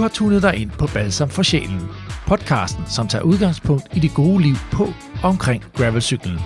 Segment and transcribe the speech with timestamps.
[0.00, 1.88] har tunet dig ind på Balsam for Sjælen.
[2.26, 4.84] Podcasten, som tager udgangspunkt i det gode liv på
[5.22, 6.38] og omkring gravelcyklen.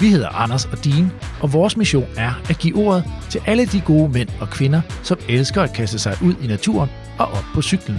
[0.00, 3.80] Vi hedder Anders og Dean, og vores mission er at give ordet til alle de
[3.80, 7.62] gode mænd og kvinder, som elsker at kaste sig ud i naturen og op på
[7.62, 7.98] cyklen.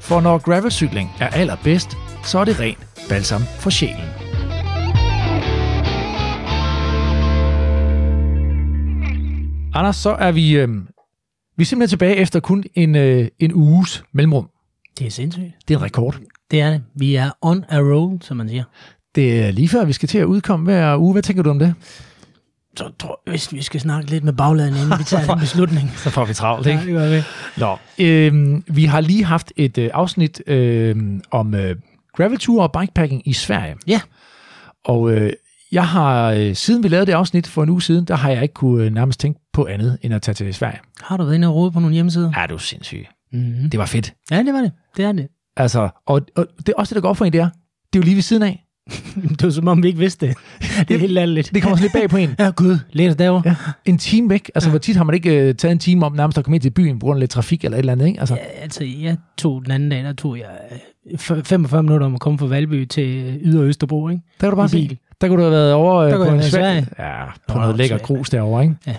[0.00, 2.76] For når gravelcykling er allerbedst, så er det ren
[3.08, 4.08] balsam for sjælen.
[9.74, 10.68] Anders, så er vi, øh,
[11.56, 14.48] vi er simpelthen tilbage efter kun en, øh, en uges mellemrum.
[14.98, 15.54] Det er sindssygt.
[15.68, 16.18] Det er en rekord.
[16.50, 16.82] Det er det.
[16.94, 18.64] Vi er on a roll, som man siger.
[19.14, 21.12] Det er lige før, vi skal til at udkomme hver uge.
[21.12, 21.74] Hvad tænker du om det?
[22.76, 25.90] Så tror jeg, hvis vi skal snakke lidt med bagladen, inden vi tager den beslutning.
[25.96, 27.22] Så får vi travlt, Ja, det gør vi.
[27.56, 30.96] Nå, øh, vi har lige haft et øh, afsnit øh,
[31.30, 31.76] om øh,
[32.16, 33.76] gravelture og bikepacking i Sverige.
[33.86, 34.00] Ja.
[34.84, 35.32] Og øh,
[35.72, 38.42] jeg har, øh, siden vi lavede det afsnit for en uge siden, der har jeg
[38.42, 40.78] ikke kunne øh, nærmest tænke på andet, end at tage til Sverige.
[41.02, 42.32] Har du været inde og rode på nogle hjemmesider?
[42.36, 43.06] Er du sindssyg.
[43.32, 43.70] Mm-hmm.
[43.70, 44.14] Det var fedt.
[44.30, 44.72] Ja, det var det.
[44.96, 45.28] Det er det.
[45.56, 47.48] Altså, og, og det er også det, der går for en, det er,
[47.92, 48.64] det er jo lige ved siden af.
[49.30, 50.36] Det var som om, vi ikke vidste det.
[50.88, 51.50] Det er helt ærligt.
[51.54, 52.34] Det kommer sådan lidt bag på en.
[52.44, 53.42] Ja, gud, læs derovre.
[53.46, 54.50] Ja, en time væk.
[54.54, 56.62] Altså, hvor tit har man ikke øh, taget en time om nærmest at komme ind
[56.62, 58.20] til byen på grund af lidt trafik eller et eller andet, ikke?
[58.20, 62.06] Altså, Ja, altså, jeg tog den anden dag, der tog jeg øh, f- 45 minutter
[62.06, 64.22] om at komme fra Valby til Ydre Østerbro, ikke?
[64.40, 64.98] der kan du bare i bil.
[65.22, 67.76] Der kunne du have været over øh, Der kunne på en svag, ja, på noget
[67.76, 68.06] lækker Sverige.
[68.06, 68.74] grus derovre, ikke?
[68.86, 68.94] Ja.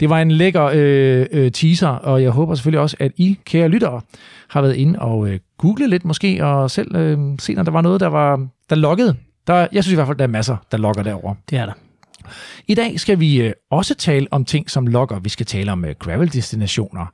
[0.00, 3.68] Det var en lækker øh, øh, teaser, og jeg håber selvfølgelig også, at I, kære
[3.68, 4.00] lyttere,
[4.48, 7.80] har været inde og øh, googlet lidt måske, og selv øh, se, når der var
[7.80, 9.16] noget, der var der lokkede.
[9.46, 11.34] Der, jeg synes i hvert fald, der er masser, der lokker derover.
[11.50, 11.72] Det er der.
[12.68, 15.18] I dag skal vi øh, også tale om ting, som lokker.
[15.18, 17.06] Vi skal tale om øh, gravel-destinationer,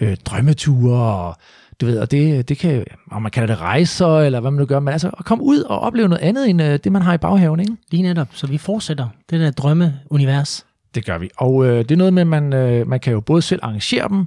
[0.00, 1.36] øh, drømmeture, og
[1.80, 4.64] du ved, og det, det kan, om man kalder det rejser, eller hvad man nu
[4.66, 7.14] gør, men altså at komme ud og opleve noget andet, end øh, det, man har
[7.14, 7.76] i baghaven, ikke?
[7.90, 8.28] Lige netop.
[8.32, 10.66] Så vi fortsætter det der drømmeunivers.
[10.94, 11.30] Det gør vi.
[11.36, 14.08] Og øh, det er noget med, at man, øh, man kan jo både selv arrangere
[14.08, 14.26] dem,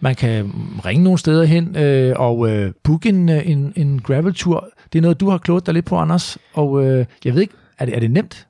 [0.00, 0.52] man kan
[0.84, 4.68] ringe nogle steder hen øh, og øh, booke en, øh, en, en graveltur.
[4.92, 6.38] Det er noget, du har klogt dig lidt på, Anders.
[6.54, 8.46] Og øh, jeg ved ikke, er det, er det nemt?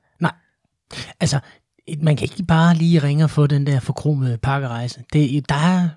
[1.19, 1.39] Altså,
[1.87, 4.99] et- man kan ikke bare lige ringe og få den der forkromede pakkerejse.
[5.13, 5.89] Det, der er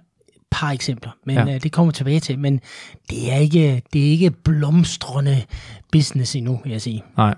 [0.51, 1.55] par eksempler, men Ja.
[1.55, 2.39] øh, det kommer tilbage til.
[2.39, 2.61] Men
[3.11, 5.43] det er ikke, det er ikke blomstrende
[5.93, 7.03] business endnu, vil jeg sige.
[7.17, 7.35] Nej.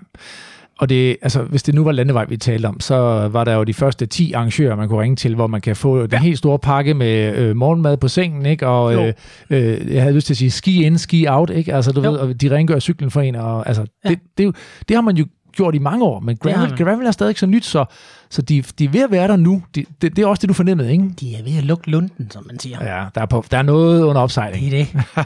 [0.79, 2.95] Og det, altså, hvis det nu var landevej, vi talte om, så
[3.31, 6.07] var der jo de første 10 arrangører, man kunne ringe til, hvor man kan få
[6.07, 8.67] den helt store pakke med øh, morgenmad på sengen, ikke?
[8.67, 9.13] Og øh,
[9.49, 11.73] øh, jeg havde lyst til at sige ski in, ski out, ikke?
[11.73, 12.11] Altså, du Jo.
[12.11, 14.09] ved, og de rengør cyklen for en, og altså, Ja.
[14.09, 14.55] det, det,
[14.87, 15.25] det har man jo
[15.55, 16.77] gjort i mange år, men gravel, man.
[16.77, 17.85] gravel er stadig så nyt, så,
[18.29, 19.63] så de, de er ved at være der nu.
[19.75, 21.09] De, det, det er også det, du fornemmede, ikke?
[21.19, 22.77] De er ved at lukke lunden, som man siger.
[22.81, 22.99] Ja.
[22.99, 24.71] Ja, der er, på, der er noget under opsejling.
[24.71, 25.25] Det er det.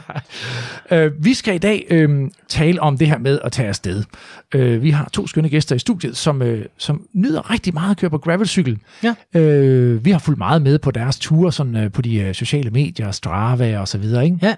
[0.90, 4.04] Øh, vi skal i dag øh, tale om det her med at tage afsted.
[4.54, 7.96] Øh, vi har to skønne gæster i studiet, som, øh, som nyder rigtig meget at
[7.96, 8.78] køre på gravelcykel.
[9.02, 9.40] Ja.
[9.40, 12.70] Øh, vi har fulgt meget med på deres ture sådan, øh, på de øh, sociale
[12.70, 14.24] medier, Strava og så videre.
[14.24, 14.38] Ikke?
[14.42, 14.54] Ja.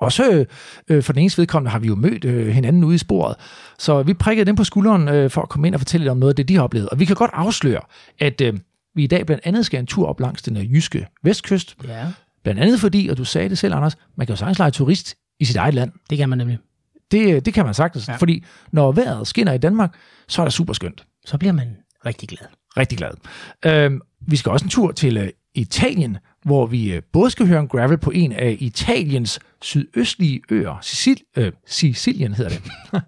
[0.00, 0.46] Også øh,
[0.88, 3.36] øh, for den eneste vedkommende har vi jo mødt øh, hinanden ude i sporet.
[3.78, 6.16] Så vi prikkede dem på skulderen øh, for at komme ind og fortælle lidt om
[6.18, 6.88] noget af det, de har oplevet.
[6.88, 7.80] Og vi kan godt afsløre,
[8.18, 8.54] at øh,
[8.94, 11.76] vi i dag blandt andet skal en tur op langs den øh, jyske vestkyst.
[11.88, 12.06] ja,
[12.42, 15.14] Blandt andet fordi, og du sagde det selv, Anders, man kan jo sagtens lege turist
[15.40, 15.92] i sit eget land.
[16.10, 16.58] det kan man nemlig.
[17.10, 18.16] Det, det kan man sagtens, ja.
[18.16, 19.94] Fordi når vejret skinner i Danmark,
[20.28, 21.04] så er det super skønt.
[21.26, 22.48] Så bliver man rigtig glad.
[22.76, 23.10] Rigtig glad.
[23.66, 27.60] Øhm, vi skal også en tur til øh, Italien, hvor vi øh, både skal høre
[27.60, 32.62] en gravel på en af Italiens sydøstlige øer, Sicil, øh, Sicilien hedder det.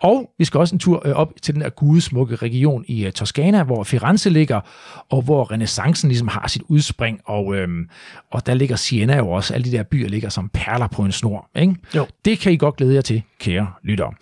[0.00, 3.12] og vi skal også en tur øh, op til den der gudesmukke region i øh,
[3.12, 4.60] Toskana, hvor Firenze ligger,
[5.08, 7.88] og hvor renaissancen ligesom har sit udspring, og, øhm,
[8.30, 11.12] og der ligger Siena jo også, alle de der byer ligger som perler på en
[11.12, 11.50] snor.
[11.56, 11.74] Ikke?
[11.94, 12.06] Jo.
[12.24, 14.12] Det kan I godt glæde jer til, kære lyttere.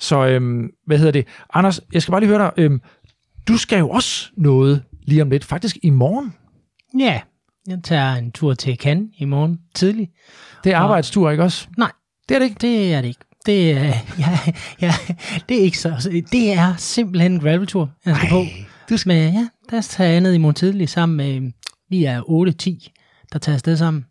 [0.00, 1.26] Så øhm, hvad hedder det?
[1.54, 2.52] Anders, jeg skal bare lige høre dig.
[2.56, 2.80] Øhm,
[3.48, 6.34] du skal jo også noget lige om lidt, faktisk i morgen.
[6.98, 7.20] Ja,
[7.68, 10.08] jeg tager en tur til Cannes i morgen tidlig.
[10.64, 11.66] Det er arbejdstur, ikke også?
[11.78, 11.92] Nej,
[12.28, 12.56] Det er det ikke.
[12.60, 13.20] det er det ikke.
[13.46, 13.84] Det er,
[14.18, 14.38] ja,
[14.80, 14.94] ja,
[15.48, 16.10] det er ikke så.
[16.32, 18.44] Det er simpelthen en graveltur, jeg skal på.
[18.90, 19.08] du skal...
[19.08, 21.52] Men ja, der tager jeg ned i morgen tidlig sammen med,
[21.90, 24.04] vi er 8-10, der tager afsted sammen.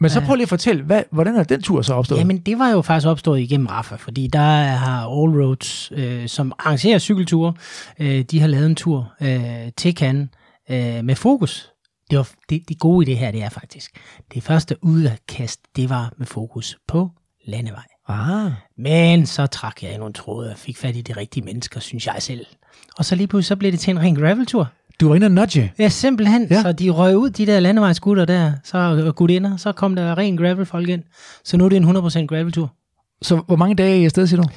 [0.00, 2.18] Men så prøv lige at fortælle, hvad, hvordan er den tur så opstået?
[2.18, 6.52] Jamen, det var jo faktisk opstået igennem Rafa, fordi der har All Roads, øh, som
[6.58, 7.52] arrangerer cykelture,
[7.98, 9.40] øh, de har lavet en tur øh,
[9.76, 10.28] til Cannes
[10.70, 11.70] øh, med fokus.
[12.10, 13.90] Det, var, det, det gode i det her, det er faktisk,
[14.34, 17.10] det første udkast, det var med fokus på
[17.46, 17.84] landevej.
[18.08, 21.80] Ah, Men så trak jeg i nogle tråde og fik fat i de rigtige mennesker,
[21.80, 22.46] synes jeg selv.
[22.98, 24.68] Og så lige pludselig så blev det til en ren graveltur.
[25.00, 25.72] du var inde og nudge.
[25.78, 26.46] Ja, simpelthen.
[26.50, 26.62] Ja.
[26.62, 30.88] Så de røg ud, de der landevejsgutter der, så, gutinder, så kom der ren gravelfolk
[30.88, 31.02] ind.
[31.44, 32.72] Så nu er det en 100% graveltur.
[33.22, 34.48] Så hvor mange dage er I afsted, siger du?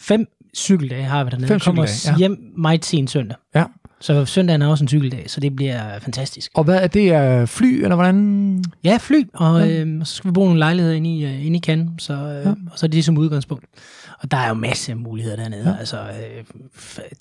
[0.00, 0.26] Fem
[0.56, 1.48] cykeldage har vi dernede.
[1.48, 2.18] Fem Vi kommer cykeldage, ja.
[2.18, 3.36] hjem meget sent søndag.
[3.54, 3.64] Ja.
[4.04, 6.50] Så søndagen er også en cykeldag, så det bliver fantastisk.
[6.54, 7.12] Og hvad er det?
[7.12, 8.64] Er fly, eller hvordan?
[8.84, 9.84] Ja, fly, og ja.
[9.84, 12.46] øh, så skal vi bo nogle lejligheder inde i, uh, inde i Cannes, så, øh,
[12.46, 12.50] ja.
[12.50, 13.64] og så er det som udgangspunkt.
[14.22, 15.68] Og der er jo masser af muligheder dernede.
[15.68, 15.76] Ja.
[15.78, 16.44] Altså, øh,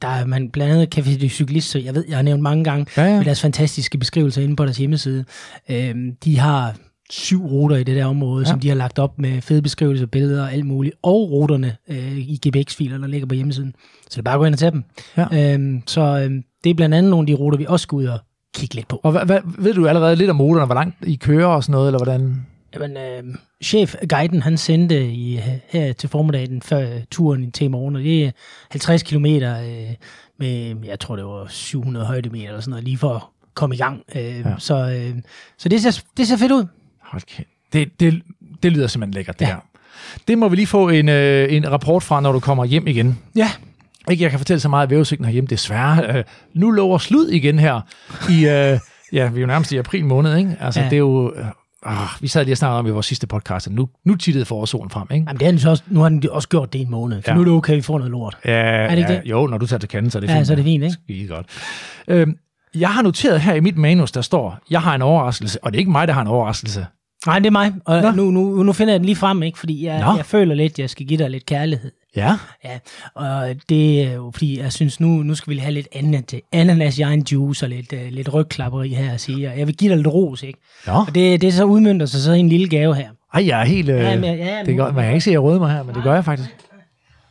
[0.01, 2.63] der er man blandt andet Café de Cyklist, så jeg ved, jeg har nævnt mange
[2.63, 3.18] gange ja, ja.
[3.18, 5.25] med deres fantastiske beskrivelser inde på deres hjemmeside.
[5.69, 6.75] Øh, de har
[7.09, 8.50] syv ruter i det der område, ja.
[8.50, 12.18] som de har lagt op med fede beskrivelser, billeder og alt muligt, og ruterne øh,
[12.18, 13.75] i GPX-filer, der ligger på hjemmesiden.
[14.03, 14.83] Så det er bare at gå ind og tage dem.
[15.18, 15.53] Ja.
[15.53, 18.06] Øhm, så øhm, det er blandt andet nogle af de ruter, vi også skal ud
[18.06, 18.19] og
[18.56, 19.00] kigge lidt på.
[19.04, 21.71] Og hvad, hvad, ved du allerede lidt om motoren, hvor langt I kører og sådan
[21.71, 22.45] noget, eller hvordan?
[22.74, 27.95] Jamen, øh, chef guiden, han sendte i, her til formiddagen før turen til i morgen,
[27.95, 28.31] og det er
[28.71, 29.94] 50 km øh,
[30.39, 33.21] med, jeg tror det var 700 højdemeter eller sådan noget, lige for at
[33.54, 34.04] komme i gang.
[34.16, 34.44] Øh, ja.
[34.57, 35.21] Så, øh,
[35.57, 36.66] så det, ser, det ser fedt ud.
[37.13, 37.44] Okay.
[37.74, 38.21] Det, det,
[38.63, 39.50] det lyder simpelthen lækkert, det ja.
[39.50, 39.59] her.
[40.27, 43.19] Det må vi lige få en, øh, en rapport fra, når du kommer hjem igen.
[43.36, 43.50] Ja.
[44.11, 46.17] Ikke, jeg kan fortælle så meget af vævesigten herhjemme, desværre.
[46.17, 46.23] Øh,
[46.53, 47.81] nu lover slud igen her
[48.29, 48.79] i, øh,
[49.13, 50.57] ja, vi er jo nærmest i april måned, ikke?
[50.59, 50.85] Altså, ja.
[50.85, 51.33] det er jo...
[51.35, 51.45] Øh,
[52.21, 55.07] vi sad lige og snakkede om i vores sidste podcast, nu, nu tittede forårsolen frem,
[55.11, 55.25] ikke?
[55.27, 57.35] Jamen, det er så også, nu har den også gjort det en måned, for ja.
[57.35, 58.38] nu er det okay, at vi får noget lort.
[58.45, 59.21] Ja, er det ja, det?
[59.25, 60.47] jo, når du tager til kanden, så er det ja, fint.
[60.47, 60.95] så er det fint, ikke?
[61.03, 61.45] Skide godt.
[62.07, 62.35] Øhm,
[62.75, 65.77] jeg har noteret her i mit manus, der står, jeg har en overraskelse, og det
[65.77, 66.85] er ikke mig, der har en overraskelse.
[67.25, 69.59] Nej, det er mig, og nu, nu, nu finder jeg den lige frem, ikke?
[69.59, 71.91] fordi jeg, jeg føler lidt, at jeg skal give dig lidt kærlighed.
[72.15, 72.37] Ja.
[72.63, 72.79] Ja,
[73.15, 76.97] og det er jo fordi, jeg synes, nu, nu skal vi have lidt ananas, ananas
[76.97, 79.89] i egen juice og lidt, uh, lidt rygklapperi her og sige, og jeg vil give
[79.89, 80.59] dig lidt ros, ikke?
[80.87, 80.99] Ja.
[80.99, 83.09] Og det, det så udmyndter sig så i en lille gave her.
[83.33, 83.89] Ej, jeg er helt...
[83.89, 85.83] Øh, ja, men, ja, det gør, man kan ikke se, at jeg røde mig her,
[85.83, 86.49] men det gør jeg faktisk.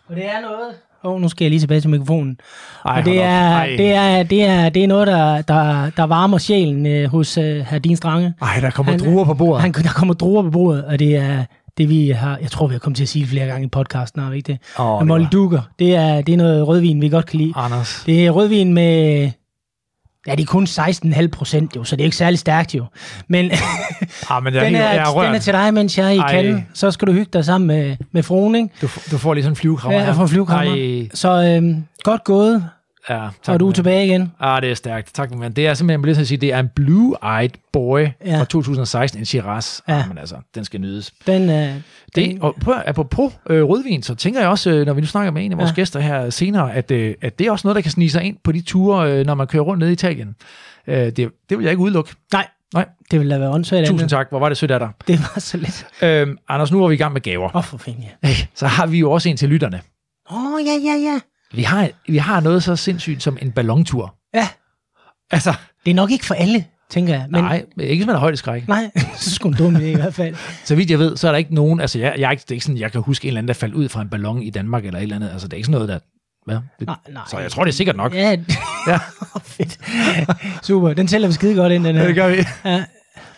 [0.08, 0.74] Og det er noget...
[1.04, 2.36] Oh, nu skal jeg lige tilbage til mikrofonen.
[2.84, 6.38] Ej, og det er, det, er, det, er, det er noget, der, der, der varmer
[6.38, 8.34] sjælen øh, hos øh, herr Din Strange.
[8.42, 9.62] Ej, der kommer han, druer på bordet.
[9.62, 11.44] Han, der kommer druer på bordet, og det er
[11.78, 12.38] det, vi har...
[12.42, 14.36] Jeg tror, vi har kommet til at sige det flere gange i podcasten, har vi
[14.36, 14.58] ikke det?
[14.78, 15.60] Oh, Molly Duker.
[15.78, 17.52] Det er, det er noget rødvin, vi godt kan lide.
[17.56, 18.02] Anders.
[18.06, 19.30] Det er rødvin med
[20.26, 22.84] Ja, det er kun 16,5 procent jo, så det er ikke særlig stærkt jo.
[23.28, 23.50] Men,
[24.30, 26.42] ah, men jeg den, er, jeg er den er til dig, mens jeg er i
[26.42, 26.66] kan.
[26.74, 28.68] Så skal du hygge dig sammen med, med fruen, ikke?
[28.82, 31.06] Du, du får lige sådan en flyvekrammer Ja, jeg får en flyvekrammer.
[31.14, 32.64] Så øhm, godt gået.
[33.08, 34.32] Ja, tak, og du er tilbage igen.
[34.40, 35.14] Ah, det er stærkt.
[35.14, 38.40] Tak, men det er simpelthen, jeg at sige, det er en Blue-Eyed Boy ja.
[38.40, 39.80] fra 2016, en Shiraz.
[39.88, 39.98] Ja.
[39.98, 41.12] Ah, men altså, den skal nydes.
[41.26, 41.74] Den, øh,
[42.14, 45.32] det, og på, apropos øh, rødvin, så tænker jeg også, øh, når vi nu snakker
[45.32, 45.74] med en af vores ja.
[45.74, 48.36] gæster her senere, at, øh, at det er også noget, der kan snige sig ind
[48.44, 50.36] på de ture, øh, når man kører rundt ned i Italien.
[50.86, 52.14] Øh, det, det vil jeg ikke udelukke.
[52.32, 52.88] Nej, Nej.
[53.10, 53.88] Det ville da være åndssvagt.
[53.88, 54.28] Tusind tak.
[54.30, 54.90] Hvor var det sødt af dig.
[55.06, 55.86] Det var så lidt.
[56.02, 57.44] Øhm, Anders, nu er vi i gang med gaver.
[57.44, 58.28] Åh, oh, for fanden, ja.
[58.28, 59.80] Hey, så har vi jo også en til lytterne.
[60.30, 61.20] Åh, oh, ja, ja, ja.
[61.52, 64.14] Vi har, vi har noget så sindssygt som en ballontur.
[64.34, 64.48] Ja.
[65.30, 65.54] Altså.
[65.84, 67.26] Det er nok ikke for alle, tænker jeg.
[67.30, 68.68] Men, nej, ikke hvis man har højdeskræk.
[68.68, 70.36] Nej, så skulle en dum i hvert fald.
[70.64, 72.64] så vidt jeg ved, så er der ikke nogen, altså jeg, jeg, det er ikke
[72.64, 74.84] sådan, jeg kan huske en eller anden, der faldt ud fra en ballon i Danmark
[74.84, 75.30] eller et eller andet.
[75.30, 75.98] Altså det er ikke sådan noget, der
[76.48, 77.22] Ja, det, nej, nej.
[77.30, 78.14] Så jeg tror, det er sikkert nok.
[78.14, 78.30] Ja,
[78.86, 78.98] ja.
[79.42, 79.78] fedt.
[80.62, 82.02] Super, den tæller vi skide godt ind, den her.
[82.02, 82.44] Ja, det gør vi.
[82.64, 82.84] Ja.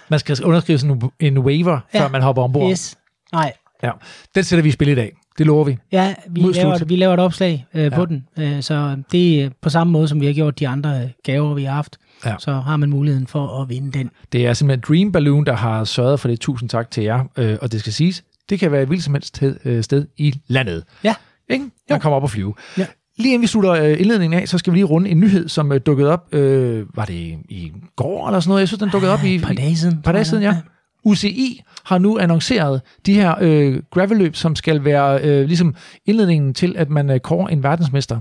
[0.08, 2.00] Man skal underskrive sådan en waiver, ja.
[2.00, 2.70] før man hopper ombord.
[2.70, 2.96] Yes.
[3.32, 3.52] Nej.
[3.82, 3.90] Ja,
[4.34, 5.12] den sætter vi i spil i dag.
[5.38, 5.76] Det lover vi.
[5.92, 7.88] Ja, vi, laver, vi laver et opslag øh, ja.
[7.88, 8.26] på den.
[8.38, 11.54] Øh, så det er på samme måde, som vi har gjort de andre øh, gaver,
[11.54, 11.96] vi har haft.
[12.26, 12.34] Ja.
[12.38, 14.10] Så har man muligheden for at vinde den.
[14.32, 16.40] Det er simpelthen Dream Balloon, der har sørget for det.
[16.40, 17.25] Tusind tak til jer.
[17.38, 20.06] Øh, og det skal siges, det kan være et hvilket som helst sted, øh, sted
[20.16, 20.84] i landet.
[21.04, 21.14] Ja.
[21.50, 21.64] Ikke?
[21.90, 22.54] Man kommer op og flyve.
[22.78, 22.87] Ja.
[23.19, 25.73] Lige inden vi slutter øh, indledningen af, så skal vi lige runde en nyhed, som
[25.87, 27.14] dukkede op, øh, var det
[27.49, 28.61] i går eller sådan noget?
[28.61, 29.35] Jeg synes, den dukkede op i...
[29.35, 30.02] Et par dage siden.
[30.02, 30.56] par dage siden, ja.
[31.04, 35.75] UCI har nu annonceret de her øh, gravelløb, som skal være øh, ligesom
[36.06, 38.20] indledningen til, at man øh, kårer en verdensmester.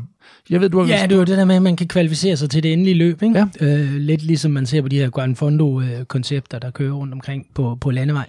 [0.49, 2.49] Jeg ved, du har ja, det er det der med, at man kan kvalificere sig
[2.49, 3.23] til det endelige løb.
[3.23, 3.47] Ikke?
[3.61, 3.67] Ja.
[3.67, 7.77] Øh, lidt ligesom man ser på de her Gran Fondo-koncepter, der kører rundt omkring på,
[7.81, 8.25] på landevej.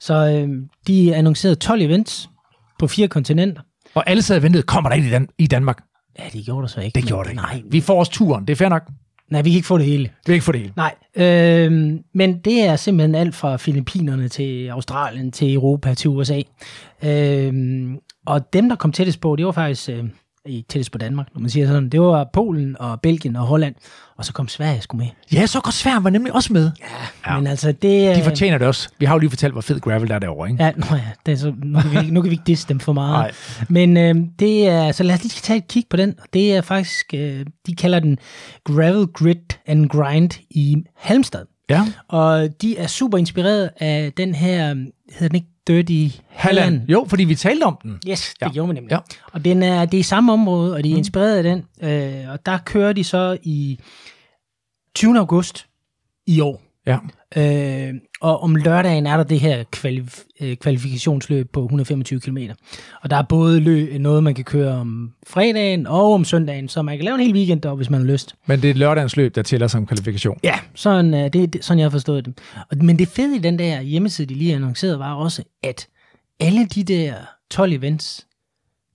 [0.00, 0.48] Så øh,
[0.86, 2.30] de annoncerede 12 events
[2.78, 3.62] på fire kontinenter.
[3.94, 5.82] Og alle sad og ventede, kommer der ind i, Dan- i Danmark?
[6.18, 6.94] Ja, det gjorde der så ikke.
[7.00, 7.42] Det gjorde det ikke.
[7.42, 7.62] Nej.
[7.70, 8.82] Vi får os turen, det er fair nok.
[9.30, 10.02] Nej, vi kan ikke få det hele.
[10.04, 10.72] Vi kan ikke få det hele.
[10.76, 16.42] Nej, øh, men det er simpelthen alt fra Filippinerne til Australien, til Europa, til USA.
[17.04, 17.52] Øh,
[18.26, 20.04] og dem, der kom tættest på, det var faktisk øh,
[20.68, 23.74] tættest på Danmark, når man siger sådan, det var Polen og Belgien og Holland.
[24.16, 25.06] Og så kom Sverige sgu med.
[25.32, 26.70] Ja, så går Sverige var nemlig også med.
[26.80, 27.38] Ja, ja.
[27.38, 28.16] men altså det...
[28.16, 28.88] De fortjener det også.
[28.98, 30.64] Vi har jo lige fortalt, hvor fed gravel der er derovre, ikke?
[30.64, 32.80] Ja, nå ja, det er så, nu, kan vi, nu kan vi ikke disse dem
[32.80, 33.12] for meget.
[33.12, 33.32] Nej.
[33.68, 34.92] Men øh, det er...
[34.92, 36.14] Så lad os lige tage et kig på den.
[36.32, 37.06] Det er faktisk...
[37.14, 38.18] Øh, de kalder den
[38.64, 41.44] Gravel Grit and Grind i Halmstad.
[41.70, 41.82] Ja.
[42.08, 44.74] Og de er super inspireret af den her...
[45.12, 46.88] Hedder den ikke Dirty Halland.
[46.88, 48.00] Jo, fordi vi talte om den.
[48.08, 48.52] Yes, det ja.
[48.52, 48.92] gjorde vi nemlig.
[48.92, 48.98] Ja.
[49.32, 50.98] Og den er, det er i samme område, og de er mm.
[50.98, 51.64] inspireret af den.
[51.82, 53.78] Øh, og der kører de så i
[54.94, 55.18] 20.
[55.18, 55.66] august
[56.26, 56.62] i år.
[56.86, 56.98] Ja.
[57.36, 62.38] Øh, og om lørdagen er der det her kvalif- øh, kvalifikationsløb på 125 km.
[63.02, 66.82] Og der er både løb, noget, man kan køre om fredagen og om søndagen, så
[66.82, 68.34] man kan lave en hel weekend deroppe, hvis man har lyst.
[68.46, 70.38] Men det er lørdagens løb, der tæller som kvalifikation.
[70.44, 72.38] Ja, sådan, øh, det, det, sådan jeg har forstået det.
[72.70, 75.88] Og, men det fede i den der hjemmeside, de lige annoncerede, var også, at
[76.40, 77.14] alle de der
[77.50, 78.26] 12 events,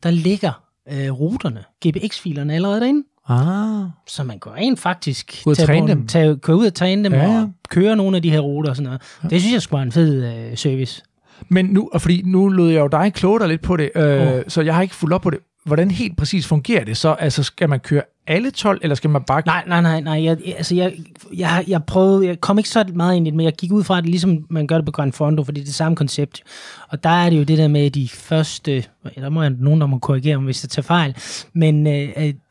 [0.03, 3.03] der ligger øh, ruterne, GPX-filerne allerede derinde.
[3.31, 3.89] Ah.
[4.07, 6.07] Så man går ind faktisk Ud tage træne på dem.
[6.07, 8.75] Tage, køre ud og træne dem Ja, og køre nogle af de her ruter og
[8.75, 9.01] sådan noget.
[9.23, 9.27] Ja.
[9.27, 11.03] Det synes jeg skulle være en fed øh, service.
[11.49, 14.33] Men nu, og fordi nu lod jeg jo dig kloge dig lidt på det, øh,
[14.33, 14.41] oh.
[14.47, 15.39] så jeg har ikke fulgt op på det.
[15.65, 17.09] Hvordan helt præcis fungerer det så?
[17.13, 19.41] Altså, skal man køre alle 12, eller skal man bare...
[19.45, 20.23] Nej, nej, nej, nej.
[20.23, 20.93] Jeg, altså, jeg,
[21.33, 23.83] jeg, jeg prøvede, jeg kom ikke så meget ind i det, men jeg gik ud
[23.83, 26.41] fra, det ligesom man gør det på Grand Fondo, fordi det er det samme koncept.
[26.89, 28.83] Og der er det jo det der med de første,
[29.15, 31.15] der må jeg, nogen, der må korrigere mig, hvis jeg tager fejl,
[31.53, 31.93] men øh,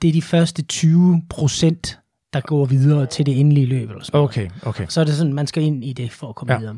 [0.03, 1.99] det er de første 20 procent,
[2.33, 3.91] der går videre til det endelige løb.
[3.91, 4.21] Eller sådan.
[4.21, 4.85] Okay, okay.
[4.89, 6.59] Så er det sådan, man skal ind i det for at komme Ja.
[6.59, 6.77] videre.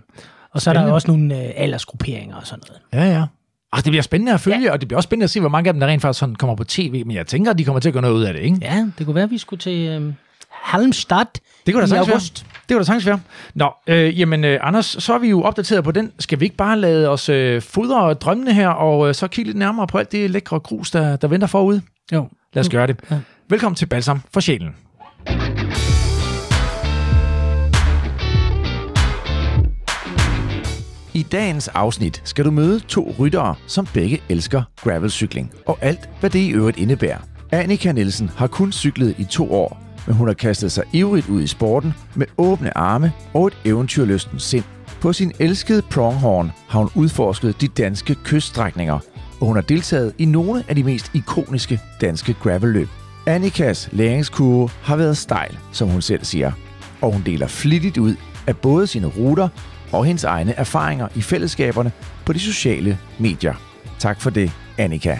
[0.50, 0.94] Og så er der Spændende.
[0.94, 3.04] også nogle øh, aldersgrupperinger og sådan noget.
[3.06, 3.24] Ja, ja.
[3.72, 4.72] Altså, det bliver spændende at følge, ja.
[4.72, 6.34] og det bliver også spændende at se, hvor mange af dem, der rent faktisk sådan
[6.34, 7.02] kommer på tv.
[7.06, 8.58] Men jeg tænker, at de kommer til at gøre noget ud af det, ikke?
[8.62, 10.12] Ja, det kunne være, at vi skulle til øh,
[10.50, 11.24] Halmstad
[11.66, 12.14] Det kunne da i sagtens være.
[12.14, 12.46] august.
[12.68, 13.20] Det kunne da sagtens være.
[13.54, 16.12] Nå, øh, jamen øh, Anders, så er vi jo opdateret på den.
[16.18, 19.58] Skal vi ikke bare lade os øh, fodre drømmene her, og øh, så kigge lidt
[19.58, 21.82] nærmere på alt det lækre grus, der, der venter forude?
[22.12, 22.28] Jo.
[22.54, 23.00] Lad os gøre det.
[23.10, 23.18] Ja.
[23.48, 24.74] Velkommen til Balsam for sjælen.
[31.14, 36.30] I dagens afsnit skal du møde to ryttere, som begge elsker gravelcykling, og alt, hvad
[36.30, 37.18] det i øvrigt indebærer.
[37.50, 41.42] Annika Nielsen har kun cyklet i to år, men hun har kastet sig ivrigt ud
[41.42, 44.64] i sporten med åbne arme og et eventyrlysten sind.
[45.00, 48.98] På sin elskede Pronghorn har hun udforsket de danske kyststrækninger,
[49.40, 52.88] og hun har deltaget i nogle af de mest ikoniske danske gravelløb.
[53.26, 56.52] Annikas læringskurve har været stejl, som hun selv siger,
[57.00, 58.14] og hun deler flittigt ud
[58.46, 59.48] af både sine ruter
[59.92, 61.92] og hendes egne erfaringer i fællesskaberne
[62.24, 63.54] på de sociale medier.
[63.98, 65.18] Tak for det, Annika.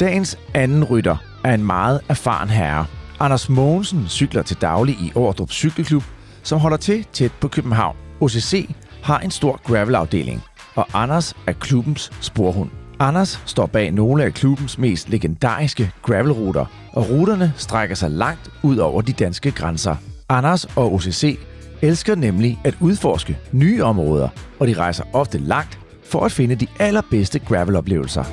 [0.00, 2.86] Dagens anden rytter er en meget erfaren herre.
[3.20, 6.02] Anders Mogensen cykler til daglig i Ordrup Cykelklub,
[6.42, 7.96] som holder til tæt på København.
[8.20, 8.70] OCC
[9.02, 10.42] har en stor gravelafdeling,
[10.74, 12.70] og Anders er klubbens sporhund.
[12.98, 18.76] Anders står bag nogle af klubbens mest legendariske gravelruter, og ruterne strækker sig langt ud
[18.76, 19.96] over de danske grænser.
[20.28, 21.38] Anders og OCC
[21.82, 26.66] elsker nemlig at udforske nye områder, og de rejser ofte langt for at finde de
[26.78, 28.24] allerbedste graveloplevelser.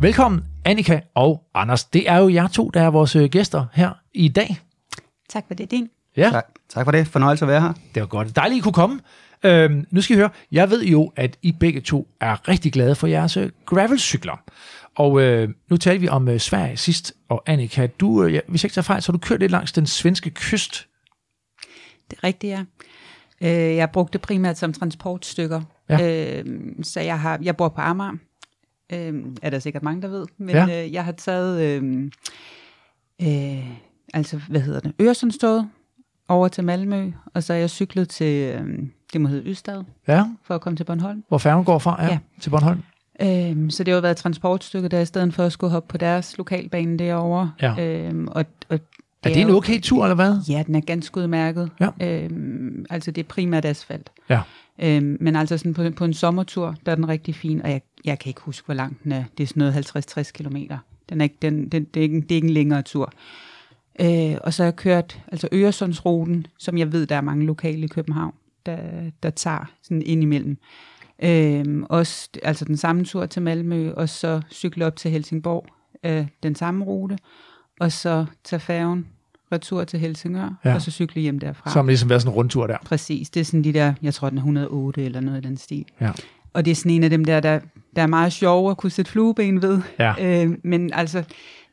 [0.00, 1.84] Velkommen, Annika og Anders.
[1.84, 4.60] Det er jo jer to, der er vores øh, gæster her i dag.
[5.28, 5.88] Tak for det, din.
[6.16, 7.06] Ja, Tak, tak for det.
[7.06, 7.72] Fornøjelse at være her.
[7.94, 8.36] det var godt.
[8.36, 9.00] Dejligt, I kunne komme.
[9.44, 12.94] Øhm, nu skal I høre, jeg ved jo, at I begge to er rigtig glade
[12.94, 14.42] for jeres øh, gravelcykler.
[14.96, 18.62] Og øh, nu talte vi om øh, Sverige sidst, og Annika, du, øh, ja, hvis
[18.64, 20.86] jeg ikke tager fejl, så har du kørt lidt langs den svenske kyst.
[22.10, 22.64] Det er rigtigt, ja.
[23.40, 25.62] Øh, jeg brugte primært som transportstykker.
[25.88, 26.38] Ja.
[26.42, 26.44] Øh,
[26.82, 28.12] så jeg, har, jeg bor på Amager.
[28.92, 30.26] Øh, er der sikkert mange, der ved.
[30.38, 30.84] Men Ja.
[30.84, 32.10] øh, jeg har taget, øh,
[33.22, 33.68] øh,
[34.14, 35.68] altså, hvad hedder det, Øresundstoget
[36.28, 38.78] over til Malmø, og så er jeg cyklet til, øh,
[39.12, 41.24] det må hedde Ystad, Ja, for at komme til Bornholm.
[41.28, 42.08] hvor færgen går fra ja.
[42.10, 42.18] Ja.
[42.40, 42.82] til Bornholm.
[43.22, 45.98] Øhm, så det har jo været transportstykket der, i stedet for at skulle hoppe på
[45.98, 47.52] deres lokalbane derovre.
[47.62, 47.80] Ja.
[47.80, 48.80] Øhm, og, og
[49.22, 50.36] Er det en okay tur, eller hvad?
[50.48, 51.70] Ja, den er ganske udmærket.
[51.80, 51.88] Ja.
[52.00, 54.10] Øhm, altså, det er primært asfalt.
[54.30, 54.40] Ja.
[54.78, 57.80] Øhm, men altså sådan på, på en sommertur, der er den rigtig fin, og jeg,
[58.04, 59.24] jeg kan ikke huske, hvor lang den er.
[59.38, 60.78] Det er sådan noget 50-60 kilometer.
[61.08, 63.12] Den er ikke, den, den, det, er ikke, det er ikke en længere tur.
[64.00, 67.84] Øh, og så har jeg kørt altså Øresundsruten, som jeg ved, der er mange lokale
[67.84, 68.34] i København,
[68.66, 68.78] der,
[69.22, 70.58] der tager sådan indimellem.
[71.22, 75.66] Øhm, også altså den samme tur til Malmø, og så cykle op til Helsingborg,
[76.04, 77.18] øh, den samme rute,
[77.80, 79.06] og så tage færgen
[79.52, 80.74] retur til Helsingør, Ja.
[80.74, 81.70] og så cykle hjem derfra.
[81.72, 82.76] Som ligesom været sådan en rundtur der.
[82.84, 85.56] Præcis, det er sådan de der, jeg tror den er 108 eller noget i den
[85.56, 85.84] stil.
[86.00, 86.10] Ja.
[86.52, 87.60] Og det er sådan en af dem der, der,
[87.96, 89.82] der er meget sjove at kunne sætte flueben ved.
[89.98, 90.44] Ja.
[90.44, 91.24] Øh, men altså,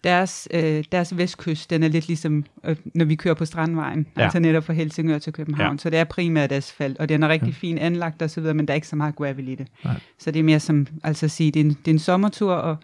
[0.03, 4.24] deres, øh, deres vestkyst, den er lidt ligesom, øh, når vi kører på Strandvejen, Ja.
[4.24, 5.75] altså netop fra Helsingør til København.
[5.75, 5.77] Ja.
[5.77, 7.53] Så det er primært asfalt, og den er rigtig ja.
[7.53, 9.67] fin anlagt og så videre, men der er ikke så meget gravel i det.
[9.86, 10.00] Nej.
[10.20, 12.53] Så det er mere som, altså at sige, det er, en, det er en sommertur,
[12.53, 12.77] og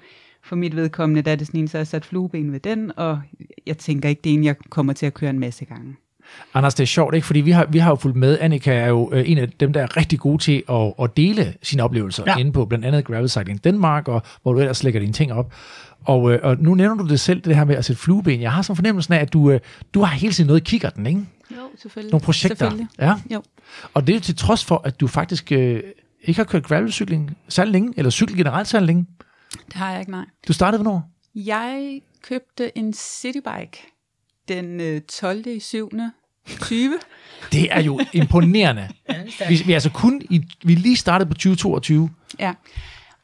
[0.43, 2.91] for mit vedkommende, der er det sådan en, så har jeg sat flueben ved den,
[2.97, 3.19] og
[3.67, 5.95] jeg tænker ikke, det er en, jeg kommer til at køre en masse gange.
[6.53, 7.27] Anders, det er sjovt, ikke?
[7.27, 8.37] Fordi vi har, vi har jo fulgt med.
[8.41, 11.53] Annika er jo øh, en af dem, der er rigtig gode til at, at dele
[11.63, 12.37] sine oplevelser ja.
[12.37, 15.53] Inde på blandt andet Gravel Cycling Denmark, og hvor du ellers lægger dine ting op.
[16.07, 18.41] Og, øh, og nu nævner du det selv, det her med at sætte flueben.
[18.41, 19.59] Jeg har sådan fornemmelsen af, at du, øh,
[19.93, 21.25] du har hele tiden noget i kikkerten, ikke?
[21.51, 22.11] Jo, selvfølgelig.
[22.11, 22.55] Nogle projekter.
[22.55, 22.87] Selvfølgelig.
[22.99, 23.13] Ja.
[23.33, 23.43] Jo.
[23.93, 25.83] Og det er til trods for, at du faktisk øh,
[26.21, 29.05] ikke har kørt gravelcykling særlig længe, eller cykel generelt særlig længe.
[29.65, 30.25] Det har jeg ikke, nej.
[30.47, 31.09] Du startede hvornår?
[31.35, 33.83] Jeg købte en citybike
[34.47, 35.47] den øh, 12.
[35.47, 35.91] i 7.
[36.61, 36.93] 20.
[37.51, 38.89] Det er jo imponerende.
[39.05, 39.49] Er.
[39.49, 42.09] Vi, vi er altså kun i, vi lige startet på 2022.
[42.39, 42.53] Ja,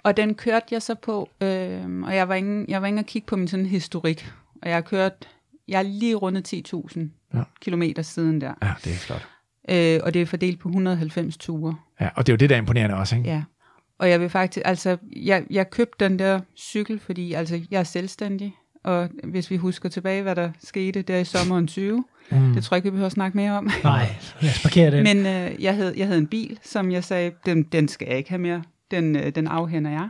[0.03, 3.05] og den kørte jeg så på, øh, og jeg var ingen, jeg var ingen at
[3.05, 4.31] kigge på min sådan historik.
[4.61, 5.27] Og jeg har kørt,
[5.67, 6.99] jeg er lige rundet 10.000
[7.33, 7.43] Ja.
[7.61, 8.53] kilometer siden der.
[8.61, 9.27] Ja, det er flot.
[9.69, 11.75] Øh, og det er fordelt på 190 ture.
[12.01, 13.29] Ja, og det er jo det, der er imponerende også, ikke?
[13.29, 13.43] Ja.
[13.99, 17.83] Og jeg vil faktisk, altså, jeg, jeg købte den der cykel, fordi altså, jeg er
[17.83, 18.55] selvstændig.
[18.83, 22.53] Og hvis vi husker tilbage, hvad der skete der i sommeren 20, mm.
[22.53, 23.69] det tror jeg ikke, vi behøver at snakke mere om.
[23.83, 24.07] Nej,
[24.41, 25.03] lad os parkere den.
[25.03, 28.17] Men øh, jeg, havde, jeg havde en bil, som jeg sagde, den, den skal jeg
[28.17, 28.63] ikke have mere.
[28.91, 30.09] Den, øh, den afhænder jeg.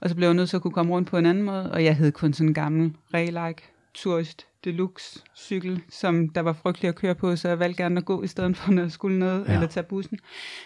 [0.00, 1.84] Og så blev jeg nødt til at kunne komme rundt på en anden måde, og
[1.84, 3.62] jeg havde kun sådan en gammel Raylike
[3.94, 8.04] Tourist Deluxe cykel, som der var frygtelig at køre på, så jeg valgte gerne at
[8.04, 9.50] gå i stedet for, når jeg skulle noget, Ja.
[9.50, 9.56] ja.
[9.56, 10.18] eller tage bussen.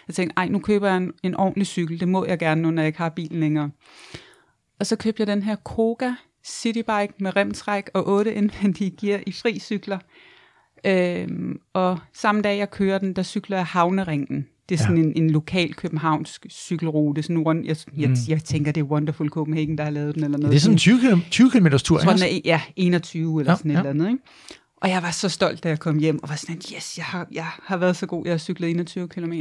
[0.07, 2.71] Jeg tænkte, ej, nu køber jeg en, en ordentlig cykel, det må jeg gerne nu,
[2.71, 3.71] når jeg ikke har bilen længere.
[4.79, 6.11] Og så købte jeg den her Koga
[6.45, 9.99] Citybike med remtræk og otte indvendige gear i fri cykler.
[10.85, 14.47] Øhm, og samme dag jeg kører den, der cykler jeg Havneringen.
[14.69, 15.03] Det er sådan Ja.
[15.03, 17.23] en, en lokal københavnsk cykelrute.
[17.23, 18.15] Sådan rundt, jeg, jeg, Mm.
[18.27, 20.23] jeg tænker, det er Wonderful Copenhagen, der har lavet den.
[20.23, 20.51] Eller noget.
[20.51, 23.39] Det er sådan en 20 km, 20 km tur, Jeg tror, den er, ja, 21
[23.39, 23.79] eller Ja, sådan et ja.
[23.79, 24.07] eller andet.
[24.07, 24.19] Ikke?
[24.81, 27.27] Og jeg var så stolt, da jeg kom hjem, og var sådan, yes, jeg har,
[27.31, 29.33] jeg har været så god, jeg har cyklet 21 km.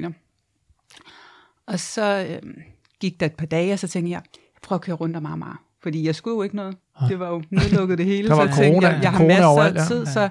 [1.67, 2.55] Og så øhm,
[3.01, 5.27] gik der et par dage, og så tænkte jeg, jeg prøver at køre rundt om
[5.27, 5.63] Amager.
[5.83, 6.77] Fordi jeg skulle jo ikke noget.
[7.09, 8.29] Det var jo nedlukket det hele.
[8.29, 10.29] Der var så jeg tænkte, corona- jeg, jeg har masser af tid, så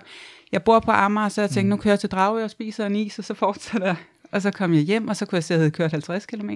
[0.51, 2.95] jeg bor på Amager, så jeg tænkte, nu kører jeg til Dragør og spiser en
[2.95, 3.95] is, og så fortsætter jeg.
[4.33, 6.25] Og så kom jeg hjem, og så kunne jeg se, at jeg havde kørt 50
[6.25, 6.49] km.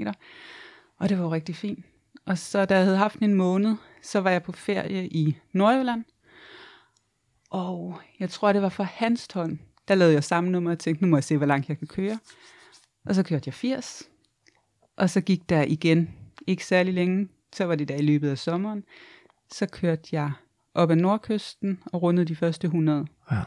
[1.00, 1.86] Og det var jo rigtig fint.
[2.26, 6.04] Og så da jeg havde haft en måned, så var jeg på ferie i Nordjylland.
[7.50, 9.60] Og jeg tror, det var for Hanstholm.
[9.88, 11.88] Der lavede jeg samme nummer og tænkte, nu må jeg se, hvor langt jeg kan
[11.88, 12.20] køre.
[13.06, 14.04] Og så kørte jeg 80.
[14.96, 16.10] Og så gik der igen
[16.48, 17.30] ikke særlig længe.
[17.54, 18.84] Så var det der i løbet af sommeren.
[19.52, 20.32] Så kørte jeg
[20.74, 23.06] op ad nordkysten og rundede de første 100.
[23.32, 23.42] Ja.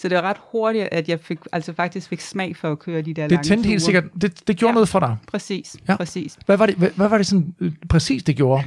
[0.00, 3.02] Så det var ret hurtigt, at jeg fik, altså faktisk fik smag for at køre
[3.02, 4.04] de der Det lange tændte helt sikkert.
[4.20, 4.74] Det, det gjorde Ja.
[4.74, 5.16] noget for dig.
[5.26, 5.96] Præcis, ja.
[5.96, 6.38] præcis.
[6.46, 8.64] Hvad var det, hvad, hvad var det sådan øh, præcis, det gjorde?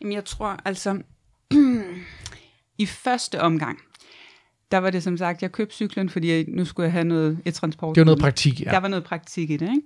[0.00, 1.02] Jamen, jeg tror altså,
[2.78, 3.78] i første omgang,
[4.70, 7.38] der var det som sagt, jeg købte cyklen, fordi jeg, nu skulle jeg have noget,
[7.44, 7.94] et transport.
[7.94, 8.70] Det var noget praktik, ja.
[8.70, 9.82] Der var noget praktik i det, ikke?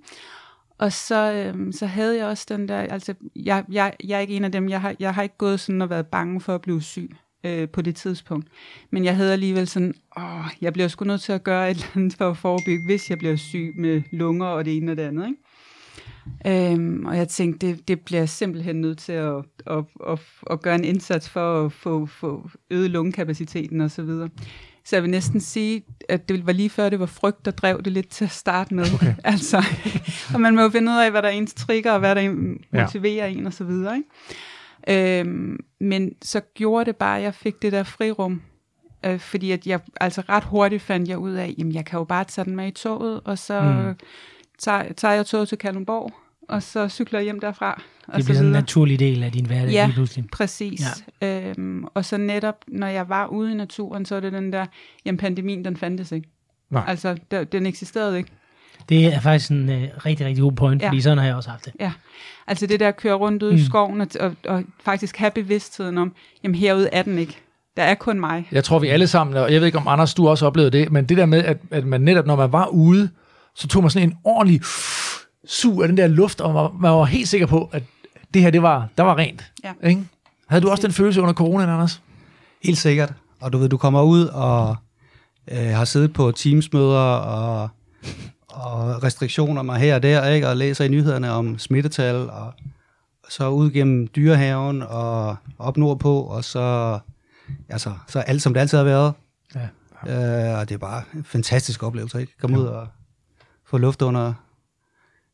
[0.77, 4.35] Og så, øhm, så havde jeg også den der, altså, jeg, jeg, jeg er ikke
[4.35, 6.61] en af dem, jeg har, jeg har ikke gået sådan og været bange for at
[6.61, 7.09] blive syg
[7.43, 8.47] øh, på det tidspunkt.
[8.91, 11.87] Men jeg havde alligevel sådan, åh, jeg bliver sgu nødt til at gøre et eller
[11.95, 15.03] andet for at forebygge, hvis jeg bliver syg med lunger og det ene og det
[15.03, 15.39] andet, ikke?
[16.47, 19.35] Øhm, og jeg tænkte, det, det bliver jeg simpelthen nødt til at,
[19.67, 20.19] at, at,
[20.51, 24.29] at gøre en indsats for at få, få øget lungekapaciteten og så videre.
[24.85, 27.81] Så jeg vil næsten sige, at det var lige før, det var frygt, der drev
[27.81, 28.85] det lidt til at starte med.
[28.93, 29.15] Okay.
[29.33, 29.63] altså,
[30.33, 32.21] og man må jo finde ud af, hvad der er ens trigger, og hvad der
[32.21, 32.29] Ja.
[32.83, 33.95] motiverer en og så videre.
[33.95, 34.09] Ikke?
[34.89, 38.41] Øhm, men så gjorde det bare, at jeg fik det der frirum.
[39.05, 42.03] Øh, fordi at jeg altså ret hurtigt fandt jeg ud af, jamen jeg kan jo
[42.03, 43.95] bare tage den med i toget, og så Mm.
[44.59, 46.11] tager, tager jeg toget til Kalundborg,
[46.49, 47.81] og så cykler jeg hjem derfra.
[48.07, 49.85] Og Det så bliver sådan en naturlig del af din hverdag Ja.
[49.85, 50.25] lige pludselig.
[50.31, 50.81] Præcis.
[51.21, 51.49] Ja.
[51.57, 54.65] Øhm, og så netop, når jeg var ude i naturen, så er det den der,
[55.05, 56.29] jamen pandemien, den fandtes ikke.
[56.69, 56.83] Nej.
[56.87, 58.31] Altså, der, den eksisterede ikke.
[58.89, 60.87] Det er faktisk en uh, rigtig, rigtig god point, Ja.
[60.87, 61.73] fordi sådan har jeg også haft det.
[61.79, 61.91] Ja.
[62.47, 63.57] Altså det der at køre rundt ude Mm.
[63.57, 67.37] i skoven, og, og, og faktisk have bevidstheden om, jamen herude er den ikke.
[67.77, 68.47] Der er kun mig.
[68.51, 70.91] Jeg tror, vi alle sammen, og jeg ved ikke, om Anders, du også oplevede det,
[70.91, 73.09] men det der med, at, at man netop, når man var ude,
[73.55, 74.61] så tog man sådan en ordentlig
[75.47, 77.83] sug af den der luft, og man, man var helt sikker på, at
[78.33, 79.51] det her, det var, der var rent.
[79.63, 79.89] Ja.
[79.89, 80.01] Ikke?
[80.47, 82.01] Havde du også den følelse under corona, Anders?
[82.63, 83.13] Helt sikkert.
[83.41, 84.75] Og du ved, du kommer ud og
[85.51, 87.69] øh, har siddet på teamsmøder og,
[88.53, 90.49] og restriktioner mig her og der, ikke?
[90.49, 92.53] og læser i nyhederne om smittetal, og
[93.29, 96.99] så ud gennem dyrehaven og op nordpå, og så,
[97.69, 99.13] altså, så alt som det altid har været.
[99.55, 99.67] Ja.
[100.07, 102.33] Øh, og det er bare en fantastisk oplevelse, ikke?
[102.41, 102.87] Komme ud og
[103.65, 104.33] få luft under,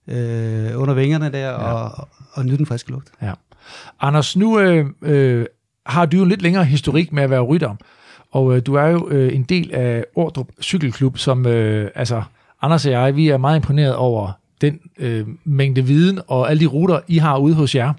[0.07, 3.07] øh, under vingerne der, og, og nyde den friske luft.
[3.21, 3.33] Ja.
[3.99, 5.45] Anders, nu øh, øh,
[5.85, 7.75] har du jo en lidt længere historik med at være rytter,
[8.31, 12.23] og øh, du er jo øh, en del af Ordrup Cykelklub, som øh, altså
[12.61, 16.65] Anders og jeg, vi er meget imponeret over den øh, mængde viden og alle de
[16.65, 17.93] ruter, I har ude hos jer.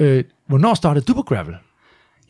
[0.00, 1.54] Øh, hvornår startede du på gravel?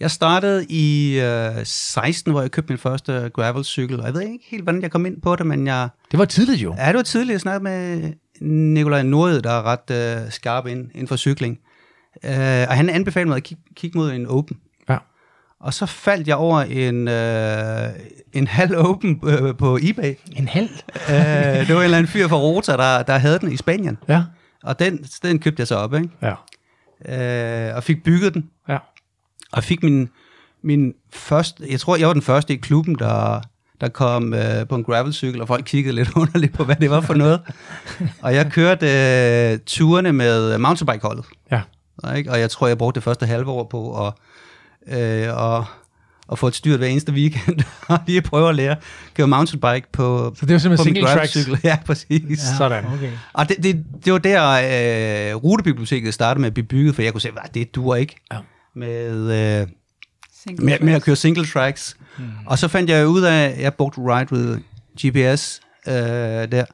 [0.01, 4.45] Jeg startede i øh, 16, hvor jeg købte min første gravelcykel, og jeg ved ikke
[4.49, 5.88] helt, hvordan jeg kom ind på det, men jeg...
[6.11, 6.75] Det var tidligt jo.
[6.79, 7.33] Ja, det var tidligt.
[7.33, 11.59] Jeg snakkede med Nikolaj Nordød, der er ret øh, skarp ind, inden for cykling.
[12.25, 12.31] Øh,
[12.69, 14.57] og han anbefalede mig at kigge, kigge mod en open.
[15.62, 17.88] Og så faldt jeg over en, øh,
[18.33, 20.14] en halv open øh, på eBay.
[20.37, 20.70] En halv.
[21.11, 21.14] øh,
[21.66, 23.98] det var en eller anden fyr fra Rota, der, der havde den i Spanien.
[24.09, 24.22] Ja.
[24.62, 26.09] Og den, den købte jeg så op, ikke?
[26.22, 26.35] Ja.
[27.68, 28.51] Øh, og fik bygget den.
[28.68, 28.79] Ja.
[29.53, 30.09] Og fik min,
[30.62, 33.40] min første, jeg tror, jeg var den første i klubben, der,
[33.81, 37.01] der kom øh, på en gravelcykel, og folk kiggede lidt underligt på, hvad det var
[37.01, 37.40] for noget.
[38.22, 41.25] og jeg kørte øh, turene med mountainbike-holdet.
[41.51, 41.61] Ja.
[42.16, 42.31] Ikke?
[42.31, 44.12] Og jeg tror, jeg brugte det første halve år på at,
[44.87, 45.64] øh, og,
[46.33, 48.79] at få et styrt hver eneste weekend, og lige prøve at lære at
[49.14, 51.33] køre mountainbike på, Så det var simpelthen single tracks.
[51.35, 51.59] gravelcykel.
[51.71, 52.23] Ja, præcis.
[52.31, 52.85] Ja, Sådan.
[52.87, 53.12] Okay.
[53.33, 54.51] Og det, det, det var der,
[55.31, 58.16] øh, rutebiblioteket startede med at blive bygget, for jeg kunne se, at det duer ikke
[58.33, 58.38] Ja.
[58.77, 59.66] med, øh,
[60.45, 61.97] Single med, med at køre single tracks.
[62.18, 62.25] Mm.
[62.47, 64.59] Og så fandt jeg ud af, at jeg brugte Ride with
[65.07, 65.92] GPS øh,
[66.53, 66.64] der,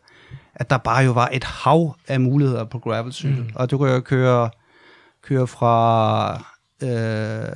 [0.55, 3.39] at der bare jo var et hav af muligheder på gravelcykel.
[3.43, 3.51] Mm.
[3.55, 4.51] Og du kan jo køre,
[5.25, 6.43] køre fra
[6.83, 7.49] øh,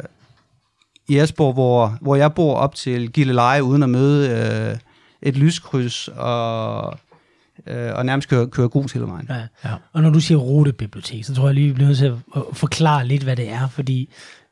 [1.12, 4.28] Jægersborg, hvor, hvor jeg bor, op til Gilleleje, uden at møde
[4.72, 4.78] øh,
[5.22, 6.98] et lyskryds, og,
[7.66, 9.26] øh, og nærmest køre, køre grus hele vejen.
[9.30, 9.34] Ja.
[9.64, 9.74] Ja.
[9.92, 13.06] Og når du siger rutebibliotek, så tror jeg lige, vi bliver nødt til at forklare
[13.06, 14.08] lidt, hvad det er, fordi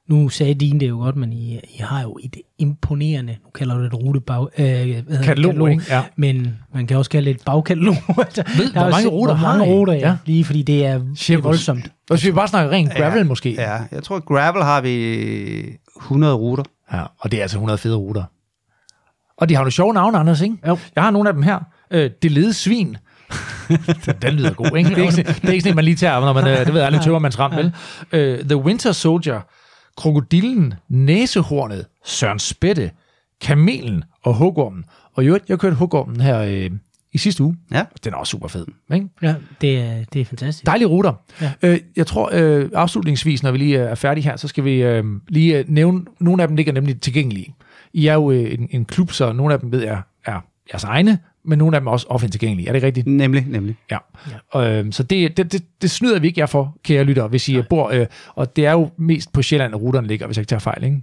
[0.08, 3.74] nu sagde din det jo godt, men I, I har jo et imponerende, nu kalder
[3.74, 5.20] du det et rutebag, øh, det?
[5.22, 5.84] Katalog, ikke?
[5.88, 6.02] Ja.
[6.16, 7.94] men man kan også kalde det et bagkatalog.
[8.18, 9.76] Altså, Ved, der hvor er mange ruter hvor har mange I?
[9.76, 9.98] ruter, ja.
[9.98, 10.08] Ja.
[10.08, 10.16] ja.
[10.26, 11.92] Lige fordi det er, det er voldsomt.
[12.10, 13.52] Hvis vi bare snakker rent gravel måske.
[13.52, 16.64] Ja, jeg tror, at gravel har vi 100 ruter.
[16.92, 18.24] Ja, og det er altså 100 fede ruter.
[19.36, 20.56] Og de har jo sjove navne, Anders, ikke?
[20.66, 20.78] Jo.
[20.94, 21.60] Jeg har nogle af dem her.
[21.90, 22.96] Øh, det lede svin.
[24.22, 24.90] den, lyder god, ikke?
[24.90, 26.74] Det er ikke, sådan, det er ikke sådan, man lige tager, når man, øh, det
[26.74, 27.72] ved alle tøver, man ramt, vel?
[28.12, 29.40] Øh, The Winter Soldier,
[29.96, 32.90] Krokodillen, Næsehornet, Søren Spætte,
[33.40, 34.84] Kamelen og Hugormen.
[35.14, 36.70] Og jo, jeg kørte Hugormen her øh,
[37.12, 37.56] i sidste uge.
[37.72, 37.84] Ja.
[38.04, 39.08] Den er også super fed, ikke?
[39.22, 40.66] Ja, det er, det er fantastisk.
[40.66, 41.12] Dejlige ruter.
[41.40, 41.52] Ja.
[41.62, 45.04] Øh, jeg tror øh, afslutningsvis, når vi lige er færdige her, så skal vi øh,
[45.28, 47.54] lige øh, nævne, nogle af dem ligger nemlig tilgængelige.
[47.92, 50.40] I er jo øh, en, en klub, så nogle af dem ved jeg er
[50.72, 52.68] jeres egne, men nogle af dem er også offentligt tilgængelige.
[52.68, 53.06] Er det rigtigt?
[53.06, 53.76] Nemlig, nemlig.
[53.90, 53.98] Ja.
[54.54, 54.82] ja.
[54.82, 57.52] Øh, så det, det, det, det snyder vi ikke jer for, kære lytter, hvis I
[57.52, 57.64] Nej.
[57.70, 60.48] bor, øh, og det er jo mest på Sjælland, at ruterne ligger, hvis jeg ikke
[60.48, 61.02] tager fejl, ikke?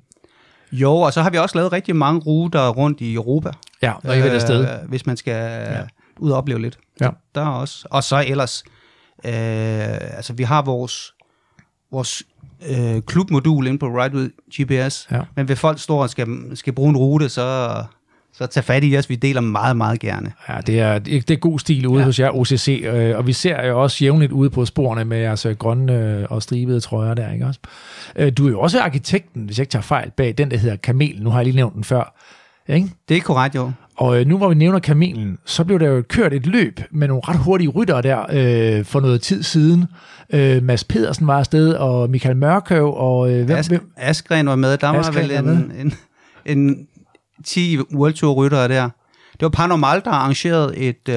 [0.71, 3.51] Jo, og så har vi også lavet rigtig mange ruter rundt i Europa.
[3.81, 4.19] Ja, når I.
[4.59, 5.81] Øh, hvis man skal ja.
[6.19, 6.77] Ud og opleve lidt.
[7.01, 7.09] Ja.
[7.35, 7.87] Der er også.
[7.91, 8.63] Og så ellers,
[9.25, 9.31] øh,
[10.17, 11.13] altså vi har vores,
[11.91, 12.23] vores
[12.69, 14.29] øh, klubmodul inde på Ride with
[14.61, 15.21] GPS, Ja.
[15.35, 17.75] men hvis folk står og skal, skal bruge en rute, så,
[18.33, 19.09] så tag fat i os.
[19.09, 20.33] Vi deler meget, meget gerne.
[20.49, 22.05] Ja, det er, det er god stil ude ja.
[22.05, 25.45] Hos jer, OCC, øh, og vi ser jo også jævnligt ude på sporene med jeres
[25.45, 27.59] øh, grønne øh, og stribede trøjer der, ikke også?
[28.15, 30.75] Øh, Du er jo også arkitekten, hvis jeg ikke tager fejl, bag den, der hedder
[30.75, 31.21] Kamel.
[31.23, 32.13] Nu har jeg lige nævnt den før.
[32.67, 32.89] Ikke?
[33.09, 33.71] Det er korrekt, jo.
[33.97, 37.07] Og øh, nu hvor vi nævner Kamelen, så blev der jo kørt et løb med
[37.07, 39.85] nogle ret hurtige ryttere der øh, for noget tid siden.
[40.33, 44.55] Øh, Mads Pedersen var afsted, og Michael Mørkøv, og øh, hvem, As, hvem, Askren var
[44.55, 44.77] med.
[44.77, 45.93] Der var Askren vel var en, en,
[46.45, 46.87] en
[47.45, 48.89] 10 World Tour ryttere der.
[49.33, 51.15] Det var Paranormal, der arrangerede et, øh,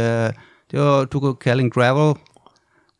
[0.70, 2.14] det var, du kunne kalde en gravel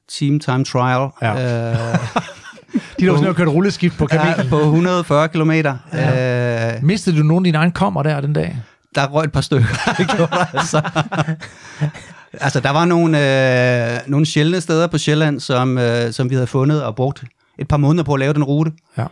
[0.09, 1.09] team time trial.
[1.23, 1.71] Ja.
[1.71, 1.99] Øh,
[2.73, 4.35] de der var sådan noget kørt rulleskift på Kamelen.
[4.39, 5.77] ja, på 140 kilometer.
[5.93, 6.75] Ja.
[6.77, 8.57] Øh, Mistede du nogle af dine egne kommer der den dag?
[8.95, 9.67] der røg et par stykker.
[9.99, 10.81] Det gjorde der altså.
[12.33, 16.47] altså, der var nogle, øh, nogle sjældne steder på Sjælland, som, øh, som vi havde
[16.47, 17.25] fundet og brugt
[17.59, 18.73] et par måneder på at lave den rute.
[18.99, 19.07] Ja.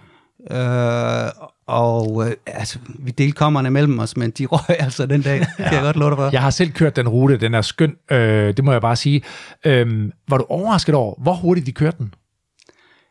[1.26, 1.30] Øh,
[1.66, 5.38] og øh, altså, vi delte kommerne mellem os, men de røg altså den dag.
[5.40, 6.28] Det kan jeg godt love dig for.
[6.32, 9.22] Jeg har selv kørt den rute, den er skøn, øh, det må jeg bare sige.
[9.64, 12.14] Øh, var du overrasket over, hvor hurtigt de kørte den?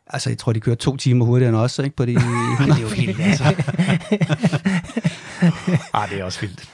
[0.10, 1.96] Altså, jeg tror, de kører to timer hurtigere end os, ikke?
[1.96, 2.28] På de 100.
[2.60, 3.44] Det er jo vildt, altså.
[5.94, 6.70] ah, det er også vildt.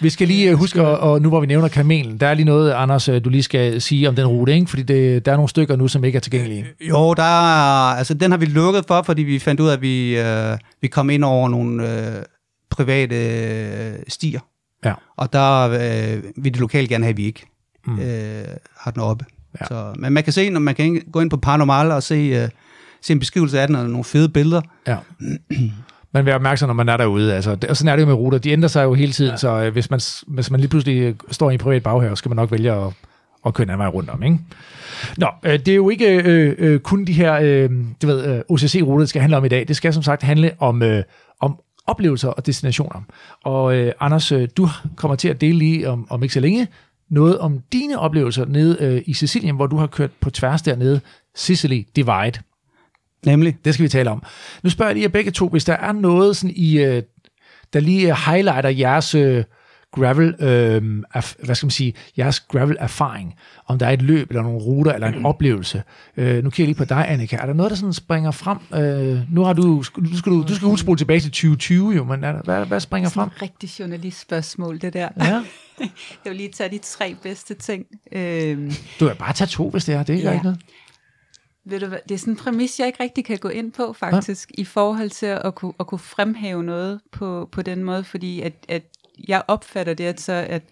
[0.00, 2.72] Vi skal lige øh, huske, og, nu hvor vi nævner kamelen, der er lige noget,
[2.72, 4.66] Anders, øh, du lige skal sige om den rute, ikke?
[4.66, 6.66] fordi det, der er nogle stykker nu, som ikke er tilgængelige.
[6.80, 9.82] Jo, der er, altså, den har vi lukket for, fordi vi fandt ud af, at
[9.82, 12.22] vi, øh, vi kom ind over nogle øh,
[12.70, 14.40] private øh, stier.
[14.84, 14.94] Ja.
[15.16, 17.46] Og der øh, vil de lokale gerne have, at vi ikke
[17.86, 18.00] mm.
[18.00, 18.44] øh,
[18.76, 19.24] har den oppe.
[19.60, 19.66] Ja.
[19.66, 22.48] Så, men man kan se, når man kan gå ind på Paranormal og se, øh,
[23.02, 24.60] se en beskrivelse af den, og nogle fede billeder.
[24.86, 24.96] Ja.
[26.14, 27.34] Man være opmærksom, når man er derude.
[27.34, 28.38] Altså, og sådan er det jo med ruter.
[28.38, 29.36] De ændrer sig jo hele tiden, ja.
[29.36, 32.16] så øh, hvis, man, hvis man lige pludselig øh, står i en privat baghave, så
[32.16, 32.92] skal man nok vælge at,
[33.46, 34.22] at køre en anden vej rundt om.
[34.22, 34.38] Ikke?
[35.16, 37.70] Nå, øh, det er jo ikke øh, øh, kun de her øh,
[38.02, 39.68] du ved, øh, OCC-ruter, det skal handle om i dag.
[39.68, 41.02] Det skal som sagt handle om, øh,
[41.40, 43.00] om oplevelser og destinationer.
[43.44, 46.68] Og øh, Anders, øh, du kommer til at dele lige om, om ikke så længe
[47.10, 51.00] noget om dine oplevelser nede øh, i Sicilien, hvor du har kørt på tværs dernede,
[51.34, 52.32] Sicily Divide.
[53.26, 53.56] Nemlig.
[53.64, 54.22] Det skal vi tale om.
[54.62, 57.02] Nu spørger jeg lige jer begge to, hvis der er noget, sådan i, øh,
[57.72, 59.44] der lige highlighter jeres øh,
[59.92, 63.34] gravel, øh, af, hvad skal man sige, jeres gravel-erfaring,
[63.66, 65.82] om der er et løb, eller nogle ruter, eller en oplevelse.
[66.16, 67.36] Øh, nu kigger jeg lige på dig, Annika.
[67.36, 68.58] Er der noget, der sådan springer frem?
[68.74, 69.62] Øh, nu har du,
[69.98, 72.80] nu skal du, du skal udspole tilbage til 2020, jo, men er der, hvad, hvad
[72.80, 73.28] springer frem?
[73.28, 75.08] Sådan et rigtig journalistspørgsmål, det der.
[75.20, 75.24] Ja.
[76.24, 77.86] Jeg vil lige tage de tre bedste ting.
[78.12, 80.02] Øhm, Du kan bare tage to, hvis det er.
[80.02, 80.42] Det er ikke Ja.
[80.42, 80.60] noget.
[81.64, 83.92] Ved du hvad, det er sådan en præmis, jeg ikke rigtig kan gå ind på,
[83.92, 84.62] faktisk, ja.
[84.62, 88.52] i forhold til at kunne, at kunne fremhæve noget på, på den måde, fordi at,
[88.68, 88.82] at
[89.28, 90.62] jeg opfatter det, at, så, at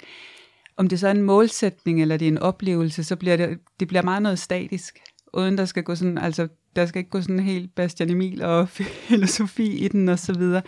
[0.77, 3.89] om det så er en målsætning, eller det er en oplevelse, så bliver det, det
[3.89, 4.99] bliver meget noget statisk,
[5.33, 8.69] uden der skal gå sådan, altså, der skal ikke gå sådan helt Bastian Emil og
[9.09, 10.63] filosofi i den, og så videre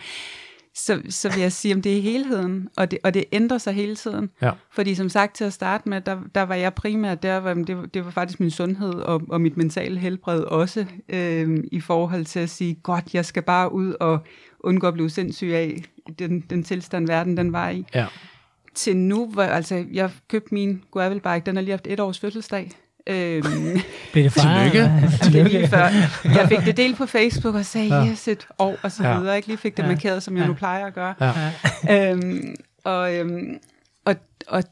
[0.85, 3.73] så, så vil jeg sige, om det er helheden, og det, og det ændrer sig
[3.73, 4.29] hele tiden.
[4.41, 4.51] Ja.
[4.71, 7.93] Fordi som sagt til at starte med, der, der var jeg primært der, hvor det,
[7.93, 12.39] det var faktisk min sundhed og, og mit mentale helbred også, øh, i forhold til
[12.39, 14.19] at sige, godt, jeg skal bare ud og
[14.59, 15.83] undgå at blive sindssyg af
[16.19, 17.85] den, den tilstand, verden den var i.
[17.95, 18.05] Ja.
[18.75, 22.71] Til nu, hvor altså, jeg købte min gravelbike, den har lige haft et års fødselsdag.
[23.09, 23.43] Øhm,
[24.11, 24.71] Blev det fejret?
[25.23, 25.39] Tillykke.
[25.39, 25.87] er lige før.
[26.23, 28.03] Jeg fik det delt på Facebook og sagde, Ja.
[28.03, 28.11] ja.
[28.11, 29.13] yes, et år og så Ja.
[29.13, 29.27] videre.
[29.29, 29.87] Jeg ikke lige fik det Ja.
[29.87, 30.47] markeret, som jeg Ja.
[30.47, 31.13] nu plejer at gøre.
[31.87, 32.11] Ja.
[32.13, 33.57] øhm, og, øhm,
[34.05, 34.15] og,
[34.47, 34.63] og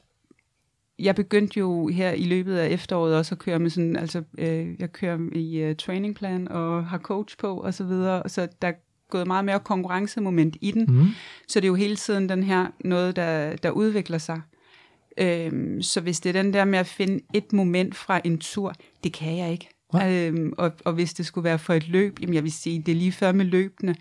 [0.99, 4.67] jeg begyndte jo her i løbet af efteråret også at køre med sådan, altså øh,
[4.79, 8.71] jeg kører i uh, trainingplan og har coach på og så videre, så der er
[9.09, 11.07] gået meget mere konkurrencemoment i den, Mm.
[11.47, 14.41] så det er jo hele tiden den her noget, der, der udvikler sig.
[15.17, 18.73] Øhm, så hvis det er den der med at finde et moment fra en tur,
[19.03, 19.69] det kan jeg ikke.
[19.93, 20.13] Nej.
[20.13, 22.91] Øhm, og, og hvis det skulle være for et løb, jamen jeg vil sige, det
[22.91, 23.95] er lige før med løbende.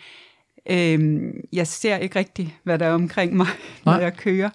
[0.71, 3.47] Øhm, jeg ser ikke rigtigt, hvad der er omkring mig,
[3.85, 4.03] når Nej.
[4.03, 4.51] jeg kører.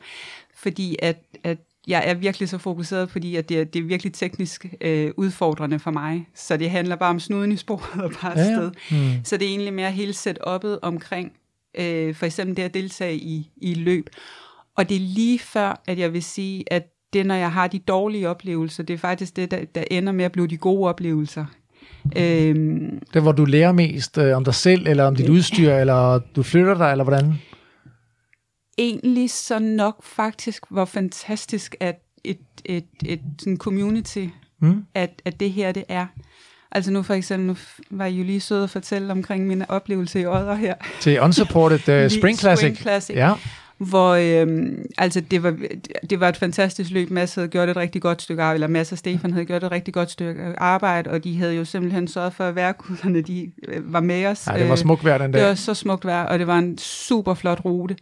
[0.56, 4.14] Fordi at, at jeg er virkelig så fokuseret, fordi at det, er, det er virkelig
[4.14, 6.28] teknisk øh, udfordrende for mig.
[6.36, 8.62] Så det handler bare om snuden i sporet og bare Ja, ja.
[8.62, 8.72] afsted.
[8.92, 9.26] Mm.
[9.26, 11.32] Så det er egentlig mere hele setup'et omkring,
[11.76, 14.10] øh, for eksempel det at deltage i, i løb.
[14.78, 17.80] Og det er lige før, at jeg vil sige, at det, når jeg har de
[17.80, 21.46] dårlige oplevelser, det er faktisk det, der, der ender med at blive de gode oplevelser.
[22.18, 26.20] Øhm, Det, hvor du lærer mest øh, om dig selv, eller om dit udstyr, eller
[26.36, 27.34] du flytter dig, eller hvordan?
[28.78, 34.26] egentlig så nok faktisk, hvor fantastisk, at et, et, et sådan community,
[34.64, 34.86] Mm.
[34.96, 36.06] at, at det her det er.
[36.72, 37.56] Altså nu for eksempel, nu
[37.92, 40.76] var I jo lige søde at fortælle omkring mine oplevelser i Odder her.
[41.00, 42.60] Til Unsupported uh, Spring Classic.
[42.66, 43.16] Spring Classic.
[43.16, 43.34] Ja.
[43.90, 44.10] Hvor
[44.42, 45.56] øhm, altså det var,
[46.10, 47.10] det var et fantastisk løb.
[47.12, 49.72] Mads havde gjort et rigtig godt stykke arbejde, eller Mads og Stefan havde gjort et
[49.72, 53.94] rigtig godt stykke arbejde, og de havde jo simpelthen sørget for, at værkuderne de øh,
[53.94, 54.48] var med os.
[54.48, 55.58] ja, det var Øh, smukt vejr den det var dag.
[55.58, 57.96] så smukt vejr, og det var en super flot rute.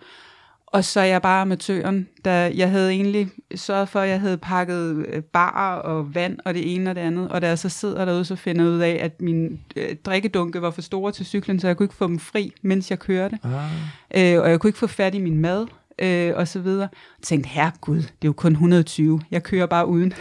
[0.71, 4.37] Og så er jeg bare amatøren, da jeg havde egentlig sørget for, at jeg havde
[4.37, 7.29] pakket øh, bar og vand og det ene og det andet.
[7.29, 10.61] Og da jeg så sidder derude, så finder jeg ud af, at mine øh, drikkedunke
[10.61, 13.39] var for store til cyklen, så jeg kunne ikke få dem fri, mens jeg kørte.
[13.43, 14.33] Ah.
[14.35, 15.67] Øh, og jeg kunne ikke få fat i min mad,
[15.99, 16.89] øh, og så videre.
[17.19, 19.21] Jeg tænkte, herregud, det er jo kun 120.
[19.31, 20.13] Jeg kører bare uden.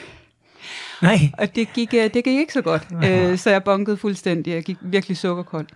[1.02, 1.18] Nej.
[1.38, 2.88] Og det gik, øh, det gik ikke så godt.
[3.04, 4.50] Øh, så jeg bunkede fuldstændig.
[4.54, 5.66] Jeg gik virkelig sukkerkold.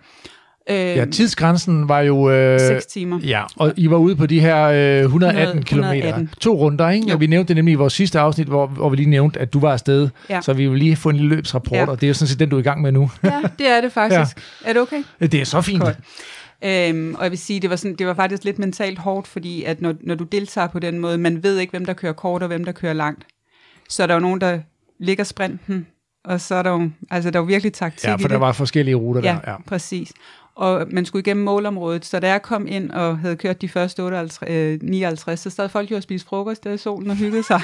[0.69, 2.29] Øh, Ja, tidsgrænsen var jo...
[2.31, 3.19] Øh, 6 timer.
[3.23, 5.79] Ja, og I var ude på de her øh, 118 km.
[5.79, 6.29] 118.
[6.41, 7.07] To runder, ikke?
[7.07, 7.13] Jo.
[7.13, 9.53] Og vi nævnte det nemlig i vores sidste afsnit, hvor, hvor vi lige nævnte, at
[9.53, 10.09] du var afsted.
[10.29, 10.41] Ja.
[10.41, 11.85] Så vi vil lige få en lille løbsrapport, Ja.
[11.85, 13.11] og det er jo sådan set den, du er i gang med nu.
[13.23, 14.37] Ja, det er det faktisk.
[14.65, 14.69] Ja.
[14.69, 15.03] Er det okay?
[15.19, 15.81] Det er så fint.
[15.83, 15.97] Godt.
[16.65, 19.63] Øhm, og jeg vil sige, det var, sådan, det var faktisk lidt mentalt hårdt, fordi
[19.63, 22.41] at når, når du deltager på den måde, man ved ikke, hvem der kører kort
[22.41, 23.23] og hvem der kører langt.
[23.89, 24.59] Så er der jo nogen, der
[24.99, 25.87] ligger sprinten,
[26.25, 28.39] og så er der jo, altså der er jo virkelig taktik Ja, for der det.
[28.39, 29.51] var forskellige ruter ja, der.
[29.51, 29.55] Ja.
[29.67, 30.11] præcis.
[30.55, 34.03] Og man skulle igennem målområdet, så da jeg kom ind og havde kørt de første
[34.03, 37.43] 58, øh, 59, så sad folk jo og spiste frokost der i solen og hyggede
[37.43, 37.61] sig.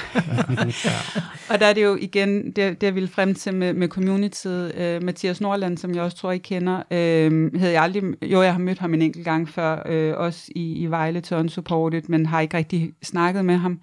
[1.50, 4.74] og der er det jo igen, det, det jeg ville frem til med, med communityet,
[4.78, 8.52] øh, Mathias Nordland, som jeg også tror, I kender, øh, havde jeg aldrig, jo, jeg
[8.52, 12.26] har mødt ham en enkelt gang før, øh, også i, i Vejle til Unsupported, men
[12.26, 13.80] har ikke rigtig snakket med ham.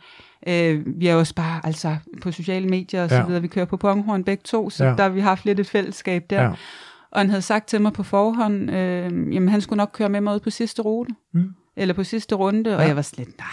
[0.47, 3.25] Øh, vi er også bare altså på sociale medier og så Ja.
[3.25, 3.41] videre.
[3.41, 4.89] Vi kører på Ponghorn begge to, så Ja.
[4.89, 4.95] ja.
[4.95, 6.41] der har vi haft lidt et fællesskab der.
[6.43, 6.49] Ja.
[7.11, 10.21] Og han havde sagt til mig på forhånd, øh, jamen han skulle nok køre med
[10.21, 11.11] mig ud på sidste rute.
[11.33, 11.49] Mm.
[11.75, 12.75] Eller på sidste runde.
[12.75, 12.87] Og Ja.
[12.87, 13.47] jeg var slet, nej,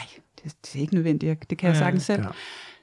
[0.44, 1.50] det, det er ikke nødvendigt.
[1.50, 2.22] Det kan jeg Ja, sagtens selv.
[2.22, 2.28] ja.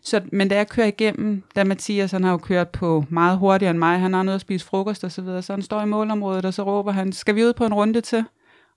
[0.03, 3.69] Så, men da jeg kører igennem, da Mathias han har jo kørt på meget hurtigere
[3.71, 5.85] end mig, han har noget at spise frokost og så videre, så han står i
[5.85, 8.23] målområdet, og så råber han, skal vi ud på en runde til?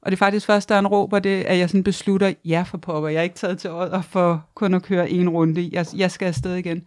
[0.03, 2.79] Og det er faktisk først, da han råber det, at jeg sådan beslutter, ja for
[2.79, 6.11] pokker, jeg er ikke taget til Odder for kun at køre en runde, jeg, jeg
[6.11, 6.83] skal afsted igen.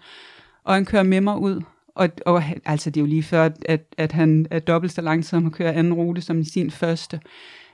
[0.64, 1.62] Og han kører med mig ud,
[1.98, 5.46] og, og altså det er jo lige før, at, at han er dobbelt så langsom
[5.46, 7.20] at køre anden rute som sin første.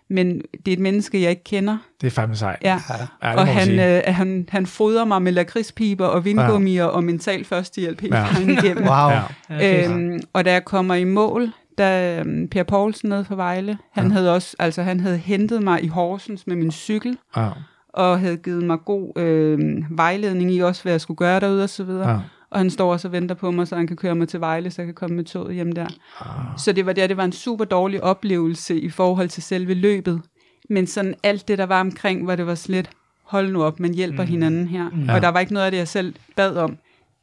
[0.09, 1.77] Men det er et menneske, jeg ikke kender.
[2.01, 2.59] Det er fandme sejt.
[2.63, 2.79] Ja.
[3.23, 3.97] Ja, og han, sige.
[3.97, 6.89] øh, han, han fodrer mig med lakridspiber og vindgummier ja.
[6.89, 8.19] og mental førstehjælp helt Ja.
[8.33, 8.83] vejen igennem.
[8.93, 9.09] Wow.
[9.49, 9.85] Ja.
[9.89, 14.03] Øhm, og da jeg kommer i mål, da øhm, Per Poulsen nede fra Vejle, han
[14.03, 14.07] Ja.
[14.09, 14.13] ja.
[14.13, 17.49] havde også, altså han havde hentet mig i Horsens med min cykel, Ja.
[17.93, 19.59] og havde givet mig god øh,
[19.89, 22.09] vejledning i også, hvad jeg skulle gøre derude og så videre.
[22.11, 22.17] Ja.
[22.53, 24.71] Og han står også og venter på mig, så han kan køre mig til Vejle,
[24.71, 25.87] så jeg kan komme med toget hjem der.
[26.19, 26.59] Ah.
[26.59, 30.21] Så det var der, det var en super dårlig oplevelse i forhold til selve løbet.
[30.69, 32.89] Men sådan alt det, der var omkring, hvor det var slet,
[33.23, 34.29] hold nu op, man hjælper mm.
[34.29, 34.89] hinanden her.
[35.07, 35.15] Ja.
[35.15, 36.77] Og der var ikke noget af det, jeg selv bad om.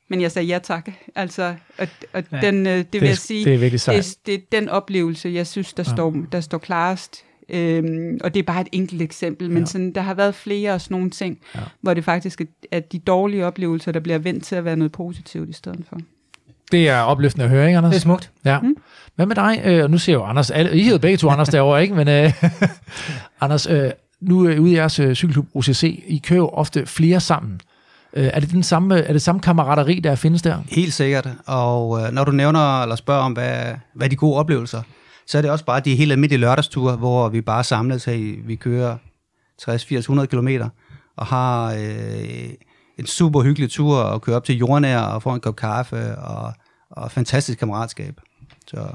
[0.08, 0.90] Men jeg sagde ja tak.
[1.14, 2.40] Altså, og, og Ja.
[2.40, 5.46] den, øh, det, det vil jeg sige, det er det, det er den oplevelse, jeg
[5.46, 5.94] synes, der, ja.
[5.94, 7.24] står, der står klarest.
[7.52, 9.66] Øhm, og det er bare et enkelt eksempel, men Ja.
[9.66, 11.60] sådan, der har været flere og sådan nogle ting, Ja.
[11.80, 14.92] hvor det faktisk er, at de dårlige oplevelser, der bliver vendt til at være noget
[14.92, 15.96] positivt i stedet for.
[16.72, 17.90] Det er opløftende at høre, ikke, Anders?
[17.92, 18.30] Det er smukt.
[18.44, 18.60] Ja.
[18.60, 18.76] Mm.
[19.16, 19.60] Hvad med dig?
[19.64, 20.50] Øh, og nu ser jeg jo Anders.
[20.50, 21.94] Alle, I hedder begge to Anders derovre, ikke?
[21.94, 22.32] Men øh,
[23.40, 26.04] Anders, øh, nu er ude i jeres øh, cykelklub OCC.
[26.06, 27.60] I kører jo ofte flere sammen.
[28.14, 30.56] Øh, er det den samme, er det samme kammerateri, der findes der?
[30.68, 31.28] Helt sikkert.
[31.46, 33.54] Og øh, når du nævner eller spørger om, hvad,
[33.94, 34.82] hvad er de gode oplevelser,
[35.30, 38.46] så er det også bare de helt almindelige lørdagsture, hvor vi bare samles her.
[38.46, 38.96] Vi kører
[39.62, 40.48] 60-80-100 km
[41.16, 42.50] og har øh,
[42.98, 46.52] en super hyggelig tur og kører op til jordnær og får en kop kaffe og,
[46.90, 48.14] og fantastisk kammeratskab.
[48.66, 48.86] Så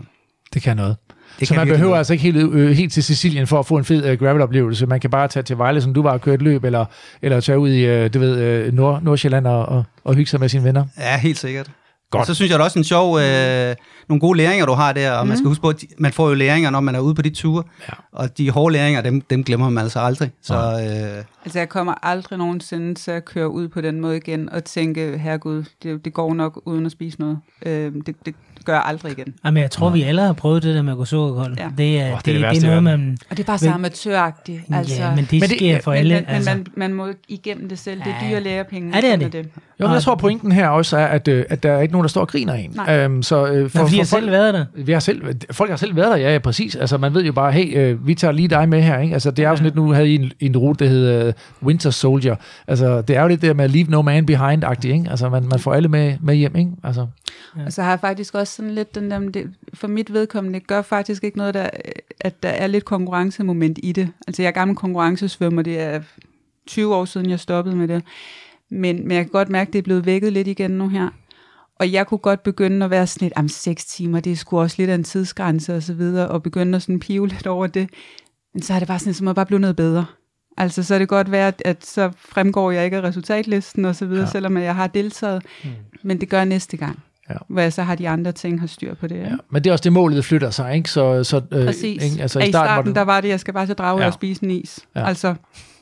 [0.53, 0.97] Det kan noget.
[1.39, 1.97] det så kan man behøver noget.
[1.97, 4.85] altså ikke helt, øh, helt til Sicilien for at få en fed øh, gravel-oplevelse.
[4.85, 6.85] Man kan bare tage til Vejle, som du var og køre et løb, eller,
[7.21, 10.39] eller tage ud i øh, du ved, øh, Nord, Nordsjælland og, og, og hygge sig
[10.39, 10.85] med sine venner.
[10.97, 11.71] Ja, helt sikkert.
[12.17, 12.27] Godt.
[12.27, 13.75] Så synes jeg, det er også en sjov, øh,
[14.09, 15.27] nogle gode læringer, du har der, og mm.
[15.27, 17.29] man skal huske på, at man får jo læringer, når man er ude på de
[17.29, 17.93] ture, Ja.
[18.11, 20.31] og de hårde læringer, dem, dem glemmer man altså aldrig.
[20.41, 24.49] Så øh, Altså, jeg kommer aldrig nogensinde til at køre ud på den måde igen
[24.49, 27.37] og tænke, herregud, det, det går nok uden at spise noget.
[27.65, 29.33] Øhm, det, det gør jeg aldrig igen.
[29.45, 31.55] Jamen, jeg tror, vi alle har prøvet det der med at gå sukkerkold.
[31.59, 31.67] Ja.
[31.77, 33.17] Det er, Åh, det, det er det det, det værste er noget, man...
[33.29, 34.61] Og det er bare så Men- amatøragtigt.
[34.73, 36.13] Altså, ja, men det, Men men det- sker for men, alle.
[36.15, 36.49] men, altså.
[36.55, 37.99] men man, man må igennem det selv.
[37.99, 38.31] Det er Ja.
[38.31, 38.91] dyre lærepenge.
[38.95, 39.49] Ja, det er Sådan det.
[39.79, 42.04] Jo, men jeg tror, pointen her også er, at, øh, at der er ikke nogen,
[42.05, 42.71] der står og griner af en.
[42.75, 42.97] Nej.
[42.97, 44.65] Øhm, så, øh, For, fordi jeg selv været der.
[44.75, 46.75] Vi har selv, folk har selv været der, ja, ja, præcis.
[46.75, 49.13] Altså, man ved jo bare, hey, øh, vi tager lige dig med her, ikke?
[49.13, 51.33] Altså, det er jo sådan lidt, nu havde I en, en rute, der hed øh,
[51.63, 52.35] Winter Soldier.
[52.67, 55.09] Altså, det er jo lidt det der med leave no man behind-agtigt, ikke?
[55.09, 56.71] Altså, man, man får alle med, med hjem, ikke?
[56.83, 57.07] Altså,
[57.65, 60.81] Og så har jeg faktisk også sådan lidt den der, det, for mit vedkommende gør
[60.81, 61.69] faktisk ikke noget, der,
[62.21, 64.09] at der er lidt konkurrencemoment i det.
[64.27, 66.01] Altså jeg er gammel konkurrencesvømmer, det er
[66.67, 68.03] 20 år siden, jeg stoppede med det.
[68.69, 71.09] Men, men jeg kan godt mærke, at det er blevet vækket lidt igen nu her.
[71.79, 74.59] Og jeg kunne godt begynde at være sådan lidt, om seks timer, det er sgu
[74.59, 77.67] også lidt af en tidsgrænse og så videre, og begynde at sådan pive lidt over
[77.67, 77.89] det.
[78.53, 80.05] Men så er det bare sådan, så må jeg bare blive noget bedre.
[80.57, 83.95] Altså, så er det godt være, at, at så fremgår jeg ikke af resultatlisten og
[83.95, 84.25] så videre, Ja.
[84.27, 84.31] ja.
[84.31, 85.43] selvom jeg har deltaget.
[85.63, 85.69] Mm.
[86.03, 86.99] Men det gør jeg næste gang.
[87.29, 87.35] Ja.
[87.49, 89.15] Hvor jeg så har de andre ting, har styr på det.
[89.19, 89.31] ja.
[89.49, 90.89] Men det er også det, målet flytter sig, ikke?
[90.91, 92.03] Så, så, øh, Præcis.
[92.03, 92.21] Ikke?
[92.21, 94.01] Altså, I starten, var det- der var det, jeg skal bare til drage Ja.
[94.01, 94.07] ja.
[94.07, 94.79] og spise en is.
[94.95, 94.99] Ja.
[94.99, 95.07] Ja.
[95.07, 95.35] Altså,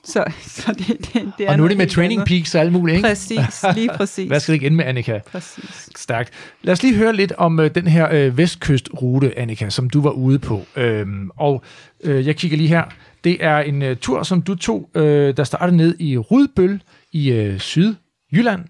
[0.03, 2.27] så, så det, det, det er og nu er det med training andet.
[2.27, 3.07] peaks og alt muligt, ikke?
[3.07, 4.27] Præcis, lige præcis.
[4.27, 5.19] Hvad skal det ikke ende med, Annika?
[5.31, 5.89] præcis.
[5.95, 6.29] Stærkt.
[6.61, 10.11] Lad os lige høre lidt om øh, den her øh, vestkystrute, Annika, som du var
[10.11, 10.65] ude på.
[10.75, 11.63] Øhm, og
[12.03, 12.83] øh, jeg kigger lige her.
[13.23, 17.31] Det er en øh, tur, som du tog, øh, der startede ned i Rudbøl i
[17.31, 18.65] øh, Sydjylland.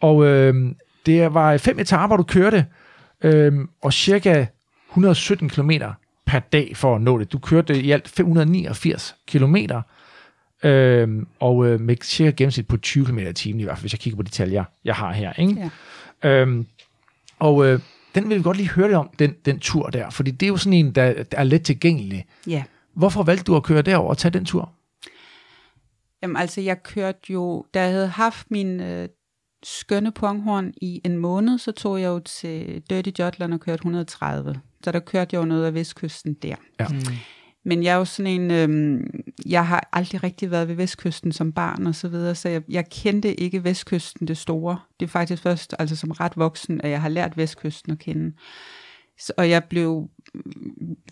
[0.00, 0.54] Og øh,
[1.06, 2.66] det var fem etaper, du kørte,
[3.24, 4.46] øh, og cirka
[4.90, 5.70] 117 km
[6.26, 7.32] per dag for at nå det.
[7.32, 9.82] Du kørte i alt 589 kilometer,
[10.62, 13.92] Øhm, og øh, med cirka gennemsnit på 20 km i timen i hvert fald, hvis
[13.92, 15.32] jeg kigger på de tal, jeg, jeg har her.
[15.32, 15.70] Ikke?
[16.22, 16.28] Ja.
[16.28, 16.66] Øhm,
[17.38, 17.80] og øh,
[18.14, 20.50] den vil vi godt lige høre lidt om, den, den tur der, fordi det er
[20.50, 22.26] jo sådan en, der, der er let tilgængelig.
[22.46, 22.64] Ja.
[22.94, 24.72] Hvorfor valgte du at køre derover og tage den tur?
[26.22, 29.08] Jamen altså, jeg kørte jo, da jeg havde haft min øh,
[29.62, 34.60] skønne ponghorn i en måned, så tog jeg jo til Dirty Jutland og kørte 130.
[34.84, 36.54] Så der kørte jeg jo noget af vestkysten der.
[36.80, 36.88] Ja.
[36.88, 37.00] Mm.
[37.68, 39.00] Men jeg er jo sådan en, øh,
[39.46, 42.90] jeg har aldrig rigtig været ved vestkysten som barn og så videre, så jeg, jeg
[42.90, 44.78] kendte ikke vestkysten det store.
[45.00, 48.32] Det er faktisk først, altså som ret voksen, at jeg har lært vestkysten at kende.
[49.18, 50.10] Så, og jeg blev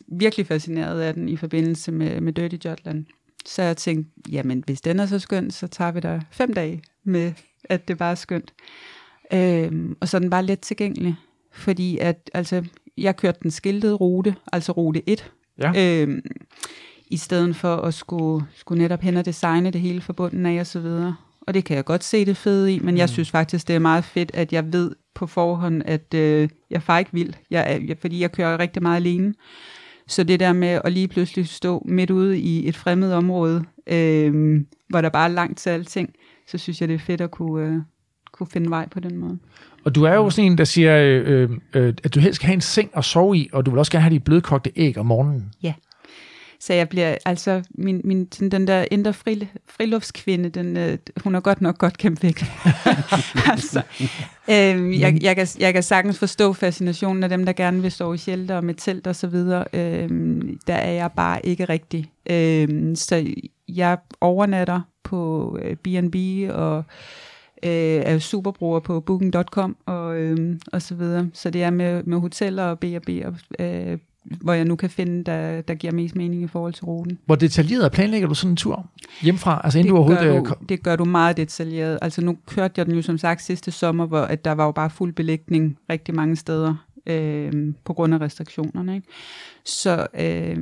[0.09, 3.07] virkelig fascineret af den i forbindelse med, med Dirty Jutland.
[3.47, 6.83] Så jeg tænkte, jamen hvis den er så skøn, så tager vi der fem dage
[7.05, 7.33] med,
[7.65, 8.55] at det bare er skønt.
[9.33, 11.17] Øhm, og så er den bare let tilgængelig,
[11.53, 12.65] fordi at, altså,
[12.99, 16.03] jeg kørte den skiltede rute, altså rute 1, Ja.
[16.03, 16.23] øhm,
[17.11, 20.61] i stedet for at skulle, skulle netop hen og designe det hele fra bunden af
[20.61, 21.17] og så videre.
[21.41, 22.99] Og det kan jeg godt se det fede i, men mm.
[22.99, 26.83] jeg synes faktisk, det er meget fedt, at jeg ved på forhånd, at øh, jeg
[26.83, 29.35] farer ikke vild, jeg jeg, fordi jeg kører rigtig meget alene.
[30.09, 34.61] Så det der med at lige pludselig stå midt ude i et fremmed område, øh,
[34.89, 36.15] hvor der bare er langt til alting,
[36.47, 37.77] så synes jeg, det er fedt at kunne, øh,
[38.33, 39.39] kunne finde vej på den måde.
[39.87, 42.55] Og du er jo sådan en, der siger, øh, øh, at du helst skal have
[42.55, 45.07] en seng at sove i, og du vil også gerne have de blødkogte æg om
[45.07, 45.51] morgenen.
[46.61, 51.41] Så jeg bliver, altså, min, min, den der indre fri, friluftskvinde, den, øh, hun er
[51.41, 52.45] godt nok godt kæmpet væk.
[53.53, 53.83] altså,
[54.51, 58.13] øh, jeg, jeg, kan, jeg kan sagtens forstå fascinationen af dem, der gerne vil stå
[58.13, 59.65] i shelter og med telt og så videre.
[59.73, 60.09] Øh,
[60.67, 62.11] der er jeg bare ikke rigtig.
[62.31, 63.27] Øh, så
[63.69, 66.17] jeg overnatter på øh, B&B
[66.51, 66.85] og
[67.63, 71.31] øh, er jo superbruger på booking.com og, øh, og så videre.
[71.33, 73.99] Så det er med, med hoteller og B&B og øh,
[74.41, 77.19] hvor jeg nu kan finde, der, der giver mest mening i forhold til ruten.
[77.27, 78.87] Hvor detaljeret planlægger du sådan en tur
[79.23, 79.61] hjemmefra?
[79.65, 80.25] Altså inden det, du overhovedet...
[80.25, 81.99] gør øh, du, kom- det gør du meget detaljeret.
[82.03, 84.73] Altså nu kørte jeg den jo som sagt sidste sommer, hvor at der var jo
[84.73, 86.75] bare fuld belægning rigtig mange steder
[87.07, 88.95] øh, på grund af restriktionerne.
[88.95, 89.09] Ikke?
[89.65, 90.57] Så øh,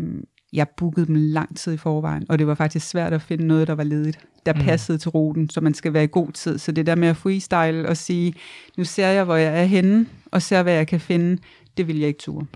[0.54, 3.68] jeg bookede dem lang tid i forvejen, og det var faktisk svært at finde noget,
[3.68, 4.60] der var ledigt, der Mm.
[4.60, 6.58] passede til ruten, så man skal være i god tid.
[6.58, 8.34] Så det der med at freestyle og sige,
[8.76, 11.38] nu ser jeg, hvor jeg er henne, og ser, hvad jeg kan finde,
[11.76, 12.46] det vil jeg ikke ture.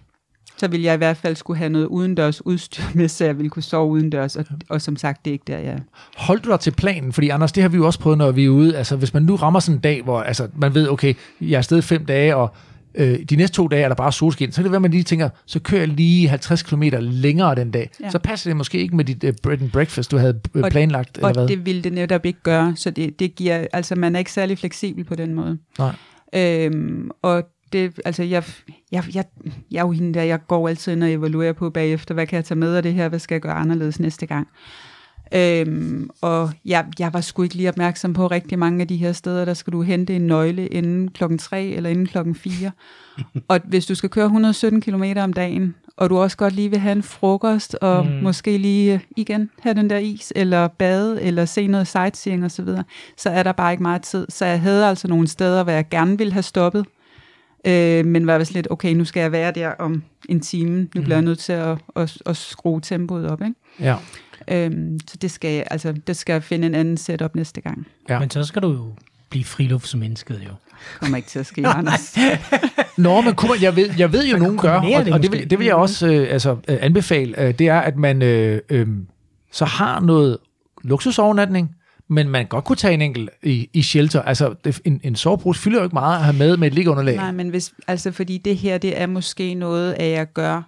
[0.57, 3.51] Så vil jeg i hvert fald skulle have noget udendørs udstyr med, så jeg ville
[3.51, 5.79] kunne sove udendørs, og, og som sagt, det er ikke der, jeg er.
[6.17, 7.13] Holdt du dig til planen?
[7.13, 8.77] Fordi Anders, det har vi jo også prøvet, når vi er ude.
[8.77, 11.59] Altså hvis man nu rammer sådan en dag, hvor altså, man ved, okay, jeg er
[11.59, 12.51] afsted fem dage, og
[12.95, 14.91] øh, de næste to dage er der bare solskin, så kan det være, at man
[14.91, 17.91] lige tænker, så kører jeg lige 50 km længere den dag.
[18.03, 18.11] Ja.
[18.11, 20.71] Så passer det måske ikke med dit øh, bread and breakfast, du havde øh, Og-
[20.71, 21.49] planlagt, eller Og hvad?
[21.49, 24.59] det ville det netop ikke gøre, så det, det giver, altså man er ikke særlig
[24.59, 25.59] fleksibel på den måde.
[25.79, 25.95] Nej.
[26.35, 28.45] Øhm, og det, altså jeg,
[28.93, 29.25] jeg, jeg,
[29.71, 32.37] jeg er jo hende der, jeg går altid ind og evaluerer på bagefter, hvad kan
[32.37, 34.49] jeg tage med af det her, hvad skal jeg gøre anderledes næste gang.
[35.35, 39.13] Øhm, og jeg, jeg var sgu ikke lige opmærksom på rigtig mange af de her
[39.13, 42.71] steder, der skal du hente en nøgle inden klokken 3 eller inden klokken 4.
[43.49, 46.79] og hvis du skal køre 117 km om dagen, og du også godt lige vil
[46.79, 48.13] have en frokost, og Mm.
[48.13, 48.23] mm.
[48.23, 52.51] måske lige øh, igen have den der is, eller bade, eller se noget sightseeing osv.,
[52.51, 52.85] så, videre,
[53.17, 54.27] så er der bare ikke meget tid.
[54.29, 56.87] Så jeg havde altså nogle steder, hvor jeg gerne ville have stoppet,
[57.67, 61.03] øh, men var vist lidt, okay, nu skal jeg være der om en time, nu
[61.03, 63.55] bliver jeg nødt til at, at, at skrue tempoet op, ikke?
[63.81, 63.97] Ja.
[64.51, 67.87] Øhm, så det skal, altså, det skal jeg finde en anden setup næste gang.
[68.09, 68.19] Ja.
[68.19, 68.95] Men så skal du jo
[69.31, 70.51] blive friluftsmennesket jo.
[71.01, 72.17] Kommer ikke til at ske, Anders.
[72.97, 75.33] Nå, men kunne man, jeg, ved, jeg ved jo, nogen gør, og, det og det,
[75.33, 78.61] vil, det vil jeg også øh, altså, øh, anbefale, øh, det er, at man øh,
[78.69, 78.89] øh,
[79.53, 80.39] så har noget
[80.85, 81.75] luksusovernatning,
[82.09, 84.23] men man godt kunne tage en enkelt i, i shelter.
[84.23, 87.17] Altså, det, en, en sovepose fylder jo ikke meget at have med med et liggeunderlag.
[87.17, 90.63] Nej, men hvis, altså fordi det her, det er måske noget, at jeg gør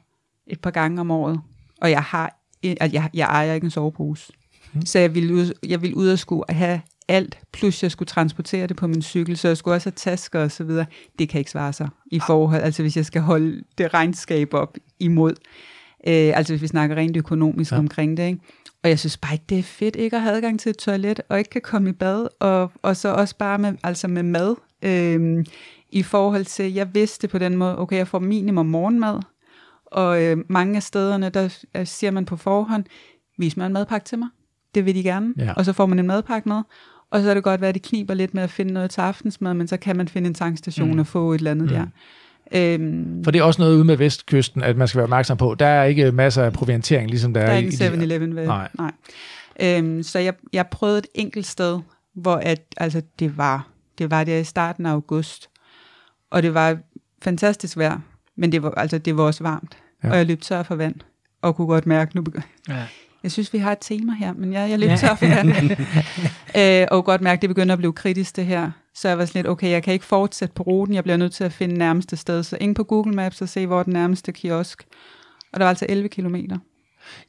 [0.47, 1.41] et par gange om året,
[1.83, 2.40] og jeg har,
[2.81, 4.33] at jeg, jeg ejer ikke en sovepose.
[4.73, 4.87] Mm.
[4.87, 8.67] Så jeg ville, ud, jeg ville ud og skulle have alt, plus jeg skulle transportere
[8.67, 10.87] det på min cykel, så jeg skulle også have tasker og så videre.
[11.19, 14.77] Det kan ikke svare sig i forhold, altså hvis jeg skal holde det regnskab op
[15.01, 15.31] imod.
[16.07, 17.79] Øh, altså hvis vi snakker rent økonomisk Ja.
[17.79, 18.39] omkring det, ikke?
[18.83, 21.21] Og jeg synes bare ikke, det er fedt ikke at have adgang til et toilet,
[21.29, 24.55] og ikke kan komme i bad, og, og så også bare med, altså med mad.
[24.83, 25.45] Øhm,
[25.91, 29.21] I forhold til, jeg vidste på den måde, okay, jeg får minimum morgenmad,
[29.91, 32.85] og øh, mange af stederne, der øh, siger man på forhånd,
[33.39, 34.29] vis mig en madpakke til mig.
[34.75, 35.35] Det vil de gerne.
[35.39, 35.53] Ja.
[35.53, 36.63] Og så får man en madpakke med.
[37.11, 39.01] Og så er det godt være, at det kniber lidt med at finde noget til
[39.01, 40.99] aftensmad, men så kan man finde en tankstation Mm.
[40.99, 41.73] og få et eller andet Mm.
[41.75, 41.87] der.
[42.55, 45.55] Øhm, For det er også noget ude med vestkysten, at man skal være opmærksom på.
[45.59, 48.37] Der er ikke masser af proviantering, ligesom der, Der er i, ikke i de- 7-Eleven
[48.37, 48.47] ved.
[48.47, 48.69] Nej.
[48.79, 48.93] Nej.
[49.61, 51.81] Øhm, så jeg, jeg prøvede et enkelt sted,
[52.15, 53.67] hvor at, altså, det var
[53.99, 55.49] det var der i starten af august.
[56.31, 56.79] Og det var
[57.23, 57.99] fantastisk vejr,
[58.41, 59.79] men det var, altså, det var også varmt.
[60.05, 60.11] Ja.
[60.11, 60.95] Og jeg løb tør for vand,
[61.43, 62.85] og kunne godt mærke, nu begy- Ja.
[63.23, 64.97] jeg synes, vi har et tema her, men jeg, jeg løb Ja.
[64.97, 65.49] tør for vand.
[66.83, 68.71] øh, og kunne godt mærke, at det begynder at blive kritisk, det her.
[68.95, 71.33] Så jeg var sådan lidt, okay, jeg kan ikke fortsætte på ruten, jeg bliver nødt
[71.33, 72.43] til at finde nærmeste sted.
[72.43, 74.85] Så ind på Google Maps og se, hvor er den nærmeste kiosk.
[75.53, 76.59] Og der var altså 11 kilometer.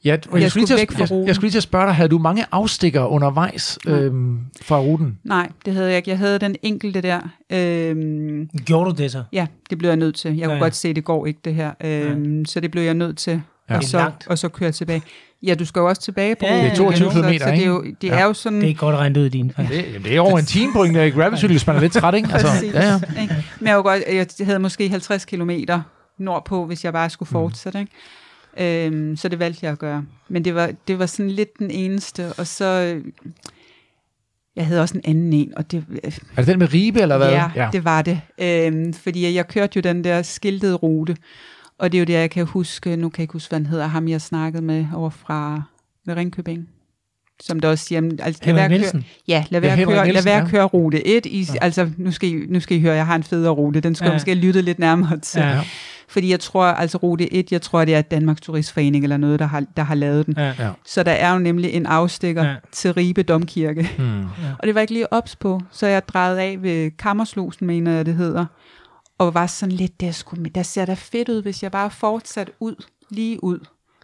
[0.06, 1.64] Ja, og jeg, Jeg skulle lige skulle til at, jeg, jeg skulle lige til at
[1.64, 4.00] spørge dig, havde du mange afstikker undervejs Nej.
[4.00, 5.18] øhm, fra ruten?
[5.24, 6.10] Nej, det havde jeg ikke.
[6.10, 7.20] Jeg havde den enkelte der.
[7.50, 9.24] Øhm, Gjorde du det så?
[9.34, 10.28] ja, det blev jeg nødt til.
[10.30, 10.60] Jeg kunne Ja, ja, ja.
[10.64, 11.72] godt se, at det går ikke, det her.
[11.84, 13.32] Øhm, så det blev jeg nødt til.
[13.34, 13.74] Ja.
[13.74, 13.78] Ja.
[13.78, 15.02] Og, så, og så køre tilbage.
[15.44, 16.66] Ja, du skal jo også tilbage på Ja, ruten.
[16.66, 17.98] Det er 22 så, kilometer, så det er jo, ikke?
[18.02, 18.20] det Ja.
[18.20, 18.62] er jo sådan...
[18.62, 19.86] Det er godt regnet ud i din faktisk.
[19.86, 22.14] Det, jamen, det er over en time på en gravelcykel, hvis man er lidt træt,
[22.16, 22.30] ikke?
[22.34, 22.74] Altså, Præcis.
[22.74, 23.22] ja, ja.
[23.22, 23.36] Ikke?
[23.60, 25.82] Men jeg, var godt, jeg havde måske 50 kilometer
[26.18, 27.34] nordpå, hvis jeg bare skulle Mm.
[27.34, 27.80] fortsætte.
[27.80, 27.92] Ikke?
[28.60, 30.06] Øhm, så det valgte jeg at gøre.
[30.30, 32.34] Men det var, det var sådan lidt den eneste.
[32.38, 32.66] Og så...
[32.96, 33.06] øh,
[34.56, 36.10] Jeg havde også en anden en, og det, Er
[36.42, 37.30] det den med Ribe, eller hvad?
[37.32, 38.22] Ja, ja, det var det.
[38.42, 41.18] Øhm, fordi jeg kørte jo den der skiltede rute,
[41.78, 43.66] og det er jo det, jeg kan huske, nu kan jeg ikke huske, hvad han
[43.66, 45.62] hedder, ham jeg snakkede med over fra
[46.06, 46.70] ved Ringkøbing.
[47.40, 50.06] Som der også siger, altså, lad være køre, ja, lad Ja, være, Henrik køre, lad
[50.06, 50.48] Nielsen, være ja.
[50.50, 51.26] køre rute 1.
[51.26, 51.46] I, Ja.
[51.54, 51.60] ja.
[51.62, 53.80] Altså, nu skal, I, nu skal I høre, jeg har en federe rute.
[53.80, 54.12] Den skulle Ja.
[54.14, 54.16] ja.
[54.16, 55.40] måske lytte lidt nærmere til.
[55.40, 55.48] Ja.
[55.50, 55.62] Ja.
[56.12, 59.46] Fordi jeg tror, altså rute 1, jeg tror, det er Danmarks Turistforening eller noget, der
[59.46, 60.34] har, der har lavet den.
[60.38, 60.54] Ja.
[60.60, 60.70] Ja.
[60.86, 62.50] Så der er jo nemlig en afstikker Ja.
[62.50, 62.56] ja.
[62.72, 63.90] til Ribe Domkirke.
[63.98, 64.24] Hmm.
[64.60, 68.06] Og det var ikke lige ops på, så jeg drejede af ved Kammerslusen, mener jeg
[68.06, 68.46] det hedder.
[69.18, 72.52] Og var sådan lidt, der, skulle, der ser da fedt ud, hvis jeg bare fortsat
[72.60, 72.76] ud,
[73.10, 73.60] lige ud,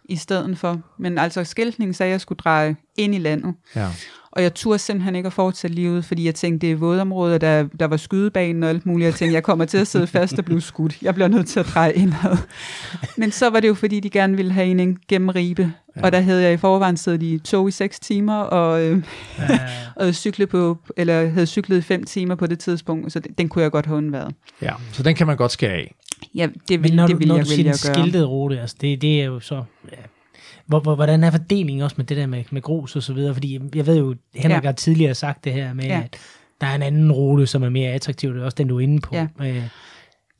[0.08, 0.80] i stedet for.
[0.98, 3.54] Men altså skiltningen sagde, at jeg skulle dreje ind i landet.
[3.76, 3.86] Ja.
[4.32, 7.38] Og jeg turde simpelthen ikke at fortsætte lige ud, fordi jeg tænkte, det er vådområder,
[7.38, 9.06] der, der var skydebanen og alt muligt.
[9.06, 11.02] Jeg tænkte, jeg kommer til at sidde fast og blive skudt.
[11.02, 12.36] Jeg bliver nødt til at dreje indad.
[13.16, 15.72] Men så var det jo, fordi de gerne ville have en ind gennem Ribe.
[15.96, 16.02] Ja.
[16.02, 19.02] Og der havde jeg i forvejen siddet i tog i seks timer, og, øh,
[19.38, 19.58] Ja.
[19.96, 23.48] og cykle på, eller havde cyklet i fem timer på det tidspunkt, så den, den
[23.48, 24.34] kunne jeg godt have undværet.
[24.62, 25.94] ja, så den kan man godt skære af.
[26.34, 27.94] Ja, det vil, Men når det du, vil når jeg du vælge siger at en
[27.94, 28.02] gøre.
[28.04, 29.62] skiltet rute, altså det, det er jo så...
[30.68, 33.34] Hvordan er fordelingen også med det der med, med grus og så videre?
[33.34, 34.68] Fordi jeg ved jo, Henrik Ja.
[34.68, 36.02] har tidligere sagt det her med, Ja.
[36.04, 36.16] at
[36.60, 38.80] der er en anden rute, som er mere attraktiv, det er også den, du er
[38.80, 39.14] inde på.
[39.16, 39.26] Ja.
[39.40, 39.62] Øh,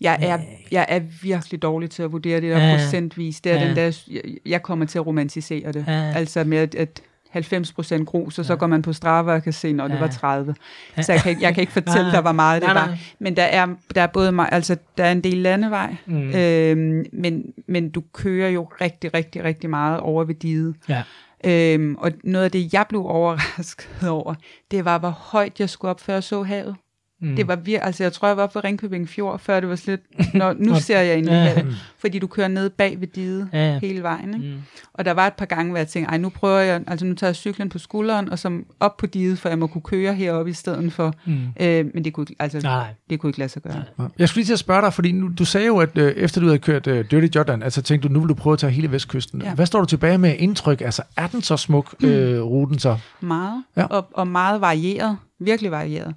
[0.00, 0.38] Jeg er,
[0.72, 2.76] jeg er virkelig dårlig til at vurdere det der Ja.
[2.76, 3.40] procentvis.
[3.40, 3.68] Det er Ja.
[3.68, 5.84] den der, jeg, jeg kommer til at romantisere det.
[5.88, 6.12] Ja.
[6.14, 7.02] Altså med at, at
[7.36, 10.00] 90% grus, og så går man på Strava og kan se, når det Ja.
[10.00, 10.54] var 30.
[11.00, 12.86] Så jeg kan, ikke- jeg kan ikke fortælle dig, hvor meget det nej, var.
[12.86, 12.98] nej.
[13.18, 16.30] Men der er, der er både mig, altså der er en del landevej, Mm.
[16.34, 20.74] øhm, men, men du kører jo rigtig, rigtig, rigtig meget over ved diget.
[20.88, 21.02] ja.
[21.44, 24.34] Øhm, og noget af det, jeg blev overrasket over,
[24.70, 26.76] det var, hvor højt jeg skulle op, før jeg så havet.
[27.20, 27.36] Mm.
[27.36, 30.00] Det var vir- altså jeg tror, jeg var ved Ringkøbing Fjord, før det var slet,
[30.34, 31.62] Nå, nu ser jeg egentlig Ja.
[31.98, 33.78] fordi du kører ned bag ved diget Ja, ja.
[33.78, 34.34] hele vejen.
[34.34, 34.46] Ikke?
[34.46, 34.62] Mm.
[34.94, 37.14] Og der var et par gange, hvor jeg tænkte, ej, nu prøver jeg, altså nu
[37.14, 40.14] tager jeg cyklen på skulderen, og så op på diget, for jeg må kunne køre
[40.14, 41.14] heroppe i stedet for.
[41.24, 41.38] Mm.
[41.60, 43.82] Øh, men det kunne, altså, Nej, det kunne ikke lade sig gøre.
[44.18, 46.40] Jeg skulle lige til at spørge dig, fordi nu, du sagde jo, at øh, efter
[46.40, 48.72] du havde kørt øh, Dirty Jordan, altså tænkte du, nu vil du prøve at tage
[48.72, 49.42] hele vestkysten.
[49.42, 49.54] Ja.
[49.54, 50.80] Hvad står du tilbage med indtryk?
[50.80, 52.98] Altså, er den så smuk, øh, ruten så?
[53.20, 53.84] Meget, ja.
[53.84, 56.14] og, og meget varieret, virkelig varieret.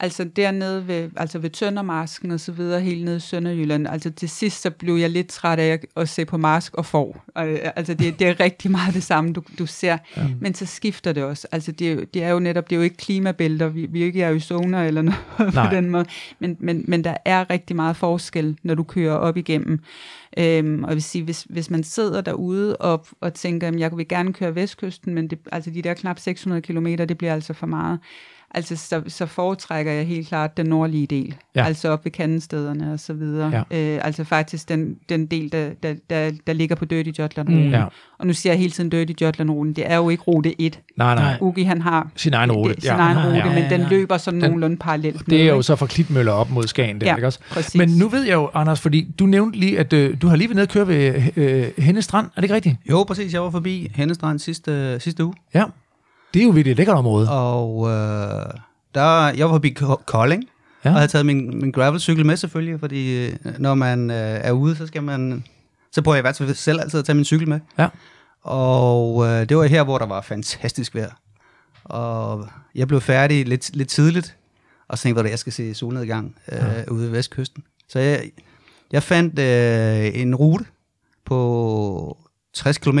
[0.00, 3.86] Altså dernede ved, altså ved Tøndermarsken og så videre, helt nede i Sønderjylland.
[3.88, 7.24] Altså til sidst, så blev jeg lidt træt af at, se på marsk og får.
[7.38, 9.98] Øh, altså det, det er rigtig meget det samme, du, du ser.
[10.16, 10.26] Ja.
[10.40, 11.48] Men så skifter det også.
[11.52, 14.06] Altså det, jo- det er jo netop, det er jo ikke klimabælter, vi, vi er
[14.06, 15.20] ikke i Arizona eller noget
[15.54, 15.68] Nej.
[15.68, 16.04] på den måde.
[16.38, 19.80] Men, men, men der er rigtig meget forskel, når du kører op igennem.
[20.38, 23.96] Øhm, og jeg vil sige, hvis, hvis man sidder derude og, og tænker, at jeg
[23.96, 27.52] vil gerne køre vestkysten, men det, altså de der knap 600 km, det bliver altså
[27.52, 27.98] for meget.
[28.54, 31.34] Altså, så, så foretrækker jeg helt klart den nordlige del.
[31.54, 31.60] Ja.
[31.60, 31.66] Ja.
[31.66, 33.64] Altså op ved kandestederne og så videre.
[33.70, 33.78] Ja.
[33.94, 37.70] Øh, altså faktisk den, den del, der, der, der, der ligger på Dirty Jutland Mm.
[37.70, 37.84] Ja.
[38.18, 39.72] Og nu siger jeg hele tiden Dirty Jutland ruten.
[39.72, 40.80] Det er jo ikke rute 1.
[40.96, 41.24] Nej, nej.
[41.24, 41.38] Nej.
[41.40, 42.74] Ugi, han har Sin egen rute.
[42.74, 43.88] det, sin egen rute, Ja, ja, men den ja.
[43.88, 45.26] løber sådan Den- nogenlunde parallelt.
[45.30, 45.62] Det er jo ikke?
[45.62, 47.38] så fra Klitmøller op mod Skagen der, Ja, ikke også?
[47.50, 47.74] præcis.
[47.74, 50.48] Men nu ved jeg jo, Anders, fordi du nævnte lige, at øh, du har lige
[50.48, 52.26] været nede og køre ved øh, Henne Strand.
[52.26, 52.76] Er det ikke rigtigt?
[52.90, 53.32] Jo, præcis.
[53.32, 55.64] Jeg var forbi Hennestrand sidste, sidste uge, Ja.
[56.34, 57.30] Det er jo virkelig et lækkert område.
[57.30, 58.44] og øh,
[58.94, 60.44] der, jeg var forbi Ko- Kolding,
[60.84, 60.88] Ja.
[60.88, 60.94] ja.
[60.94, 64.76] og havde taget min, min gravelcykel med selvfølgelig, fordi øh, når man øh, er ude,
[64.76, 65.44] så skal man...
[65.92, 67.60] Så prøver jeg i hvert fald selv altid at tage min cykel med.
[67.78, 67.88] Ja.
[68.42, 71.10] Og øh, det var her, hvor der var fantastisk vejr.
[71.84, 74.36] Og jeg blev færdig lidt, lidt tidligt,
[74.88, 76.84] og så tænkte jeg, at jeg skal se solnedgang øh, ja.
[76.90, 77.64] ude ved vestkysten.
[77.88, 78.30] Så jeg,
[78.92, 80.64] jeg fandt øh, en rute
[81.26, 82.18] på
[82.54, 82.98] 60 km,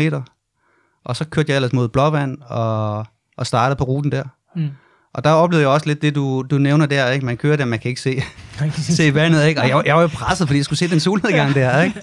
[1.04, 3.06] og så kørte jeg ellers mod Blåvand og,
[3.36, 4.24] og startede på ruten der.
[4.56, 4.68] Mm.
[5.14, 7.26] Og der oplevede jeg også lidt det, du, du nævner der, ikke?
[7.26, 8.22] Man kører der, man kan ikke se,
[8.96, 9.60] se vandet, ikke?
[9.60, 12.00] Og jeg, jeg var jo presset, fordi jeg skulle se den solnedgang der, ikke?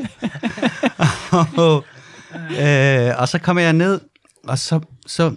[1.57, 1.85] og,
[2.61, 3.99] øh, og så kommer jeg ned,
[4.47, 5.35] og så, så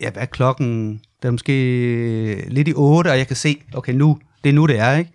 [0.00, 1.00] ja, hvad er klokken?
[1.22, 4.66] Det er måske lidt i 8, og jeg kan se, okay, nu, det er nu,
[4.66, 5.12] det er, ikke?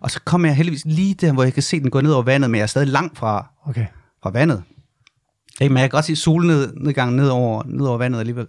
[0.00, 2.22] Og så kommer jeg heldigvis lige der, hvor jeg kan se den gå ned over
[2.22, 3.86] vandet, men jeg er stadig langt fra, Okay.
[4.22, 4.62] fra vandet.
[5.60, 8.46] Ikke, men jeg kan godt se solnedgangen ned over, ned over vandet alligevel.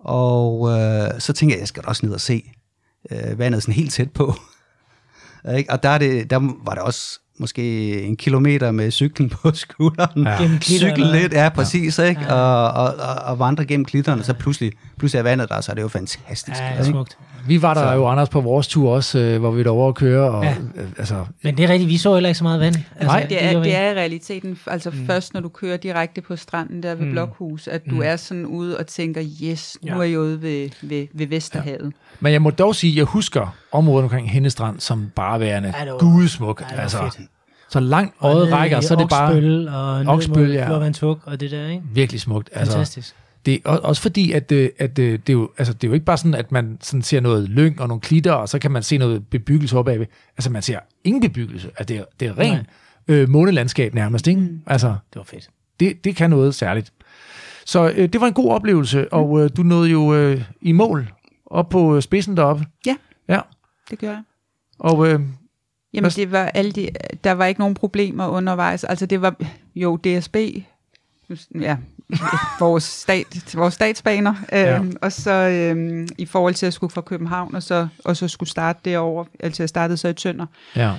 [0.00, 2.52] Og øh, så tænker jeg, jeg skal da også ned og se
[3.10, 4.34] øh, vandet sådan helt tæt på.
[5.56, 5.70] ikke?
[5.70, 10.22] Og der, er det, der var det også måske en kilometer med cyklen på skulderen.
[10.26, 10.58] Ja.
[10.62, 12.20] Cykle lidt, ja, præcis, ikke?
[12.20, 12.32] Ja.
[12.34, 15.74] Og, og, og, og vandre gennem klitterne, så pludselig, pludselig er vandet der, så er
[15.74, 16.60] det jo fantastisk.
[16.60, 16.84] Ja, det er ikke?
[16.84, 17.18] smukt.
[17.46, 19.88] Vi var der Så- jo, Anders, på vores tur også, øh, hvor vi var over
[19.88, 20.30] at køre.
[20.30, 20.54] Og, Ja.
[20.76, 22.74] øh, altså, Men det er rigtigt, vi så heller ikke så meget vand.
[22.76, 23.26] Altså, Nej.
[23.28, 23.76] Det er, det ikke.
[23.76, 25.06] er i realiteten, altså mm.
[25.06, 27.12] først når du kører direkte på stranden der ved Mm.
[27.12, 28.02] Blokhus, at du Mm.
[28.04, 29.94] er sådan ude og tænker, yes, nu Ja.
[29.96, 30.00] ja.
[30.00, 31.84] er jeg ude ved, ved, ved Vesterhavet.
[31.84, 31.90] Ja.
[32.20, 35.74] men jeg må dog sige, at jeg husker området omkring Henne Strand som bare værende
[35.84, 36.60] Ja, gudesmuk.
[36.60, 37.27] Ja, det var altså, fedt.
[37.70, 40.66] Så langt øjet rækker, så er det bare og Oksbøl, ja.
[40.66, 41.82] Blåvandshug og det der, ikke?
[41.92, 42.50] virkelig smukt.
[42.52, 43.14] Altså, Fantastisk.
[43.46, 45.94] Det er også fordi, at, øh, at øh, det, er jo, altså, det er jo
[45.94, 48.70] ikke bare sådan, at man sådan ser noget lyng og nogle klitter, og så kan
[48.70, 49.98] man se noget bebyggelse oppe af.
[50.36, 51.68] Altså, man ser ingen bebyggelse.
[51.68, 52.66] Altså, det er, det er ren
[53.08, 54.40] øh, månelandskab nærmest, ikke?
[54.40, 54.60] Mm.
[54.66, 55.48] Altså, Det var fedt.
[55.80, 56.92] det, det kan noget særligt.
[57.66, 61.12] Så øh, det var en god oplevelse, og øh, du nåede jo øh, i mål
[61.46, 62.64] op på øh, spidsen deroppe.
[62.86, 62.96] Ja.
[63.28, 63.40] Ja,
[63.90, 64.22] Det gør jeg.
[64.78, 65.20] og øh,
[65.98, 66.88] Jamen, det var alle de,
[67.24, 68.84] der var ikke nogen problemer undervejs.
[68.84, 69.34] Altså, det var
[69.74, 70.36] jo DSB,
[71.60, 71.76] ja,
[72.60, 74.76] vores, stat, vores statsbaner, Ja.
[74.78, 78.28] øhm, og så øhm, i forhold til at skulle fra København, og så, og så
[78.28, 80.46] skulle starte derovre, altså jeg startede så i Tønder.
[80.76, 80.94] ja,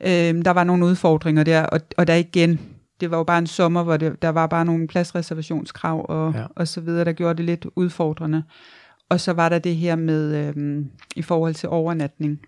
[0.00, 2.60] Øhm, der var nogle udfordringer der, og, og der igen,
[3.00, 6.44] det var jo bare en sommer, hvor det, der var bare nogle pladsreservationskrav og, Ja.
[6.56, 8.42] og så videre, der gjorde det lidt udfordrende.
[9.08, 12.40] Og så var der det her med, øhm, i forhold til overnatning,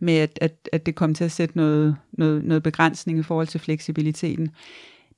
[0.00, 3.46] med at, at, at det kom til at sætte noget, noget, noget begrænsning i forhold
[3.46, 4.48] til fleksibiliteten.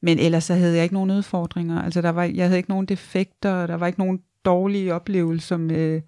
[0.02, 1.82] Men ellers så havde jeg ikke nogen udfordringer.
[1.82, 5.56] Altså der var, jeg havde ikke nogen defekter, og der var ikke nogen dårlige oplevelser
[5.56, 6.00] med,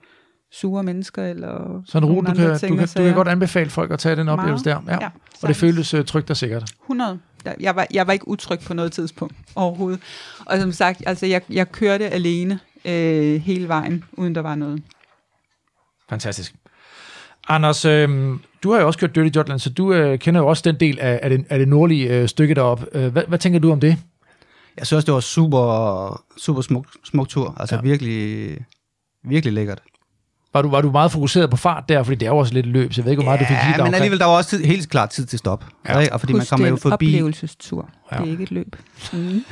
[0.54, 3.70] sure mennesker, eller Så en rute, du kan, andre du, kan, du kan godt anbefale
[3.70, 4.80] folk at tage den oplevelse der.
[4.88, 4.98] Ja.
[5.00, 5.08] Ja,
[5.42, 6.70] Og det føles uh, trygt og sikkert.
[6.84, 7.18] 100.
[7.44, 10.00] Der- Jeg var, jeg var ikke utryg på noget tidspunkt overhovedet.
[10.46, 14.82] Og som sagt, altså jeg, jeg kørte alene øh, hele vejen, uden der var noget.
[16.08, 16.54] Fantastisk.
[17.48, 18.08] Anders, øh,
[18.62, 20.98] du har jo også kørt Dirty Jutland, så du øh, kender jo også den del
[21.00, 22.86] af, af, det, af det nordlige øh, stykke deroppe.
[22.92, 23.96] Øh, hvad, hvad tænker du om det?
[24.78, 27.54] Jeg synes, det var super, super smuk, smuk tur.
[27.60, 27.80] Altså Ja.
[27.84, 27.88] ja.
[27.88, 28.58] virkelig,
[29.24, 29.82] virkelig lækkert.
[30.54, 32.66] Var du, var du meget fokuseret på fart der, fordi det er jo også lidt
[32.66, 34.50] løb, så jeg ved ikke, hvor meget du fik Ja, men alligevel, der var også
[34.50, 35.64] tid, helt klart tid til stop.
[35.88, 35.92] Ja.
[35.94, 35.98] Ja.
[36.00, 36.12] Ikke?
[36.12, 37.06] Og fordi man Husk, kommer det er jo en forbi...
[37.06, 37.88] oplevelsestur.
[38.12, 38.16] Ja.
[38.16, 38.76] Det er ikke et løb.
[39.12, 39.18] Mm.
[39.18, 39.44] Helt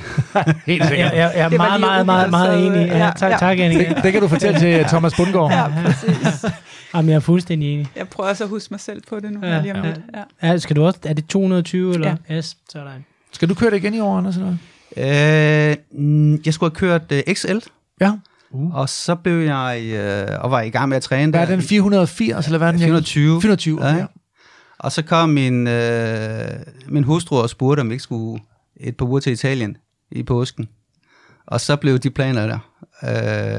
[0.81, 0.91] Jeg, sikkert.
[0.97, 2.89] jeg, jeg er Det var meget, meget, meget, meget enig.
[2.91, 3.37] så, Ja, ja, tak, ja.
[3.39, 3.89] tak, Annika.
[3.95, 5.51] Det, det kan du fortælle til Thomas Bundgaard.
[5.53, 6.45] Ja, præcis.
[6.95, 7.87] Jamen, jeg er fuldstændig enig.
[7.97, 9.87] Jeg prøver også at huske mig selv på det nu, Ja, ja, lige om ja.
[9.87, 10.01] lidt.
[10.43, 10.49] Ja.
[10.49, 12.17] Ja, skal du også, er det 220 eller?
[12.29, 12.35] Ja.
[12.37, 13.05] Yes, sådan.
[13.33, 14.37] Skal du køre det igen i år, Anders?
[14.37, 14.57] Eller?
[15.71, 17.59] Øh, mm, jeg skulle have kørt uh, XL,
[18.01, 18.13] Ja.
[18.51, 18.75] Uh.
[18.75, 21.31] og så blev jeg øh, og var i gang med at træne.
[21.31, 21.53] Hvad er der.
[21.53, 22.81] den 480, eller hvad er den?
[22.81, 23.41] 420.
[23.41, 23.95] 420, Ja.
[23.97, 24.07] ja.
[24.79, 26.49] Og så kom min, øh,
[26.89, 28.43] min hustru og spurgte, om vi ikke skulle
[28.77, 29.77] et par uger til Italien
[30.11, 30.69] i påsken.
[31.47, 32.59] Og så blev de planer der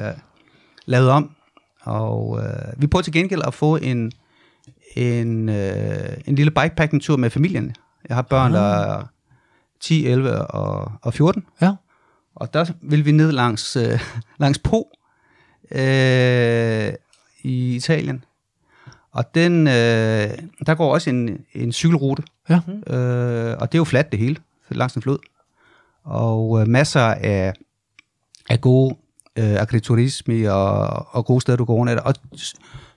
[0.10, 0.14] øh,
[0.86, 1.32] lavet om.
[1.82, 4.12] Og øh, vi prøvede til gengæld at få en,
[4.96, 7.76] en, øh, en lille bikepacking-tur med familien.
[8.10, 9.04] Jeg har børn, der er
[9.82, 11.44] 10, 11 og, og 14.
[11.62, 11.74] Ja.
[12.42, 14.00] Og der vil vi ned langs, øh,
[14.40, 14.92] langs Po
[15.72, 16.94] øh,
[17.44, 18.24] i Italien.
[19.12, 20.30] Og den, øh,
[20.66, 22.24] der går også en, en cykelrute.
[22.50, 22.60] Ja.
[22.88, 24.36] Øh, og det er jo fladt det hele,
[24.70, 25.18] langs en flod.
[26.04, 27.54] Og øh, masser af,
[28.50, 28.96] af gode
[29.36, 32.00] øh, agriturisme og, og gode steder, du går rundt.
[32.00, 32.14] Og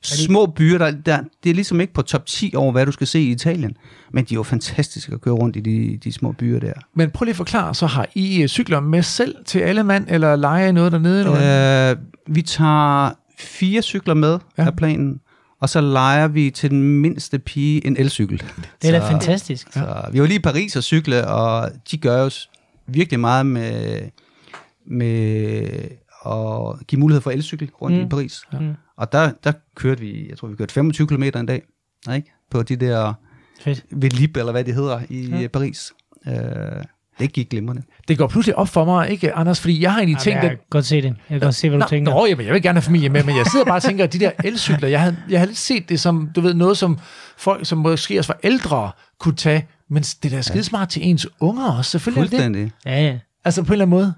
[0.06, 3.06] små byer, der, der, det er ligesom ikke på top 10 over, hvad du skal
[3.06, 3.76] se i Italien.
[4.12, 6.72] Men de er jo fantastiske at køre rundt i de, de små byer der.
[6.94, 10.06] Men prøv lige at forklare, så har I øh, cykler med selv til alle mand,
[10.08, 11.18] eller leger I noget dernede?
[11.18, 11.36] Eller?
[11.36, 11.90] hvad?
[11.90, 14.62] Øh, vi tager fire cykler med Ja.
[14.62, 14.66] ja.
[14.68, 15.20] af planen,
[15.60, 18.38] og så leger vi til den mindste pige en elcykel.
[18.82, 19.72] Det er da Så- fantastisk.
[19.72, 22.30] Så vi var lige i Paris og cykle, og de gør jo
[22.86, 24.00] virkelig meget med,
[24.86, 25.68] med
[26.26, 28.00] at give mulighed for elcykel rundt Mm.
[28.00, 28.06] mm.
[28.06, 28.40] i Paris.
[28.52, 28.58] Ja.
[28.64, 28.70] Ja.
[28.96, 31.62] Og der, der kørte vi, jeg tror vi kørte 25 km en dag,
[32.14, 32.32] ikke?
[32.50, 33.14] på de der
[33.60, 33.84] Fedt.
[33.90, 35.38] Velib, eller hvad det hedder, i Ja.
[35.38, 35.48] ja.
[35.48, 35.92] Paris.
[36.26, 36.34] Øh,
[37.18, 37.82] det gik glimrende.
[38.08, 39.60] Det går pludselig op for mig, ikke Anders?
[39.60, 41.04] Fordi jeg har egentlig tænkt, jeg kan godt se det.
[41.04, 42.12] Jeg kan godt se, hvad du Nå, tænker.
[42.12, 44.12] Nå, jamen, jeg vil gerne have familie med, men jeg sidder bare og tænker, at
[44.12, 46.98] de der elcykler, jeg havde, jeg havde lidt set det som, du ved, noget som
[47.36, 51.26] folk, som måske også var ældre, kunne tage, men det der er skidesmart til ens
[51.40, 52.30] unger også, selvfølgelig er det.
[52.30, 52.72] Fuldstændig.
[52.86, 53.18] Ja, ja.
[53.44, 54.14] Altså på en eller anden måde.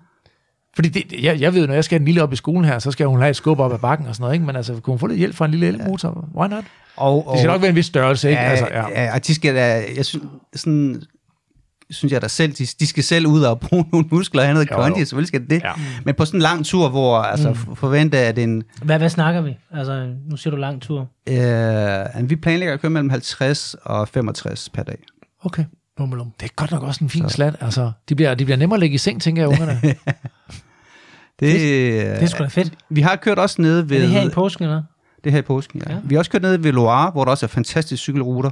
[0.76, 2.78] Fordi det, jeg, jeg ved, når jeg skal have den lille op i skolen her,
[2.78, 4.46] så skal hun have et skub op ad bakken og sådan noget, ikke?
[4.46, 6.28] Men altså, kunne hun få lidt hjælp fra en lille elmotor?
[6.34, 6.64] Why not?
[6.96, 8.42] Og, Det skal nok være en vis størrelse, ikke?
[8.42, 9.02] Ja, altså, ja.
[9.04, 10.24] ja, og de skal da, jeg synes,
[10.54, 11.02] sådan,
[11.90, 14.54] synes jeg da selv, de, de skal selv ud og bruge nogle muskler og have
[14.54, 15.62] noget kondi, selvfølgelig skal det det.
[15.62, 15.72] Ja.
[16.04, 17.76] Men på sådan en lang tur, hvor altså mm.
[17.76, 19.56] forvente, at en, Hvad, hvad snakker vi?
[19.72, 21.08] Altså, nu siger du lang tur.
[21.28, 24.98] øh, vi planlægger at køre mellem 50 og 65 per dag.
[25.44, 25.64] Okay.
[25.96, 26.32] Bummelum.
[26.40, 27.56] Det er godt nok også en fin slat.
[27.60, 29.80] Altså, de bliver, de bliver nemmere at lægge i seng, tænker jeg, ungerne.
[31.40, 32.72] Det, Det er sgu da fedt.
[32.88, 33.96] Vi har kørt også nede ved...
[33.96, 34.82] Er det her i påsken, eller?
[35.24, 35.92] Det her i påsken, ja.
[35.92, 35.98] Ja.
[36.04, 38.50] Vi har også kørt ned ved Loire, hvor der også er fantastiske cykelruter.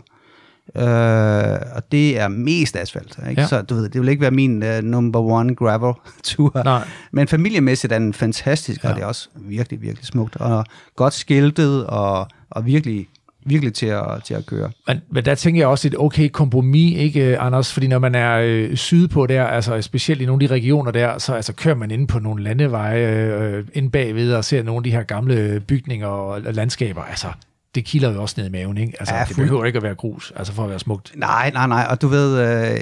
[0.76, 3.18] Øh, og det er mest asfalt.
[3.30, 3.41] Ikke?
[3.43, 3.47] Ja.
[3.47, 6.62] Så du ved, det vil ikke være min uh, number one gravel-tur.
[6.64, 6.89] Nej.
[7.12, 8.85] Men familiemæssigt er den fantastisk.
[8.85, 8.89] Ja.
[8.89, 10.37] og det er også virkelig, virkelig smukt.
[10.37, 10.64] Og
[10.97, 13.09] godt skiltet, og, og virkelig,
[13.45, 14.71] virkelig til at, til at køre.
[14.87, 17.73] Men, men der tænker jeg også et okay kompromis, ikke Anders?
[17.73, 21.19] Fordi når man er øh, sydpå der, altså specielt i nogle af de regioner der,
[21.19, 24.85] så altså, kører man ind på nogle landeveje øh, ind bagved og ser nogle af
[24.85, 27.03] de her gamle bygninger og landskaber.
[27.03, 27.27] Altså,
[27.75, 28.93] det kilder jo også ned i maven, ikke?
[29.01, 31.13] Altså, Ja, det behøver ikke at være grus, altså for at være smukt.
[31.15, 31.87] Nej, nej, nej.
[31.91, 32.81] Og du ved, øh,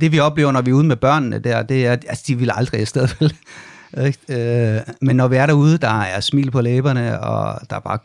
[0.00, 2.38] det vi oplever, når vi er ude med børnene der, det er, at altså, de
[2.38, 3.34] vil aldrig afsted, vel?
[4.28, 7.98] Øh, men når vi er derude, der er smil på læberne, og der er bare...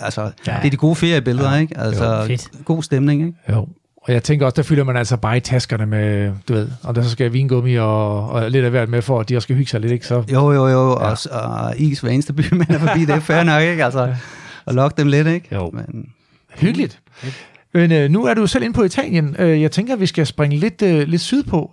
[0.00, 0.56] Altså, ja.
[0.62, 1.60] det er de gode feriebilleder, ja.
[1.60, 1.78] ikke?
[1.78, 2.48] Altså, Jo, fedt.
[2.64, 3.38] god stemning, ikke?
[3.50, 3.68] Jo.
[4.02, 6.94] Og jeg tænker også, der fylder man altså bare i taskerne med, du ved, om
[6.94, 9.56] der så skal vingummi og, og lidt af hvert med, for at de også skal
[9.56, 10.06] hygge sig lidt, ikke?
[10.06, 10.90] Så, Jo, jo, jo.
[10.90, 10.94] Ja.
[11.10, 13.84] Og, og is hver eneste by, man er forbi, det er fair nok, ikke?
[13.84, 14.14] Altså,
[14.64, 15.48] og lokke dem lidt, ikke?
[15.54, 15.70] Jo.
[15.70, 16.08] Men,
[16.56, 17.00] Hyggeligt.
[17.74, 19.36] Men øh, nu er du selv inde på Italien.
[19.38, 21.70] Øh, jeg tænker, at vi skal springe lidt, øh, lidt sydpå,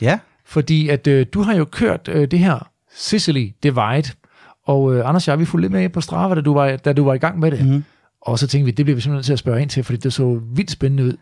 [0.00, 4.10] ja, fordi at øh, du har jo kørt øh, det her Sicily Divide,
[4.66, 6.92] og øh, Anders og jeg, vi fulgte lidt med på Strava, da du var, da
[6.92, 7.66] du var i gang med det.
[7.66, 7.84] Mhm.
[8.20, 9.98] Og så tænkte vi, det bliver vi simpelthen nødt til at spørge ind til, fordi
[9.98, 11.16] det så vildt spændende ud.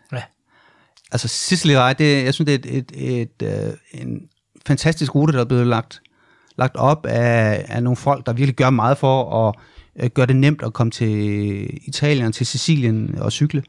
[1.11, 4.21] altså Sicily Ride, det, jeg synes, det er et, et, et, øh, en
[4.65, 6.01] fantastisk rute, der er blevet lagt,
[6.57, 9.55] lagt op af, af nogle folk, der virkelig gør meget for at
[10.03, 13.63] øh, gøre det nemt at komme til Italien, til Sicilien og cykle.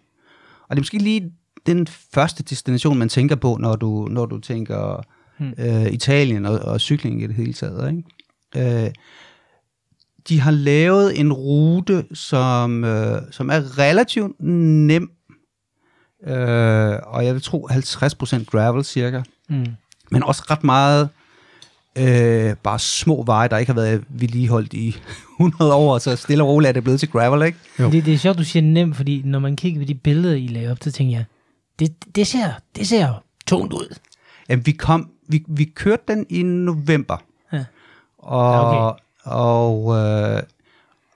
[0.68, 1.32] Og det er måske lige
[1.66, 5.02] den første destination, man tænker på, når du, når du tænker
[5.38, 5.54] Hmm.
[5.58, 7.90] øh, Italien og, og cykling i det hele taget.
[8.56, 8.84] Ikke?
[8.84, 8.90] Øh,
[10.28, 15.10] de har lavet en rute, som, øh, som er relativt nem,
[16.26, 19.66] øh, og jeg vil tro 50% gravel cirka, Mm.
[20.10, 21.08] men også ret meget
[21.98, 24.96] øh, bare små veje, der ikke har været vedligeholdt i
[25.40, 27.58] 100 år, så stille og roligt er det blevet til gravel, ikke?
[27.80, 27.90] Jo.
[27.90, 30.46] Det, det er sjovt, du siger nemt, fordi når man kigger på de billeder, I
[30.46, 31.24] lagde op, så tænker jeg,
[31.78, 33.94] det, det, ser, det ser tungt ud.
[34.48, 37.16] Jamen, vi, kom, vi, vi kørte den i november,
[37.52, 37.64] Ja.
[38.18, 39.00] og, Ja, okay.
[39.26, 40.42] Og, øh,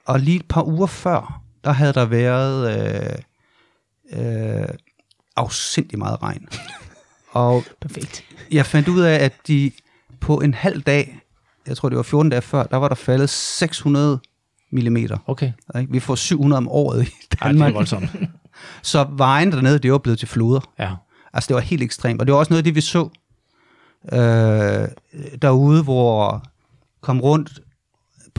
[0.06, 2.78] og lige et par uger før, der havde der været
[4.12, 4.68] øh, øh,
[5.36, 6.48] afsindig meget regn.
[7.32, 8.24] og Perfekt.
[8.52, 9.72] jeg fandt ud af, at de
[10.20, 11.20] på en halv dag,
[11.66, 14.20] jeg tror det var 14 dage før, der var der faldet 600
[14.72, 15.18] millimeter.
[15.26, 15.52] Okay.
[15.88, 17.74] Vi får 700 om året i Ej, det er Danmark.
[17.74, 18.10] voldsomt.
[18.82, 20.60] så vejen dernede, det var blevet til floder.
[20.78, 20.94] Ja.
[21.32, 22.20] Altså, det var helt ekstremt.
[22.20, 23.08] Og det var også noget af det, vi så
[24.12, 24.88] øh,
[25.42, 26.44] derude, hvor
[27.00, 27.60] kom rundt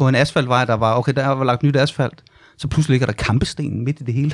[0.01, 2.23] på en asfaltvej, der var, okay, der var lagt nyt asfalt,
[2.57, 4.33] så pludselig ligger der kampesten midt i det hele.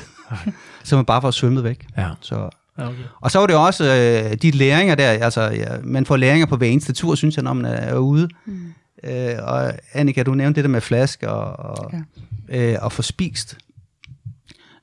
[0.84, 1.88] så man bare får svømmet væk.
[1.98, 2.10] Ja.
[2.22, 2.50] Så.
[2.78, 3.04] Okay.
[3.22, 6.58] Og så var det også øh, de læringer der, altså ja, man får læringer på
[6.58, 8.30] hver eneste tur, synes jeg, når man er ude.
[8.46, 8.74] Mm.
[9.04, 11.92] Øh, og Annika, du nævnte det der med flaske og, og,
[12.50, 12.74] ja.
[12.74, 13.58] øh, og få spist.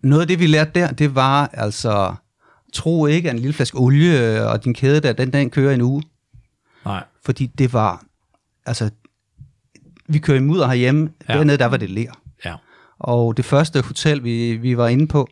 [0.02, 2.14] Noget af det, vi lærte der, det var altså,
[2.72, 5.80] tro ikke, at en lille flaske olie og din kæde der, den, den kører en
[5.80, 6.02] uge.
[6.84, 7.04] Nej.
[7.24, 8.04] Fordi det var,
[8.66, 8.90] altså,
[10.08, 11.32] vi kører i mudder herhjemme, Ja.
[11.32, 11.38] ja.
[11.38, 12.10] dernede der var det ler.
[12.44, 12.54] Ja.
[12.98, 15.28] Og det første hotel, vi, vi var inde på,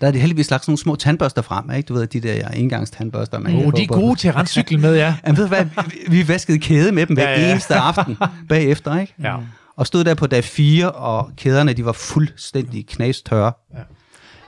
[0.00, 1.86] der havde de heldigvis lagt sådan nogle små tandbørster frem, ikke?
[1.86, 4.78] Du ved, de der ja, engangstandbørster, man Oh, de er gode til at rense cykel
[4.78, 5.14] med, ja.
[5.26, 7.46] Jamen, ved du hvad, vi, vi vaskede kæde med dem hver Ja, ja, ja.
[7.46, 7.50] ja.
[7.52, 8.16] eneste aften
[8.48, 9.14] bagefter, ikke?
[9.22, 9.36] Ja.
[9.76, 13.52] Og stod der på dag 4, og kæderne, de var fuldstændig knastørre.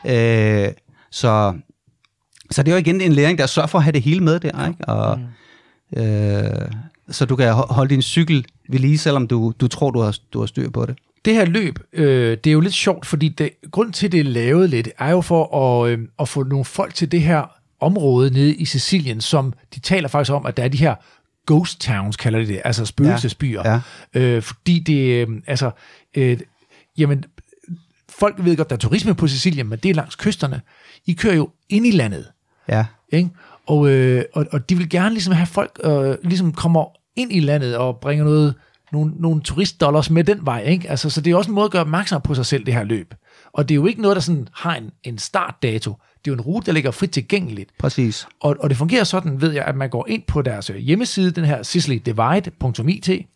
[0.04, 0.66] Ja.
[0.66, 0.72] Øh,
[1.10, 1.54] så,
[2.50, 4.66] så det var igen en læring, der sørger for at have det hele med der,
[4.68, 4.84] ikke?
[4.88, 5.20] Og,
[5.96, 6.70] øh,
[7.10, 10.18] så du kan ho- holde din cykel ved lige, selvom du, du tror, du har,
[10.32, 10.96] du har styr på det.
[11.24, 14.24] Det her løb, øh, det er jo lidt sjovt, fordi det, grund til, det er
[14.24, 17.44] lavet lidt, er jo for at, øh, at få nogle folk til det her
[17.80, 20.94] område nede i Sicilien, som de taler faktisk om, at der er de her
[21.46, 23.62] ghost towns, kalder de det, altså spøgelsesbyer.
[23.72, 23.80] Ja,
[24.20, 25.70] Øh, fordi det, øh, altså,
[26.14, 26.38] øh,
[26.98, 27.24] jamen,
[28.08, 30.60] folk ved godt, der er turisme på Sicilien, men det er langs kysterne.
[31.06, 32.26] I kører jo ind i landet,
[32.68, 33.30] Ja, ikke?
[33.66, 36.84] Og, øh, og, og de vil gerne ligesom have folk, øh, ligesom kommer
[37.16, 38.54] ind i landet og bringer noget,
[38.92, 40.90] nogle, nogle turistdollars med den vej, ikke?
[40.90, 42.84] Altså, så det er også en måde at gøre opmærksom på sig selv, det her
[42.84, 43.14] løb.
[43.52, 45.90] Og det er jo ikke noget, der sådan har en, en startdato.
[45.90, 47.70] Det er jo en rute, der ligger frit tilgængeligt.
[47.78, 48.26] præcis.
[48.40, 51.30] Og, og det fungerer sådan, ved jeg, at man går ind på deres øh, hjemmeside,
[51.30, 53.26] den her sicilydivide.it,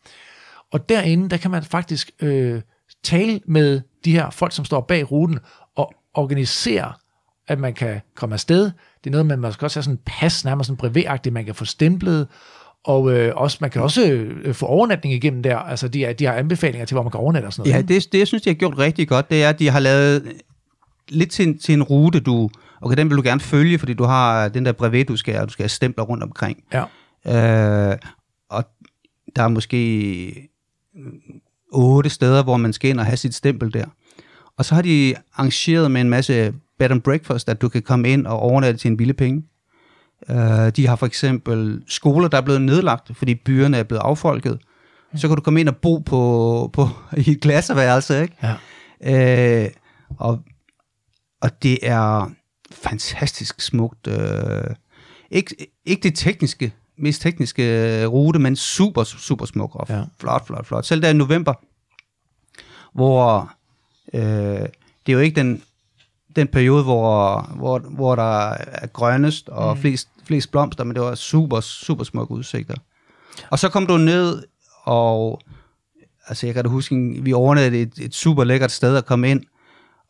[0.72, 2.60] og derinde, der kan man faktisk øh,
[3.04, 5.38] tale med de her folk, som står bag ruten,
[5.76, 6.92] og organisere,
[7.48, 8.70] at man kan komme afsted.
[9.08, 11.54] Det er noget, man måske også have sådan en pas, nærmest sådan brevetagtigt, man kan
[11.54, 12.26] få stemplet,
[12.84, 15.56] og øh, også, man kan også øh, få overnatning igennem der.
[15.56, 17.88] Altså, de, er, de har anbefalinger til, hvor man kan overnatte og sådan Ja, noget.
[17.88, 20.32] det, det jeg synes, de har gjort rigtig godt, det er, at de har lavet
[21.08, 22.50] lidt til, en- til en rute, du,
[22.80, 25.52] okay, den vil du gerne følge, fordi du har den der brevet, du skal, du
[25.52, 26.58] skal have stempler rundt omkring.
[26.72, 27.90] Ja.
[27.92, 27.96] Øh,
[28.50, 28.64] og
[29.36, 30.48] der er måske
[30.94, 31.10] mm,
[31.72, 33.84] otte steder, hvor man skal ind og have sit stempel der.
[34.58, 38.08] Og så har de arrangeret med en masse bed and breakfast, at du kan komme
[38.08, 39.42] ind og overnatte til en billig penge.
[40.28, 44.58] Uh, de har for eksempel skoler, der er blevet nedlagt, fordi byerne er blevet affolket.
[45.16, 46.88] Så kan du komme ind og bo på, på
[47.26, 48.36] i et klasseværelse, ikke?
[48.42, 49.64] Ja.
[49.64, 49.70] Øh,
[50.18, 50.42] og,
[51.40, 52.30] og det er
[52.72, 54.06] fantastisk smukt.
[54.06, 54.74] Øh,
[55.30, 60.02] ikke, ikke det tekniske, mest tekniske rute, men super, super smuk og ja.
[60.20, 60.86] flot, flot, flot.
[60.86, 61.54] Selv der i november,
[62.94, 63.52] hvor
[64.14, 64.68] øh,
[65.06, 65.62] det er jo ikke den,
[66.38, 69.80] den periode, hvor, hvor, hvor der er grønnest og mm.
[69.80, 72.74] flest, flest blomster, men det var super, super smukke udsigter.
[73.50, 74.42] Og så kom du ned,
[74.84, 75.40] og
[76.28, 79.42] altså jeg kan da huske, vi overnattede et, et super lækkert sted at komme ind,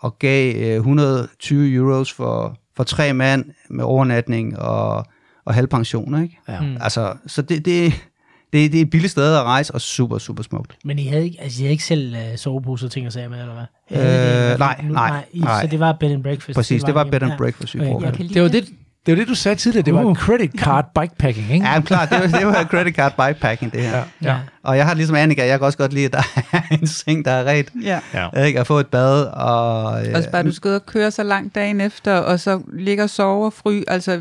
[0.01, 5.07] og gav øh, 120 euros for, for tre mand med overnatning og,
[5.45, 6.39] og halvpension, ikke?
[6.49, 6.61] Ja.
[6.61, 6.77] Mm.
[6.81, 8.08] Altså, så det, det,
[8.53, 10.77] det, det er et billigt sted at rejse, og super, super smukt.
[10.85, 13.29] Men I havde ikke, altså, I havde ikke selv uh, soveposer og ting og sager
[13.29, 14.01] med, eller hvad?
[14.07, 15.63] Øh, det- nej, nu- nej, I, nej.
[15.63, 16.57] Så det var bed and breakfast?
[16.57, 17.37] Præcis, det var bed and Ja.
[17.37, 17.91] breakfast, vi Okay.
[17.91, 18.29] brugte.
[18.35, 18.69] Det var det,
[19.09, 19.85] det var det, du sagde tidligere.
[19.85, 20.17] Det var Uh.
[20.17, 21.67] credit card bikepacking, ikke?
[21.67, 23.97] Ja, klart, det var, det var credit card bikepacking, det her.
[23.97, 24.03] Ja.
[24.23, 24.31] Ja.
[24.31, 24.37] ja.
[24.63, 27.25] Og jeg har ligesom Annika, jeg kan også godt lide, at der er en seng,
[27.25, 27.69] der er ret.
[27.83, 28.01] Ja.
[28.15, 28.45] ja.
[28.45, 28.61] Ikke?
[28.61, 30.07] At få et bad, og...
[30.07, 33.05] øh, Også bare, du skal ud og køre så langt dagen efter, og så ligger
[33.05, 33.83] og sove og fry.
[33.89, 34.21] Altså,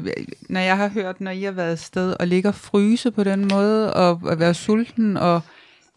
[0.50, 3.48] når jeg har hørt, når I har været afsted og ligger og fryse på den
[3.48, 5.42] måde, og, og være sulten, og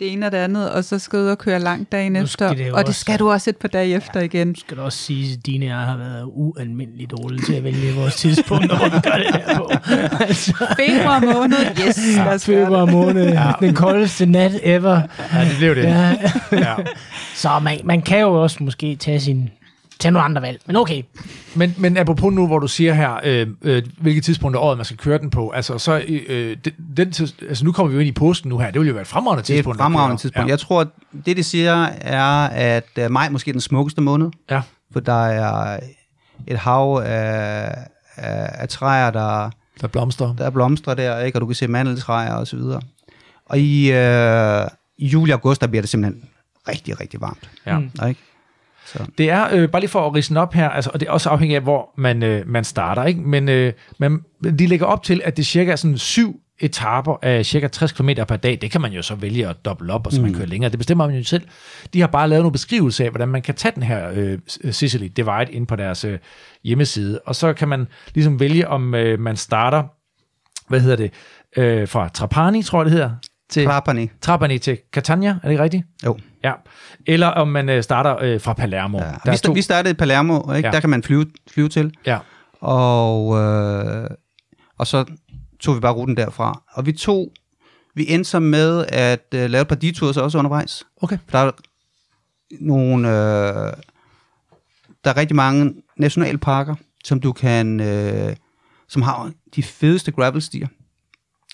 [0.01, 2.53] det ene og det andet, og så skal ud og køre langt dagen Nu efter.
[2.53, 4.55] det og det også- skal du også et par dage efter igen.
[4.57, 7.95] skal du også sige, at dine og jeg har været ualmindeligt dårlige til at vælge
[7.95, 9.71] vores tidspunkter, hvor vi gør det her på.
[10.25, 12.93] altså, Februar måned, yes, gøre februar det.
[12.95, 13.53] måned, ja.
[13.61, 15.01] den koldeste nat ever.
[15.33, 15.83] Ja, det blev det.
[15.83, 16.17] Ja.
[16.53, 16.75] Ja.
[17.35, 19.51] Så man, man kan jo også måske tage sin
[20.01, 20.61] tage nogle andre valg.
[20.67, 21.03] Men okay,
[21.55, 24.85] Men, men apropos nu, hvor du siger her, øh, øh, hvilket tidspunkt af året man
[24.85, 28.01] skal køre den på, altså, så, øh, den, den, tids- altså nu kommer vi jo
[28.01, 29.77] ind i påsken nu her, det vil jo være et fremragende Det er tidspunkt.
[29.77, 30.51] et fremragende tidspunkt.
[30.51, 30.89] Jeg tror, at
[31.27, 34.55] det de siger er, at øh, maj måske er den smukkeste måned, Ja.
[34.55, 34.63] ja.
[34.93, 35.81] for der er
[36.47, 37.75] et hav af,
[38.17, 40.35] af, af træer, der, Der blomster.
[40.39, 41.37] der er blomstre der, ikke?
[41.37, 42.81] og du kan se mandeltræer og så videre.
[43.47, 44.63] Og i, øh,
[44.99, 46.23] i juli og august, der bliver det simpelthen
[46.69, 47.51] rigtig, rigtig varmt.
[47.67, 47.79] Ja.
[48.09, 48.21] Ikke?
[48.93, 49.05] Så.
[49.19, 51.13] Det er, øh, bare lige for at ridse den op her, altså, og det er
[51.13, 53.21] også afhængigt af, hvor man, øh, man starter, ikke?
[53.21, 54.21] Men øh, man,
[54.59, 58.09] de lægger op til, at det cirka er sådan syv etaper af cirka 60 km
[58.29, 58.59] per dag.
[58.61, 60.71] Det kan man jo så vælge at doble op, og så man kører længere.
[60.71, 61.43] Det bestemmer man jo selv.
[61.95, 64.39] De har bare lavet nogle beskrivelser af, hvordan man kan tage den her øh,
[64.71, 66.19] Sicily Divide ind på deres øh,
[66.65, 67.21] hjemmeside.
[67.27, 69.83] Og så kan man ligesom vælge, om øh, man starter,
[70.69, 71.13] hvad hedder det,
[71.57, 73.11] øh, fra Trapani, tror jeg det hedder,
[73.51, 74.11] til Trapani.
[74.21, 75.85] Trapani til Catania, er det ikke rigtigt?
[76.05, 76.19] Jo.
[76.45, 76.53] Ja.
[77.07, 78.99] Eller om man øh, starter øh, fra Palermo.
[78.99, 79.05] Ja.
[79.05, 80.69] Der Vi, er sta- vi startede i Palermo, ikke?
[80.69, 80.73] Ja.
[80.73, 81.95] der kan man flyve, flyve til.
[82.07, 82.19] Ja.
[82.61, 84.11] Og, øh,
[84.79, 85.05] og så
[85.61, 86.63] tog vi bare ruten derfra.
[86.73, 87.33] Og vi tog,
[87.95, 90.85] vi endte så med at øh, lave et par detours også undervejs.
[91.03, 91.19] Okay.
[91.33, 91.51] Der er
[92.61, 93.73] nogle, øh,
[95.05, 96.75] der er rigtig mange nationalparker,
[97.05, 98.37] som du kan, øh,
[98.89, 100.69] som har de fedeste gravelstier,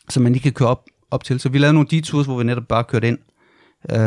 [0.08, 1.40] som man lige kan køre op, op til.
[1.40, 3.18] Så vi lavede nogle detours, hvor vi netop bare kørte ind.
[3.90, 3.98] Øh,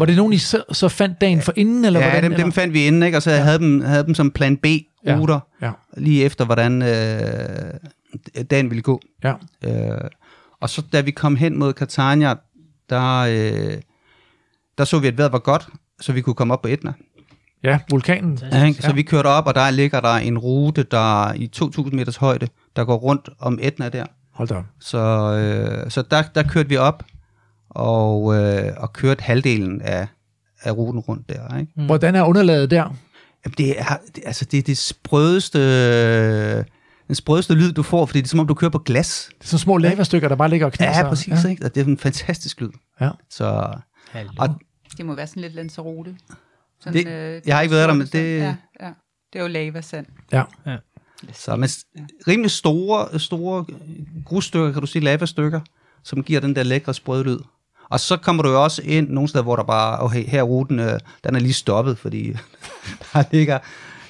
[0.00, 2.22] Var det nogen, I så, så fandt dagen for inden, eller ja, hvordan?
[2.24, 2.44] dem, eller?
[2.44, 3.18] dem fandt vi inden, ikke?
[3.18, 3.36] og så ja.
[3.42, 9.00] havde, dem, havde dem som plan B-ruter, Ja, lige efter, hvordan øh, dagen ville gå.
[9.24, 9.32] ja.
[9.64, 10.00] Øh,
[10.60, 12.34] og så da vi kom hen mod Catania,
[12.90, 13.76] der, øh,
[14.78, 15.68] der så vi, at vejret var godt,
[16.00, 16.92] så vi kunne komme op på Etna.
[17.62, 18.38] Ja, vulkanen.
[18.52, 18.82] Ja, ikke?
[18.82, 22.16] Så vi kørte op, og der ligger der en rute, der er i 2.000 meters
[22.16, 24.04] højde, der går rundt om Etna der.
[24.32, 24.62] Hold da.
[24.80, 24.98] Så,
[25.84, 27.02] øh, så der, der kørte vi op,
[27.70, 30.06] og, øh, og kørte halvdelen af,
[30.62, 31.58] af ruten rundt der.
[31.58, 31.72] Ikke?
[31.76, 31.86] Mm.
[31.86, 32.96] Hvordan er underlaget der?
[33.44, 36.64] Jamen, det er, det, altså, det er det sprødeste, øh,
[37.06, 39.30] den sprødeste lyd, du får, fordi det er som om, du kører på glas.
[39.38, 41.00] Det er sådan små lavastykker, der bare ligger og knaser.
[41.00, 41.44] Ja, præcis.
[41.44, 41.48] Ja.
[41.50, 41.64] Ikke?
[41.64, 42.70] Og det er en fantastisk lyd.
[43.00, 43.10] Ja.
[43.30, 43.66] Så,
[44.10, 44.30] Hallo.
[44.38, 44.48] og
[44.96, 46.16] Det må være sådan lidt Lanzarote.
[46.80, 48.92] Sådan, Det- jeg har ikke været der, men det- Ja, ja.
[49.32, 50.06] Det er jo lavasand.
[50.32, 50.42] ja.
[51.32, 51.68] Så men
[52.28, 53.64] rimelig store, store
[54.24, 55.60] grusstykker, kan du sige, lavastykker,
[56.04, 57.38] som giver den der lækre sprøde lyd.
[57.90, 60.42] Og så kommer du jo også ind nogle steder, hvor der bare, okay, her er
[60.42, 62.32] ruten, øh, den er lige stoppet, fordi
[63.12, 63.58] der ligger,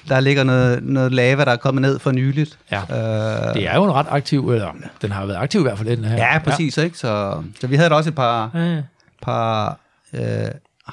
[0.09, 2.59] der ligger noget, noget lava, der er kommet ned for nyligt.
[2.71, 2.81] Ja.
[2.81, 5.89] Øh, Det er jo en ret aktiv, eller den har været aktiv i hvert fald,
[5.89, 6.15] den her.
[6.17, 6.97] ja, præcis, ikke?
[6.97, 8.81] Så, så vi havde da også et par, Ja.
[9.21, 9.79] par
[10.13, 10.21] øh,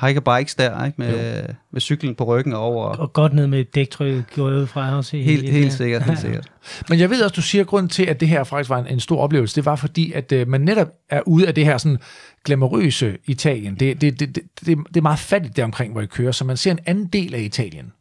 [0.07, 0.95] hikerbikes der, ikke?
[0.99, 2.85] Med, med cyklen på ryggen over.
[2.87, 5.17] Og godt ned med et dæktryk, ud fra også.
[5.17, 5.73] i- Helt, helt det.
[5.73, 6.53] sikkert, helt sikkert.
[6.89, 8.87] Men jeg ved også, du siger, at grunden til, at det her faktisk var en,
[8.87, 11.79] en stor oplevelse, det var fordi, at øh, man netop er ude af det her
[11.79, 11.99] sådan
[12.45, 13.75] glamourøse Italien.
[13.75, 16.45] Det, det, det, det, det, det er meget fattigt der omkring, hvor I kører, så
[16.45, 17.93] man ser en anden del af Italien.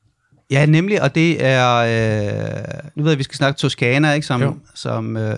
[0.52, 2.64] Ja, nemlig, og det er, øh,
[2.96, 4.48] nu ved jeg, vi skal snakke Toskana, ikke, som, Jo.
[4.48, 4.56] jo.
[4.76, 5.36] Som, øh,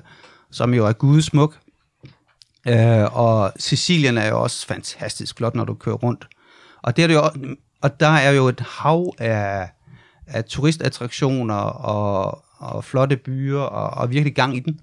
[0.51, 1.57] som jo er gudesmuk.
[2.67, 6.27] Øh, og Sicilien er jo også fantastisk flot, når du kører rundt.
[6.83, 7.21] Og, det er det jo,
[7.81, 9.69] og der er jo et hav af,
[10.27, 14.79] af turistattraktioner og, og flotte byer, og, og virkelig gang i den.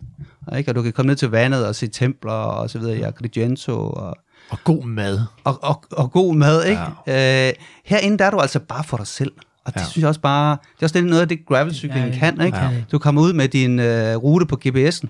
[0.57, 0.71] Ikke?
[0.71, 3.73] Og du kan komme ned til vandet og se templer og så videre i Agrigento
[3.91, 4.17] og,
[4.51, 5.21] Og god mad.
[5.45, 6.83] og, og, og god mad, ikke?
[7.07, 7.49] Ja.
[7.49, 9.33] Øh, herinde der er du altså bare for dig selv.
[9.65, 9.87] Og det Ja.
[9.87, 12.41] synes jeg også bare, det er også det, noget af det gravelcykling Ja, ja, kan,
[12.41, 12.59] ikke?
[12.59, 12.71] Ja.
[12.93, 15.07] Du kommer ud med din øh, rute på GPS'en,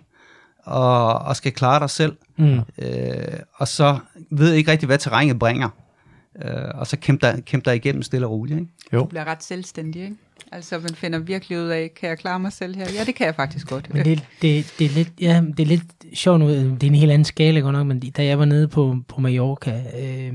[0.64, 2.61] og, og skal klare dig selv, Mm.
[2.78, 3.99] øh, og så
[4.30, 5.68] ved ikke rigtig, hvad terrænet bringer.
[6.45, 8.72] Øh, og så kæmpe dig, kæmpe dig igennem stille og roligt, ikke?
[8.93, 8.99] Jo.
[8.99, 10.16] Du bliver ret selvstændig, ikke?
[10.53, 12.86] Altså, man finder virkelig ud af, kan jeg klare mig selv her?
[12.99, 13.95] Ja, det kan jeg faktisk godt.
[13.95, 15.82] Men det, det, det, er lidt, ja, det er lidt
[16.14, 16.49] sjovt nu.
[16.49, 19.20] Det er en helt anden skala godt nok, men da jeg var nede på, på
[19.20, 20.34] Mallorca øh,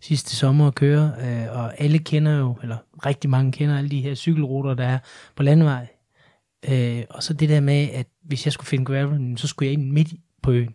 [0.00, 2.76] sidste sommer og køre, øh, og alle kender jo, eller
[3.06, 4.98] rigtig mange kender alle de her cykelruter, der er
[5.36, 5.86] på landevej.
[6.68, 9.72] Øh, og så det der med, at hvis jeg skulle finde gravel, så skulle jeg
[9.72, 10.08] ind midt
[10.42, 10.74] på øen.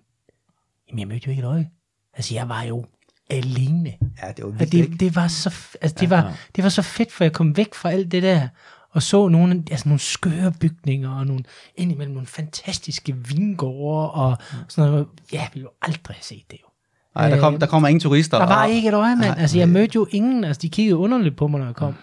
[0.88, 1.70] Jamen, jeg mødte jo ikke et øje.
[2.14, 2.86] Altså, jeg var jo
[3.32, 3.94] alene.
[4.24, 4.92] Ja, det var vildt, ikke?
[4.92, 5.50] det, det, var så,
[5.82, 8.48] altså, det, var, det var så fedt, for jeg kom væk fra alt det der,
[8.92, 11.44] og så nogle, altså nogle skøre bygninger, og nogle,
[11.76, 15.08] indimellem nogle fantastiske vingårde, og sådan noget.
[15.34, 16.68] Ja, jeg ville jo aldrig have set det jo.
[17.16, 18.38] Nej, der, kom, der kommer ingen turister.
[18.40, 19.38] Der var og- ikke et øje, mand.
[19.40, 21.96] Altså, jeg mødte jo ingen, altså de kiggede underligt på mig, når jeg kom.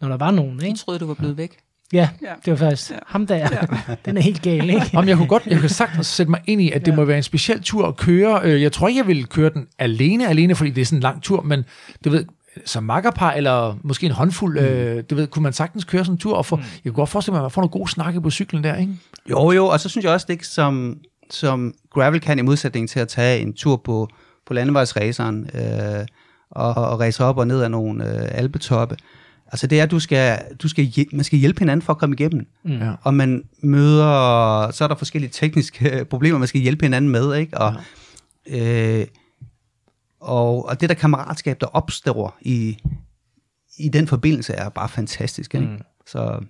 [0.00, 0.78] Når der var nogen, Jeg ikke?
[0.78, 1.58] troede, du var blevet væk.
[1.92, 2.32] Ja, Ja.
[2.44, 2.96] det var faktisk Ja.
[3.06, 3.48] ham der.
[4.04, 4.90] Den er helt gal, ikke?
[4.94, 7.16] Om jeg kunne godt, jeg kan sagtens sætte mig ind i, at det må være
[7.16, 8.40] en speciel tur at køre.
[8.44, 11.02] Øh, Jeg tror ikke, jeg ville køre den alene, alene, fordi det er sådan en
[11.02, 11.64] lang tur, men
[12.04, 12.24] du ved,
[12.66, 16.18] som makkerpar, eller måske en håndfuld, øh, du ved, kunne man sagtens køre sådan en
[16.18, 18.30] tur, og få, jeg kunne godt forestille mig, at man får nogle gode snakke på
[18.30, 18.92] cyklen der, ikke?
[19.30, 20.96] Jo, jo, og så synes jeg også, det ikke som,
[21.30, 24.08] som gravel kan i modsætning til at tage en tur på,
[24.46, 26.06] på landevejsraceren øh,
[26.50, 28.96] og, og race op og ned af nogle øh, alpetoppe.
[29.52, 32.14] Altså det er, at du skal, du skal man skal hjælpe hinanden for at komme
[32.14, 32.46] igennem.
[32.64, 32.72] Mm.
[32.78, 32.92] Ja.
[33.02, 37.58] Og man møder, så er der forskellige tekniske problemer, man skal hjælpe hinanden med, ikke?
[37.58, 37.74] Og,
[38.46, 39.06] øh,
[40.20, 42.78] og, og det der kammeratskab, der opstår i,
[43.78, 45.66] i den forbindelse, er bare fantastisk, ikke?
[45.66, 45.78] Mm.
[46.06, 46.40] Så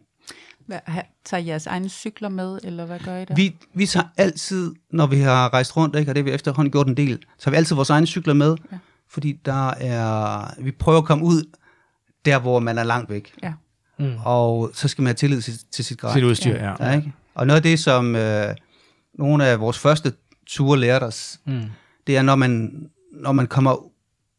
[0.66, 0.78] Hvad,
[1.24, 3.34] tager I jeres egne cykler med, eller hvad gør I der?
[3.34, 6.72] Vi, vi tager altid, når vi har rejst rundt, ikke, og det har vi efterhånden
[6.72, 8.54] gjort en del, så har vi altid vores egne cykler med, Ja.
[8.72, 8.78] ja.
[9.10, 11.42] fordi der er, vi prøver at komme ud
[12.24, 13.34] der, hvor man er langt væk.
[13.42, 13.52] Ja.
[13.98, 14.12] Mm.
[14.24, 16.12] Og så skal man have tillid til, til sit grej.
[16.14, 16.74] Sit udstyr, ja.
[16.80, 17.12] Ja, ikke?
[17.34, 18.54] Og noget af det, som øh,
[19.14, 20.12] nogle af vores første
[20.46, 21.62] ture lærte os, Mm.
[22.06, 23.84] det er, når man, når man kommer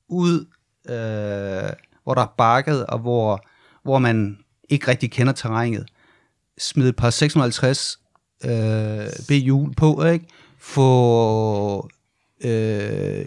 [0.10, 0.46] ud,
[0.90, 1.70] øh,
[2.04, 3.46] hvor der er bakket, og hvor,
[3.84, 4.38] hvor man
[4.70, 5.86] ikke rigtig kender terrænet,
[6.58, 8.00] smid et par 650
[8.46, 10.26] øh, B-hjul på, ikke?
[10.60, 11.90] Få
[12.44, 13.26] øh,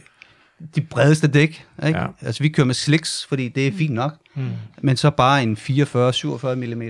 [0.77, 1.99] de bredeste dæk, ikke?
[1.99, 2.07] Ja.
[2.23, 4.43] Altså vi kører med slicks, fordi det er fint nok, Mm.
[4.83, 6.83] men så bare en 44-47 mm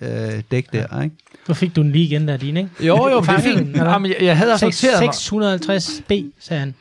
[0.00, 1.16] øh, dæk der, ikke?
[1.46, 2.70] Så fik du den lige igen der, din, ikke?
[2.80, 3.76] Jo, jo, det er fint.
[3.76, 6.74] Jamen, jeg, jeg havde også Seks- noteret mig, 650 B, sagde han.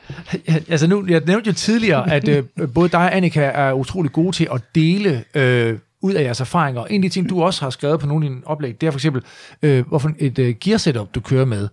[0.70, 4.36] Altså nu, jeg nævnte jo tidligere, at øh, både dig og Annika er utrolig gode
[4.36, 6.86] til at dele øh, ud af jeres erfaringer.
[6.86, 8.92] En af de ting, du også har skrevet på nogle af dine oplæg, det er
[8.92, 9.22] for eksempel,
[9.62, 11.68] øh, hvorfor et øh, gear setup, du kører med,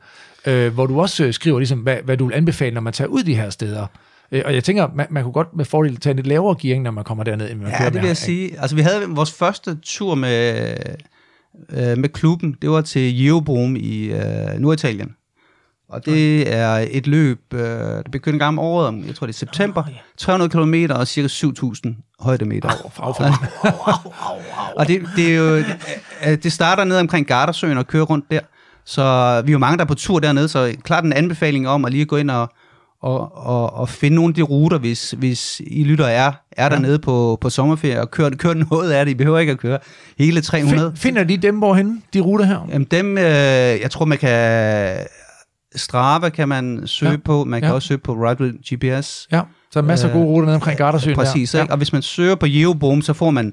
[0.47, 3.09] øh, hvor du også øh, skriver, ligesom, hvad, hvad du vil anbefale, når man tager
[3.09, 3.87] ud de her steder.
[4.33, 6.83] Øh, og jeg tænker, man, man kunne godt med fordel tage en lidt lavere gearing,
[6.83, 8.15] når man kommer derned, end man Ja, det vil jeg her.
[8.15, 8.61] sige.
[8.61, 10.77] Altså, vi havde vores første tur med,
[11.71, 12.57] øh, med klubben.
[12.63, 14.21] Det var til Jeobrom i øh,
[14.59, 15.11] Norditalien.
[15.89, 19.27] Og det er et løb, øh, der begynder en gang om året, om, jeg tror
[19.27, 19.83] det er september.
[19.83, 19.99] Åh, ja.
[20.19, 22.69] 300 km og cirka 7.000 højdemeter.
[22.99, 23.35] Au, meget.
[24.77, 25.57] Og det, det, er jo,
[26.27, 28.41] øh, det starter ned omkring Gardasøen og kører rundt der.
[28.85, 29.03] Så
[29.45, 31.93] vi er jo mange, der er på tur dernede, så klart en anbefaling om at
[31.93, 32.53] lige gå ind og,
[33.03, 36.99] og, og, og finde nogle af de ruter, hvis, hvis I lytter er, er dernede
[36.99, 39.13] på, på sommerferie, og kør, kør noget af det.
[39.13, 39.79] I behøver ikke at køre
[40.19, 40.91] hele 300.
[40.91, 42.67] Find, finder de dem hvorhenne, de ruter her?
[42.73, 44.97] Jamen dem, øh, jeg tror man kan...
[45.77, 47.17] Strava kan man søge Ja.
[47.17, 47.21] ja.
[47.25, 47.71] på, man kan Ja.
[47.71, 47.75] ja.
[47.75, 49.29] også søge på Ride GPS.
[49.33, 49.41] Ja,
[49.71, 51.17] så er masser af gode ruter nede omkring Gardasøen.
[51.17, 51.63] Præcis, der.
[51.63, 51.73] ikke?
[51.73, 53.53] Og hvis man søger på Jeobom, så får man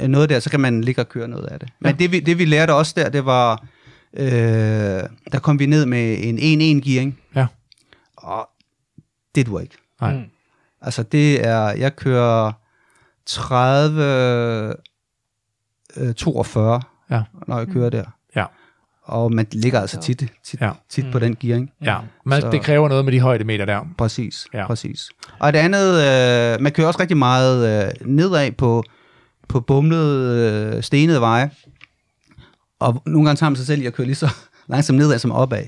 [0.00, 1.68] øh, noget der, så kan man ligge og køre noget af det.
[1.80, 1.96] Men Ja.
[1.98, 3.62] det, vi, det vi lærte også der, det var,
[4.16, 4.28] øh,
[5.32, 7.18] der kom vi ned med en 1-1-gearing.
[7.36, 7.46] Ja.
[8.16, 8.48] Og
[9.34, 9.76] det du ikke.
[10.00, 10.14] Nej.
[10.14, 10.24] Mm.
[10.82, 12.52] Altså det er, jeg kører
[13.26, 14.74] 30,
[15.96, 17.22] øh, 42, Ja.
[17.48, 18.04] når jeg kører der.
[18.36, 18.44] Ja.
[19.02, 20.70] Og man ligger altså tit, tit, Ja.
[20.88, 21.70] tit på den gearing.
[21.82, 23.80] Ja, men Så- det kræver noget med de højdemeter der.
[23.98, 24.66] Præcis, ja.
[24.66, 25.08] præcis.
[25.38, 28.82] Og det andet, øh, man kører også rigtig meget øh, nedad på,
[29.48, 31.50] på bumlede, øh, stenede veje.
[32.78, 34.28] Og nogle gange tager man sig selv i at køre lige så
[34.68, 35.64] langsomt nedad som opad.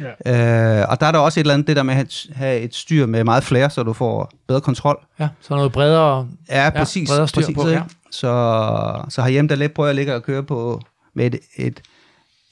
[0.00, 0.80] Ja.
[0.80, 2.74] Øh, og der er der også et eller andet, det der med at have- et
[2.74, 5.04] styr med meget flere, så du får bedre kontrol.
[5.20, 6.28] Ja, så noget bredere.
[6.50, 7.08] Ja, præcis.
[7.08, 7.82] bredere styr præcis på, ja.
[8.10, 10.80] Så, så herhjemme, der lidt prøver jeg at ligge og køre på
[11.14, 11.80] med et, et,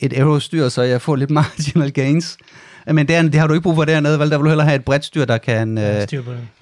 [0.00, 2.38] et aerostyr, så jeg får lidt marginal gains.
[2.86, 4.30] Men det, er, det har du ikke brug for dernede, vel?
[4.30, 6.08] Der vil du hellere have et bredt styr, der kan, Ja, øh,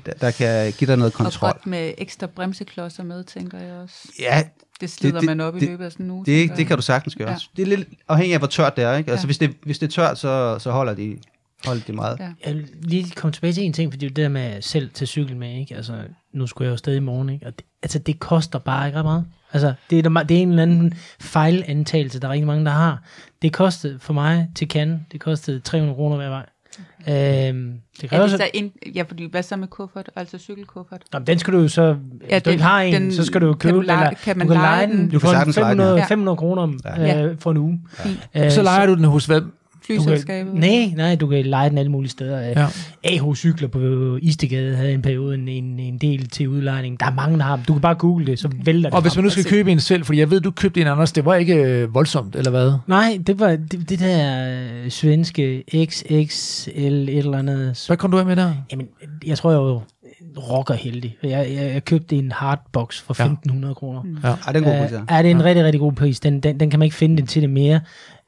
[0.07, 1.51] der, der kan give dig noget Og kontrol.
[1.53, 3.95] godt med ekstra bremseklodser med, tænker jeg også.
[4.20, 4.43] Ja,
[4.81, 6.24] Det slider det- det, man op i det- løbet af sådan en uge.
[6.26, 6.66] det, det jeg.
[6.66, 7.31] kan du sagtens gøre.
[7.31, 7.37] Ja.
[7.57, 8.97] Det er lidt afhængigt af, hvor tørt det er.
[8.97, 9.11] Ikke?
[9.11, 9.26] Altså, Ja.
[9.26, 11.16] hvis, det, hvis det er tørt, så, så holder de,
[11.66, 12.16] holder de meget.
[12.20, 12.28] Ja.
[12.47, 15.37] Jeg vil lige komme tilbage til en ting, fordi det der med selv til cykel
[15.37, 15.76] med, ikke?
[15.76, 15.95] Altså,
[16.33, 17.47] nu skulle jeg jo stadig i morgen, ikke?
[17.47, 19.24] Og det, altså, det koster bare ikke ret meget.
[19.53, 22.70] Altså, det er, der- det er en eller anden fejlantagelse, der er rigtig mange, der
[22.70, 23.03] har.
[23.43, 26.47] Det kostede for mig til Cannes, det kostede 300 kroner hver vej.
[26.78, 30.38] Øhm, det Er kræver det så, så en, ja, fordi hvad så med kuffert, altså
[30.38, 31.02] cykelkuffert?
[31.14, 33.24] Jamen, den skal du jo så, ja, hvis du den- ikke har en, den- så
[33.24, 34.96] skal du jo kan købe du leje- eller kan man du kan leje leje den?
[34.98, 35.04] den.
[35.04, 36.06] Du kan får sagtens leje den, 500, ja.
[36.06, 36.62] 500 kroner
[37.30, 37.80] øh, for en uge.
[37.92, 38.28] Fint.
[38.36, 39.28] Øh, Så leger du den hos
[39.99, 40.53] du Flyselskabet?
[40.53, 42.41] kan, nej, nej, du kan lege den alle mulige steder.
[42.41, 42.61] Ja.
[42.61, 42.66] Ja.
[43.05, 47.01] AH Cykler på Istegade havde en periode en, en, en del til udlejning.
[47.01, 47.64] Der er mange, der har dem.
[47.64, 49.80] Du kan bare google det, så vælter det Og hvis man nu skal købe en
[49.80, 52.72] selv, fordi jeg ved, du købte en Anders, det var ikke øh, voldsomt, eller hvad?
[52.86, 54.49] Nej, det var det, det der
[54.84, 57.84] øh, svenske XXL et eller andet.
[57.86, 58.53] Hvad kom du af med der?
[58.72, 58.86] Jamen,
[59.26, 59.82] jeg tror, jeg var
[60.38, 61.16] rocker heldig.
[61.22, 63.24] Jeg, jeg, jeg købte en hardbox for Ja.
[63.24, 64.03] 1500 kroner.
[64.03, 64.16] Mm.
[64.24, 64.28] Ja.
[64.28, 64.97] Ej, det er en god pris, ja.
[64.97, 66.20] Øh, er det er en rigtig, rigtig god pris.
[66.20, 67.80] Den, den, den kan man ikke finde den til det mere.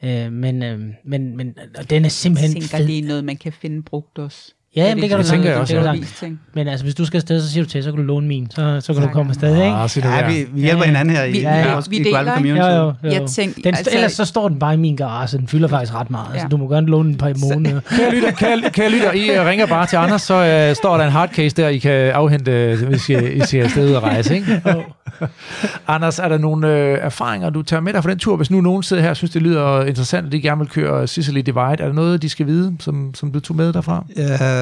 [0.04, 2.86] Øh, men, øh, men, men og den er simpelthen tænker, fed.
[2.86, 4.54] det er noget, man kan finde brugt også.
[4.76, 6.28] Ja, jamen, det kan du tænker jeg også, det kan du ja.
[6.54, 8.50] Men altså, hvis du skal afsted, så siger du til, så kan du låne min.
[8.50, 9.12] Så, så kan du Tak.
[9.14, 9.62] komme afsted, ikke?
[9.66, 10.28] Ah, det Ja, der.
[10.28, 10.84] vi, vi hjælper Ja, ja.
[10.86, 12.32] hinanden her i, Vi- i, ja, vores- vi i deler, ikke?
[12.32, 12.60] Community.
[12.66, 13.10] Jo, jo, jo.
[13.10, 15.38] Jeg tænkte, Den, altså- ellers så står den bare i min garage.
[15.38, 16.26] Den fylder faktisk ret meget.
[16.32, 16.48] Altså, Ja.
[16.48, 17.80] du må gerne låne den på i måneder.
[17.96, 21.04] Kære lytter, kære, kære lytter, I uh, ringer bare til Anders, så uh, står der
[21.04, 24.34] en hardcase der, I kan afhente, uh, hvis I, I skal afsted ud og rejse.
[24.34, 24.62] Ikke?
[25.88, 26.72] Anders, er der nogle uh,
[27.04, 28.36] erfaringer, du tager med dig fra den tur?
[28.36, 31.06] Hvis nu nogen sidder her og synes, det lyder interessant, og de gerne vil køre
[31.06, 34.04] Sicily Divide, er der noget, de skal vide, som, som du tog med derfra?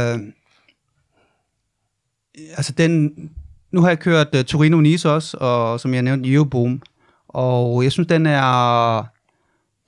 [0.00, 0.18] Øh,
[2.56, 3.12] altså den,
[3.72, 6.82] nu har jeg kørt uh, Torino-Nice også, og som jeg nævnte, Euroboom.
[7.28, 9.02] Og jeg synes, den er,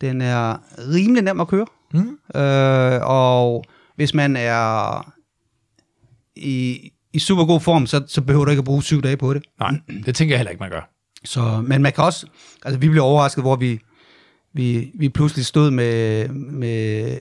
[0.00, 0.56] den er
[0.94, 1.66] rimelig nem at køre.
[1.94, 2.40] Mm.
[2.40, 3.64] Øh, og
[3.96, 5.12] hvis man er
[6.36, 9.34] i, i super god form, så, så behøver du ikke at bruge syv dage på
[9.34, 9.42] det.
[9.58, 10.90] Nej, det tænker jeg heller ikke, man gør.
[11.24, 12.26] Så, men man kan også,
[12.64, 13.80] altså vi blev overrasket, hvor vi,
[14.52, 17.18] vi, vi pludselig stod med, med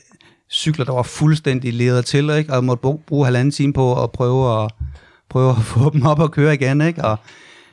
[0.51, 2.53] cykler, der var fuldstændig leder til, ikke?
[2.53, 4.71] og måtte bruge, bruge halvanden time på at prøve at,
[5.29, 6.81] prøve at få dem op og køre igen.
[6.81, 7.05] Ikke?
[7.05, 7.17] Og,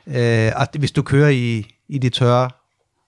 [0.07, 2.49] øh, og hvis du kører i, i de tørre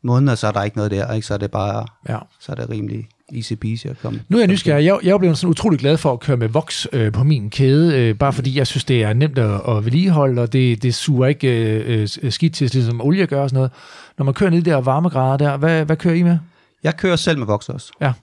[0.04, 1.28] måneder, så er der ikke noget der, ikke?
[1.28, 2.18] så er det bare Ja.
[2.40, 4.22] så er det rimelig easy peasy at komme.
[4.30, 4.86] Nu er jeg nysgerrig.
[4.86, 7.50] Jeg, jeg er blevet sådan utrolig glad for at køre med Vox øh, på min
[7.50, 10.96] kæde, øh, bare fordi jeg synes, det er nemt at, at vedligeholde, og det, det
[10.96, 13.72] suger ikke øh, øh, skidt til, ligesom olie gør og sådan noget.
[14.18, 16.38] Når man kører ned der varmegrader der, hvad, hvad kører I med?
[16.84, 17.92] Jeg kører selv med Vox også.
[18.02, 18.14] Ja.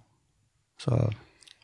[0.80, 1.10] Så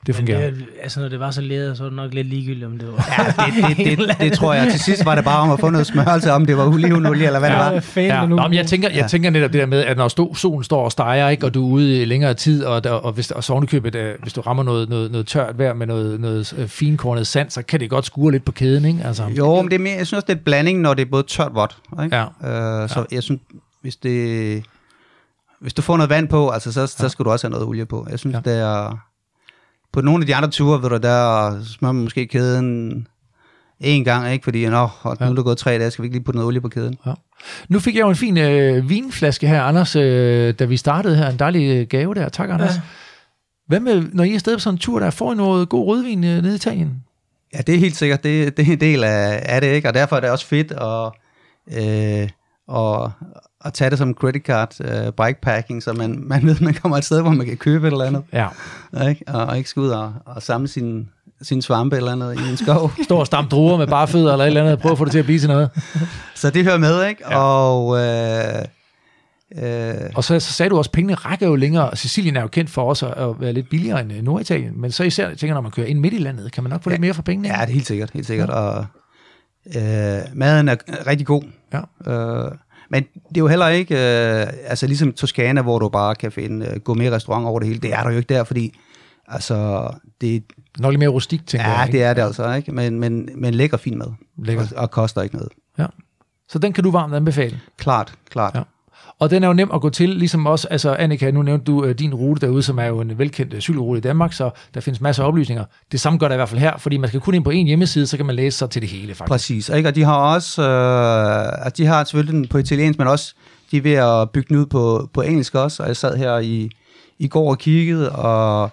[0.06, 0.50] Det Men fungerer.
[0.50, 2.88] det, altså, når det var så læder, så var det nok lidt ligegyldigt, om det
[2.88, 3.08] var...
[3.18, 4.70] ja, det, det, det, det, tror jeg.
[4.70, 7.38] Til sidst var det bare om at få noget smørelse, om det var olivenolie eller
[7.38, 7.70] hvad det var.
[7.72, 8.26] Ja, fan, Ja.
[8.26, 10.84] Nå, men jeg tænker, jeg tænker netop det der med, at når stå, solen står
[10.84, 13.44] og steger, ikke, og du er ude i længere tid, og, der, og, hvis, og
[13.44, 16.68] så ovenikøbet, øh, hvis du rammer noget, noget, noget tørt vejr med noget, noget øh,
[16.68, 19.00] finkornet sand, så kan det godt skure lidt på kæden, ikke?
[19.04, 21.02] Altså, Jo, men det er mere, jeg synes også, det er et blanding, når det
[21.06, 21.76] er både tørt og vådt.
[22.04, 22.16] Ikke?
[22.16, 22.82] Ja.
[22.82, 23.40] Øh, så jeg synes,
[23.82, 24.62] hvis det...
[25.60, 27.86] Hvis du får noget vand på, altså, så, så skal du også have noget olie
[27.86, 28.06] på.
[28.10, 28.50] Jeg synes, Ja.
[28.50, 28.54] ja.
[28.56, 28.98] det er...
[29.94, 33.06] På nogle af de andre ture, ved du, der smører man måske kæden
[33.80, 34.44] en gang, ikke?
[34.44, 36.46] Fordi, nå, og nu er der gået tre dage, skal vi ikke lige putte noget
[36.46, 36.96] olie på kæden?
[37.68, 41.28] Nu fik jeg jo en fin øh, vinflaske her, Anders, øh, da vi startede her.
[41.30, 42.28] En dejlig øh, gave der.
[42.28, 42.70] Tak, Anders.
[42.70, 42.74] Ja.
[42.74, 42.80] Ja.
[43.66, 45.86] Hvad med, når I er afsted på sådan en tur, der får I noget god
[45.86, 47.02] rødvin øh, nede i Italien?
[47.54, 48.24] Ja, det er helt sikkert.
[48.24, 49.88] Det, det er en del af, af det, ikke?
[49.88, 51.12] Og derfor er det også fedt at,
[51.78, 52.28] øh,
[52.78, 53.10] at,
[53.64, 57.04] at tage det som credit card øh, bikepacking, så man, man ved, man kommer et
[57.04, 58.22] sted, hvor man kan købe et eller andet.
[58.32, 58.48] Ja.
[59.08, 59.24] Ikke?
[59.26, 61.08] Og, og ikke skal ud og, og samle sin,
[61.42, 62.92] sin svampe eller andet i en skov.
[63.04, 65.04] Står og stampe druer med bare fødder eller et eller andet, og prøve at få
[65.04, 65.70] det til at blive til noget.
[66.34, 67.22] så det hører med, ikke?
[67.30, 67.38] Ja.
[67.38, 68.64] Og, øh,
[69.62, 71.96] øh, Og så, så sagde du også, at pengene rækker jo længere.
[71.96, 75.04] Sicilien er jo kendt for også at være lidt billigere end øh, Norditalien, men så
[75.04, 77.14] især, tænker, når man kører ind midt i landet, kan man nok få lidt mere
[77.14, 77.48] for pengene.
[77.48, 78.50] ja, det er helt sikkert, helt sikkert.
[78.50, 78.86] Og
[79.76, 81.42] øh, maden er rigtig god.
[81.72, 82.12] Ja.
[82.12, 82.52] Øh,
[82.90, 86.66] men det er jo heller ikke, øh, altså ligesom Toskana, hvor du bare kan finde
[86.66, 87.80] øh, gourmet-restaurant over det hele.
[87.80, 88.78] Det er der jo ikke der, fordi
[89.28, 89.88] altså,
[90.20, 90.44] det,
[90.78, 91.86] Nok lidt mere rustik, tænker ja, jeg.
[91.88, 91.98] ikke?
[91.98, 92.72] det er det altså, ikke?
[92.72, 94.12] Men, men, men lækker fin mad.
[94.38, 94.72] Lækkert.
[94.72, 95.52] Og, og koster ikke noget.
[95.78, 95.86] Ja.
[96.48, 97.60] Så den kan du varmt anbefale.
[97.76, 98.54] Klart, klart.
[98.54, 98.62] Ja.
[99.18, 101.84] Og den er jo nem at gå til, ligesom også, altså Annika, nu nævnte du
[101.84, 104.80] øh, din rute derude, som er jo en velkendt øh, cykelrute i Danmark, så der
[104.80, 105.64] findes masser af oplysninger.
[105.92, 107.66] Det samme gør der i hvert fald her, fordi man skal kun ind på en
[107.66, 109.28] hjemmeside, så kan man læse sig til det hele, faktisk.
[109.28, 109.88] Præcis, ikke?
[109.88, 113.34] og de har også, øh, de har selvfølgelig den på italiensk, men også,
[113.70, 116.38] de er ved at bygge den ud på, på engelsk også, og jeg sad her
[116.38, 116.70] i,
[117.18, 118.70] i går og kiggede, og,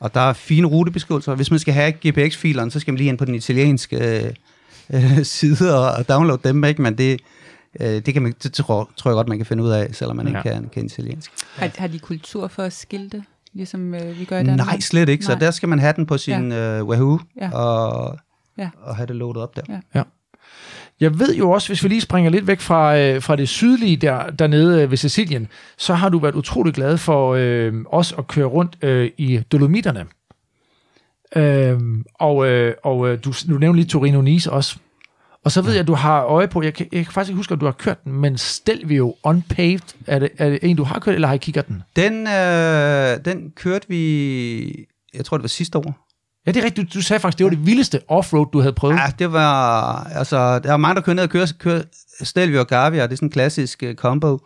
[0.00, 1.34] og der er fine rutebeskrivelser.
[1.34, 4.32] Hvis man skal have GPX-filerne, så skal man lige ind på den italienske øh,
[4.94, 6.82] øh, side og, og downloade dem, ikke?
[6.82, 7.20] men det,
[7.80, 10.28] det, kan man, det tror, tror jeg godt, man kan finde ud af, selvom man
[10.28, 10.38] Ja.
[10.38, 11.30] ikke kan, kan italiensk.
[11.56, 14.66] Har, har de kultur for at skilte, ligesom øh, vi gør i Danmark?
[14.66, 15.38] Nej, slet ikke, så Nej.
[15.38, 16.78] der skal man have den på sin ja.
[16.78, 17.50] øh, Wahoo, Ja.
[17.50, 18.18] og,
[18.58, 18.70] Ja.
[18.82, 19.62] og have det loadet op der.
[19.94, 20.02] Ja.
[21.00, 23.96] Jeg ved jo også, hvis vi lige springer lidt væk fra, øh, fra det sydlige
[23.96, 28.26] der, dernede øh, ved Sicilien, så har du været utrolig glad for øh, også at
[28.26, 30.06] køre rundt øh, i Dolomitterne.
[31.36, 31.80] Øh,
[32.14, 34.76] og øh, og øh, du, du nævnte lige Torino Nice også.
[35.44, 37.36] Og så ved jeg, at du har øje på, jeg kan, jeg kan faktisk ikke
[37.36, 40.84] huske, at du har kørt den, men Stelvio Unpaved, er det, er det en, du
[40.84, 41.82] har kørt, eller har I kigget den?
[41.96, 46.06] Den, øh, den kørte vi, jeg tror det var sidste år.
[46.46, 46.92] Ja, det er rigtigt.
[46.92, 48.94] Du, du sagde faktisk, det var det vildeste offroad, du havde prøvet.
[48.94, 51.82] Ja, det var, altså, der er mange, der kører ned og kører, kører
[52.22, 54.38] Stelvio og Gavia, det er sådan en klassisk uh, combo.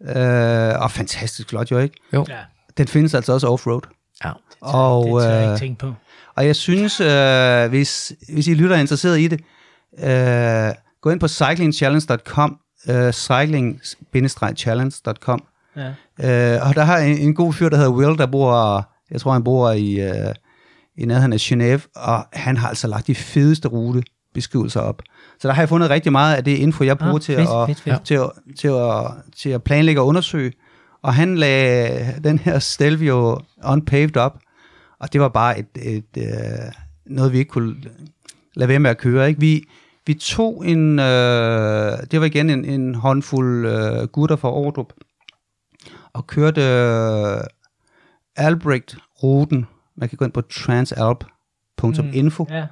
[0.00, 1.96] Uh, og fantastisk flot jo, ikke?
[2.12, 2.26] Jo.
[2.28, 2.38] Ja,
[2.78, 3.80] Den findes altså også offroad.
[4.24, 4.30] Ja.
[4.60, 5.94] Og, det tør jeg øh, ikke tænke på.
[6.36, 9.40] og jeg synes, uh, hvis, hvis I lytter er interesseret i det,
[10.02, 12.58] uh, gå ind på cyclingchallenge.com,
[12.88, 15.42] uh, cycling-challenge.com,
[15.76, 15.88] Ja.
[16.58, 19.32] Uh, og der har en, en god fyr, der hedder Will, der bor, jeg tror
[19.32, 20.16] han bor i, uh,
[20.96, 25.02] i nærheden af Genève, og han har altså lagt de fedeste rutebeskrivelser op.
[25.40, 27.48] Så der har jeg fundet rigtig meget af det info, jeg bruger Ah, til, fedt,
[27.48, 28.04] at, fedt, fedt.
[28.04, 29.04] Til, at, til, at,
[29.36, 30.52] til at planlægge og undersøge.
[31.02, 33.38] Og han lagde den her Stelvio
[33.68, 34.38] Unpaved op,
[35.00, 36.24] og det var bare et, et, øh,
[37.06, 37.74] noget, vi ikke kunne
[38.54, 39.28] lade være med at køre.
[39.28, 39.40] Ikke?
[39.40, 39.64] Vi,
[40.06, 44.92] vi tog en, øh, det var igen en, en håndfuld øh, gutter fra Ordrup,
[46.12, 47.40] og kørte øh,
[48.36, 49.66] Albrecht-ruten.
[49.96, 52.46] Man kan gå ind på transalp.info.
[52.50, 52.66] Ja.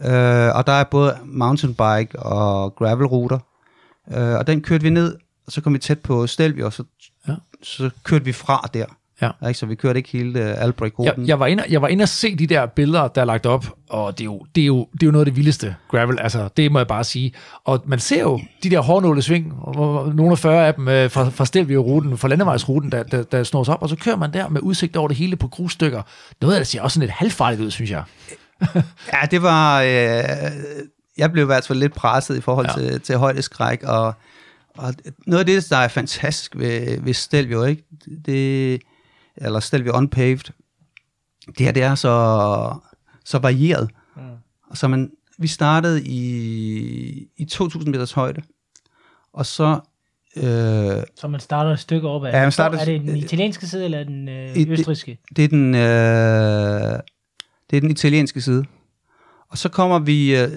[0.00, 3.38] Øh, og der er både mountainbike og gravelruter.
[4.12, 6.84] Øh, og den kørte vi ned, og så kom vi tæt på Stelvio, og så,
[7.28, 7.34] ja.
[7.62, 8.86] så kørte vi fra der.
[9.22, 9.48] Ja.
[9.48, 9.58] Ikke?
[9.58, 11.26] Så vi kørte ikke hele uh, Jeg, Albrecht-ruten.
[11.26, 13.66] jeg, var inde, jeg var inde og se de der billeder, der er lagt op,
[13.90, 16.18] og det er, jo, det, er jo, det er jo noget af det vildeste gravel,
[16.20, 17.32] altså det må jeg bare sige.
[17.64, 19.54] Og man ser jo de der hårdnåle sving,
[20.14, 23.68] nogle af 40 af dem øh, fra, fra Stelvio-ruten, fra landevejsruten, der, der, der snås
[23.68, 26.02] op, og så kører man der med udsigt over det hele på grusstykker.
[26.40, 28.02] Noget af det ser også sådan lidt halvfarligt ud, synes jeg.
[29.12, 29.82] Ja, det var...
[29.82, 30.24] Øh,
[31.18, 32.82] jeg blev i hvert fald lidt presset i forhold ja.
[32.82, 34.14] til, til højdeskræk, og,
[34.78, 34.94] og
[35.26, 37.84] noget af det, der er fantastisk ved, ved Stelvio, ikke?
[38.26, 38.82] Det,
[39.36, 40.52] eller Stelvio Unpaved,
[41.46, 42.74] det her, det er så,
[43.24, 43.90] så varieret.
[44.16, 44.22] Mm.
[44.74, 48.42] Så man, vi startede i, i 2.000 meters højde,
[49.32, 49.80] og så...
[50.36, 50.42] Øh,
[51.14, 52.32] Så man starter et stykke op af.
[52.32, 55.18] Ja, man starter- er det den italienske side, eller den øh, I- det- østriske?
[55.36, 57.00] Det er den, øh,
[57.70, 58.64] det er den italienske side.
[59.48, 60.48] Og så kommer vi, øh,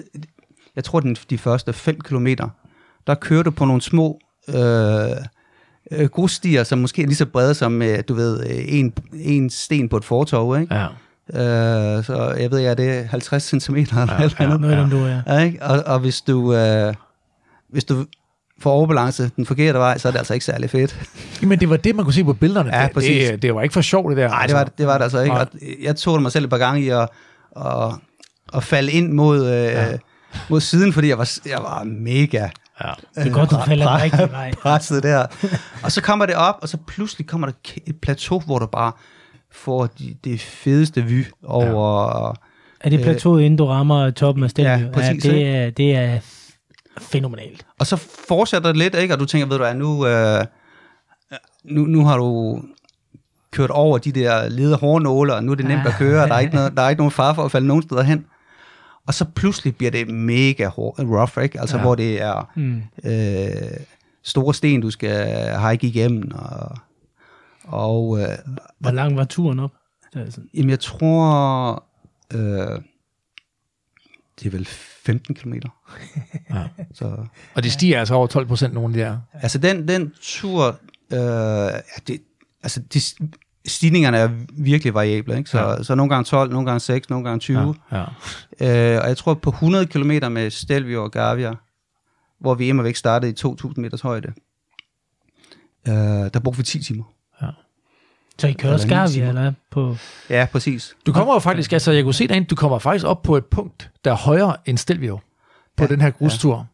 [0.76, 2.48] jeg tror den, de første 5 kilometer,
[3.06, 4.54] der kører du på nogle små øh,
[5.90, 9.50] øh, grusstier, som måske er lige så brede som, øh, du ved, øh, en, en
[9.50, 10.74] sten på et fortov, ikke?
[10.74, 10.86] Ja.
[11.32, 14.60] Øh, så jeg ved, ja, det er 50 cm eller ja, eller andet.
[14.60, 14.88] Noget, ja.
[14.90, 15.20] du er.
[15.26, 15.62] Ja, ikke?
[15.62, 16.94] Og, og hvis du, øh,
[17.68, 18.06] hvis du
[18.60, 20.96] får overbalance den forkerte vej, så er det altså ikke særlig fedt.
[21.48, 22.76] Men det var det, man kunne se på billederne.
[22.76, 23.28] Ja, det, præcis.
[23.30, 24.28] det, det var ikke for sjovt, det der.
[24.28, 25.34] Nej, det var, det var det altså ikke.
[25.34, 25.42] Nej.
[25.42, 25.48] Og
[25.82, 27.08] jeg tog mig selv et par gange i at,
[27.56, 27.94] at,
[28.54, 29.86] at falde ind mod, øh, ja.
[30.50, 32.48] mod siden, fordi jeg var, jeg var mega
[32.84, 32.92] Ja.
[33.14, 34.52] Det er godt, du falder den rigtige vej.
[34.54, 35.26] presset der.
[35.82, 37.54] Og så kommer det op, og så pludselig kommer der
[37.86, 38.92] et plateau, hvor du bare
[39.52, 42.28] får de, det fedeste vy over...
[42.80, 44.72] Er det plateauet, inden du rammer toppen af Stelvio?
[44.72, 45.46] Ja, præcis, det, ikke?
[45.50, 46.18] er, det er
[46.98, 47.66] fænomenalt.
[47.80, 47.96] Og så
[48.28, 49.14] fortsætter det lidt, ikke?
[49.14, 50.44] Og du tænker, ved du hvad, nu, øh,
[51.64, 52.62] nu, nu har du
[53.50, 56.38] kørt over de der lede hårnåle, og nu er det nemt at køre, der er
[56.38, 58.26] ikke, noget, der er ikke nogen far for at falde nogen steder hen.
[59.06, 61.60] Og så pludselig bliver det mega hård, rough, ikke?
[61.60, 61.82] Altså, Ja.
[61.82, 62.82] hvor det er Mm.
[63.04, 63.80] øh,
[64.22, 66.30] store sten, du skal hike igennem.
[66.34, 66.78] Og,
[67.64, 68.28] og øh,
[68.78, 69.72] Hvor lang var turen op?
[70.14, 71.84] Det er sådan, jamen, jeg tror,
[72.34, 72.80] øh,
[74.40, 74.64] det er vel
[75.04, 75.68] 15 kilometer.
[76.50, 76.64] Ja.
[76.94, 77.16] Så,
[77.54, 79.18] Og de stiger altså over 12 procent, nogle af de der.
[79.32, 80.80] Altså den, den tur,
[81.12, 81.70] øh, ja,
[82.06, 82.20] det,
[82.62, 83.00] altså de,
[83.66, 85.50] stigningerne er virkelig variable, ikke?
[85.50, 85.70] Så, Ja.
[85.70, 85.82] ja.
[85.82, 87.74] så nogle gange 12, nogle gange 6, nogle gange 20.
[87.92, 88.04] Ja, ja.
[88.60, 88.94] Ja.
[88.96, 91.52] Øh, og jeg tror på 100 km med Stelvio og Gavia,
[92.40, 94.32] hvor vi immer væk startede i 2.000 meters højde,
[95.88, 97.04] øh, der brugte vi 10 timer.
[98.38, 99.28] så I kører timer.
[99.28, 99.96] eller på...
[100.30, 100.96] Ja, præcis.
[101.06, 103.44] Du kommer jo faktisk, altså jeg kunne se derinde, du kommer faktisk op på et
[103.46, 105.20] punkt, der er højere end Stelvio
[105.76, 106.66] på Ja, den her grustur.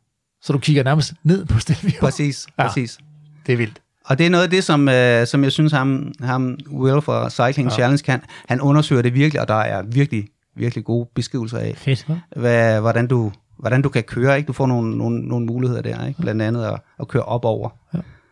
[0.42, 2.00] Så du kigger nærmest ned på Stelvio.
[2.00, 2.62] Præcis, Ja.
[2.62, 2.68] ja.
[2.68, 2.98] præcis.
[3.46, 3.81] Det er vildt.
[4.04, 7.30] Og det er noget af det, som, øh, som jeg synes, ham, ham Will fra
[7.30, 7.72] Cycling Ja.
[7.72, 7.76] ja.
[7.76, 8.20] Challenge kan.
[8.48, 12.06] Han undersøger det virkelig, og der er virkelig, virkelig gode beskrivelser af, Fedt.
[12.36, 14.36] hvad, hvordan, du, hvordan du kan køre.
[14.36, 14.46] Ikke?
[14.46, 16.20] Du får nogle, nogle, nogle muligheder der, ikke?
[16.20, 17.68] blandt andet at, at køre op over.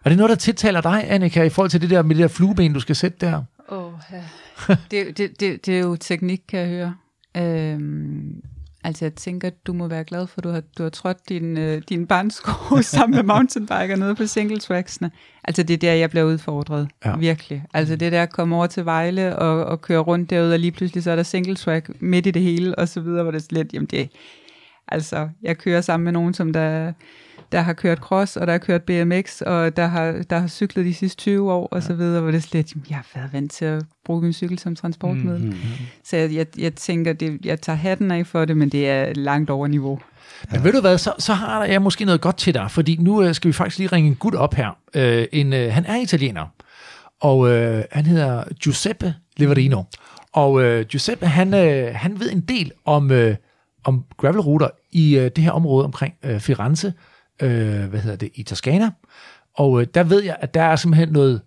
[0.04, 2.28] Er det noget, der tiltaler dig, Annika, i forhold til det der med det der
[2.28, 3.42] flueben, du skal sætte der?
[3.68, 4.22] Åh, ja.
[4.90, 6.94] det, det, det, det er jo teknik, kan jeg høre.
[7.36, 8.42] Øhm,
[8.84, 11.58] altså, jeg tænker, du må være glad for, at du har, du har trådt din,
[11.58, 12.52] øh, din barnsko
[12.82, 15.10] sammen med mountainbiker nede på single tracksene.
[15.44, 16.88] Altså, det er der, jeg bliver udfordret.
[17.04, 17.16] Ja.
[17.16, 17.64] Virkelig.
[17.74, 20.72] Altså, det der at komme over til Vejle og, og køre rundt derude, og lige
[20.72, 23.42] pludselig så er der single track midt i det hele, og så videre, hvor det
[23.42, 24.10] er lidt, jamen det,
[24.88, 26.92] altså, jeg kører sammen med nogen, som der,
[27.52, 30.84] der har kørt cross, og der har kørt BMX, og der har, der har cyklet
[30.84, 33.52] de sidste 20 år, og så videre, hvor det er slet, jeg har været vant
[33.52, 35.44] til at bruge min cykel som transportmiddel.
[35.44, 35.54] Mm.
[36.04, 39.14] Så jeg, jeg, jeg tænker, det, jeg tager hatten af for det, men det er
[39.14, 40.00] langt over niveau.
[40.52, 43.22] Men ved du hvad, så, så har jeg måske noget godt til dig, fordi nu
[43.22, 44.78] øh, skal vi faktisk lige ringe en gut op her.
[44.94, 46.46] Øh, en, øh, han er italiener,
[47.20, 49.82] og øh, han hedder Giuseppe Liverino.
[50.32, 53.36] Og øh, Giuseppe, han, øh, han ved en del om, øh,
[53.84, 56.92] om gravelruter i øh, det her område omkring øh, Firenze,
[57.42, 58.90] øh, hvad hedder det, i Toscana.
[59.56, 61.40] Og øh, der ved jeg, at der er simpelthen noget,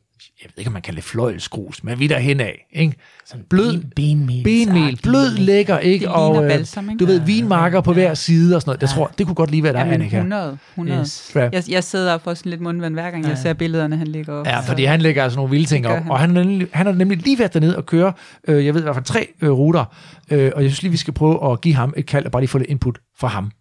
[0.44, 2.96] jeg ved ikke, om man kalder det fløjlsgrus, men vi er derhen af, ikke?
[3.26, 4.44] Sådan Blød, ben, benmel.
[4.44, 6.06] benmel, blød, lækker, ikke?
[6.06, 7.00] Det og, øh, balsam, ikke?
[7.00, 8.82] du ved, vinmarker på hver side og sådan noget.
[8.82, 8.94] Jeg Ja.
[8.96, 10.16] tror, det kunne godt lige være dig, Jamen, Annika.
[10.18, 10.58] 100.
[10.76, 11.00] 100.
[11.02, 11.32] Yes.
[11.36, 11.50] Ja.
[11.54, 13.42] Jeg, jeg sidder og får sådan lidt mundvand hver gang, jeg Ja.
[13.42, 14.46] ser billederne, han ligger op.
[14.48, 16.12] Ja, fordi han lægger altså nogle vilde ting op, han.
[16.12, 18.14] og han er, nemlig, han er nemlig lige været dernede og køre,
[18.48, 19.86] øh, jeg ved i hvert fald tre øh, ruter,
[20.32, 22.42] øh, og jeg synes lige, vi skal prøve at give ham et kald, og bare
[22.42, 23.52] lige få lidt input fra ham.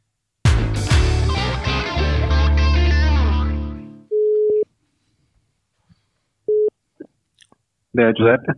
[7.93, 8.53] Det er Giuseppe.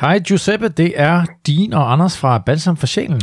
[0.00, 3.20] Hej Giuseppe, det er din og Anders fra Balsam for Sjælen.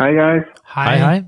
[0.00, 0.44] Hej guys.
[0.74, 1.22] Hej, hej.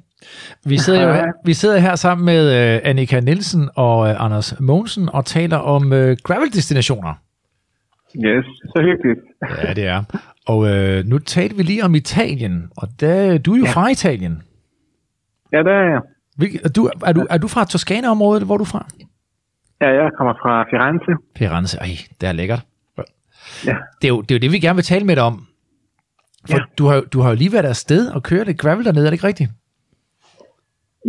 [0.67, 1.21] Vi sidder, jo, Hej.
[1.21, 2.43] her- vi sidder her sammen med
[2.77, 7.15] uh, Annika Nielsen og uh, Anders Mogensen og taler om uh, gravel-destinationer.
[8.17, 9.21] Yes, så hyggeligt.
[9.69, 10.03] Ja, det er.
[10.47, 13.71] Og uh, nu talte vi lige om Italien, og der, du er jo ja.
[13.71, 14.43] fra Italien.
[15.53, 16.01] Ja, der er jeg.
[16.37, 18.43] Hvil, er, du, er, du, er du fra Toskana-området?
[18.47, 18.87] Hvor er du fra?
[19.81, 21.13] Ja, jeg kommer fra Firenze.
[21.39, 21.79] Firenze.
[21.79, 21.87] Ej,
[22.21, 22.63] det er lækkert.
[23.69, 23.77] Ja.
[24.01, 25.37] Det er, jo, det er jo det, vi gerne vil tale med dig om.
[26.51, 26.65] For Ja.
[26.79, 29.19] du, har, du har jo lige været afsted og kørt lidt gravel dernede, er det
[29.19, 29.51] ikke rigtigt?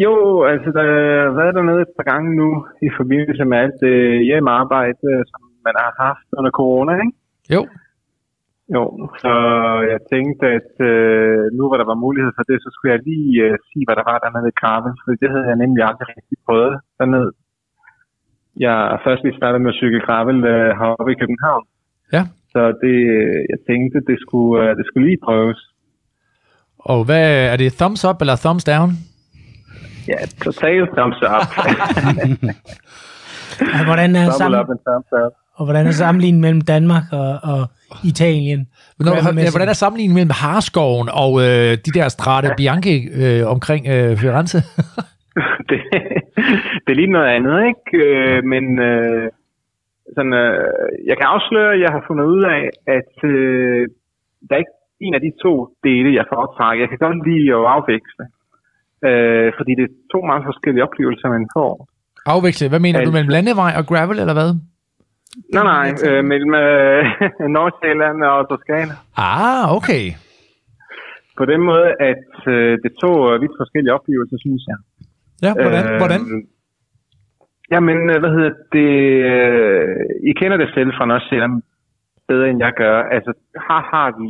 [0.06, 0.14] Jo,
[0.52, 0.84] altså der
[1.26, 2.50] har været dernede et par gange nu,
[2.88, 3.98] i forbindelse med alt det
[4.30, 7.16] hjemmearbejde, som man har haft under corona, ikke?
[7.56, 7.62] Jo.
[8.76, 8.84] Jo,
[9.24, 9.32] så
[9.92, 13.32] jeg tænkte, at øh, nu hvor der var mulighed for det, så skulle jeg lige
[13.46, 16.38] øh, sige, hvad der var dernede i Gravel, for det havde jeg nemlig aldrig rigtig
[16.46, 17.30] prøvet dernede.
[18.66, 21.64] Jeg først lige startet med at cykle Gravel øh, heroppe i København,
[22.14, 22.24] Ja.
[22.54, 22.98] så det,
[23.52, 25.60] jeg tænkte, det skulle, øh, det skulle lige prøves.
[26.80, 28.90] Og hvad er det thumbs up eller thumbs down?
[30.08, 31.48] Ja, total thumbs up.
[33.80, 35.34] Og hvordan er, sammen, up and thumbs up.
[35.56, 37.68] og hvordan er sammenligningen mellem Danmark og, og
[38.04, 38.68] Italien?
[39.00, 39.54] Ja, Gravelmæssigt.
[39.54, 44.58] hvordan er sammenligningen mellem Harskoven og øh, de der Strade Bianche øh, omkring øh, Firenze?
[45.70, 45.80] det,
[46.84, 48.06] det er lige noget andet, ikke?
[48.06, 49.30] Øh, men øh,
[50.18, 52.64] sådan, øh, jeg kan afsløre, at jeg har fundet ud af,
[52.98, 53.82] at øh,
[54.46, 55.54] der er ikke en af de to
[55.88, 56.84] dele, jeg foretrækker.
[56.84, 58.26] Jeg kan godt lide at afveksle.
[59.08, 61.72] Øh, fordi det er to meget forskellige oplevelser, man får.
[62.36, 64.52] Afveksle, hvad mener du, Altså- mellem landevej og gravel, eller hvad?
[65.56, 67.02] Nej, nej, øh, mellem øh,
[67.58, 68.96] Nordsjælland og Toskana.
[69.18, 70.04] Ah, okay.
[71.40, 74.78] På den måde, at øh, det er to øh, vidt forskellige oplevelser, synes jeg.
[75.46, 75.86] Ja, hvordan?
[75.92, 76.22] Øh, hvordan?
[77.72, 78.94] Jamen, øh, hvad hedder det?
[79.32, 79.96] Øh,
[80.30, 81.44] I kender det selv fra os selv
[82.28, 82.98] bedre, end jeg gør.
[83.16, 83.32] Altså,
[83.68, 84.28] her har vi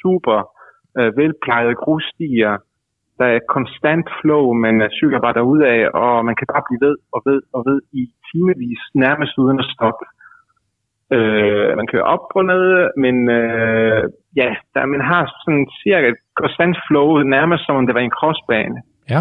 [0.00, 0.38] super
[0.98, 2.52] øh, velplejede grusstier.
[3.18, 6.96] Der er konstant flow, man øh, cykler bare derudad, og man kan bare blive ved
[7.14, 10.04] og ved og ved i timevis, nærmest uden at stoppe.
[11.16, 12.64] Øh, man kører op og ned,
[13.04, 14.02] men øh,
[14.36, 18.18] ja, der, man har sådan cirka et konstant flow, nærmest som om det var en
[18.18, 18.78] crossbane.
[19.10, 19.20] Ja.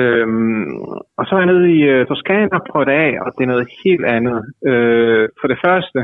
[0.00, 0.72] Øhm,
[1.18, 3.52] og så er jeg nede i øh, Toskana og prøvet det af, og det er
[3.52, 4.38] noget helt andet.
[4.70, 5.98] Øh, for det første,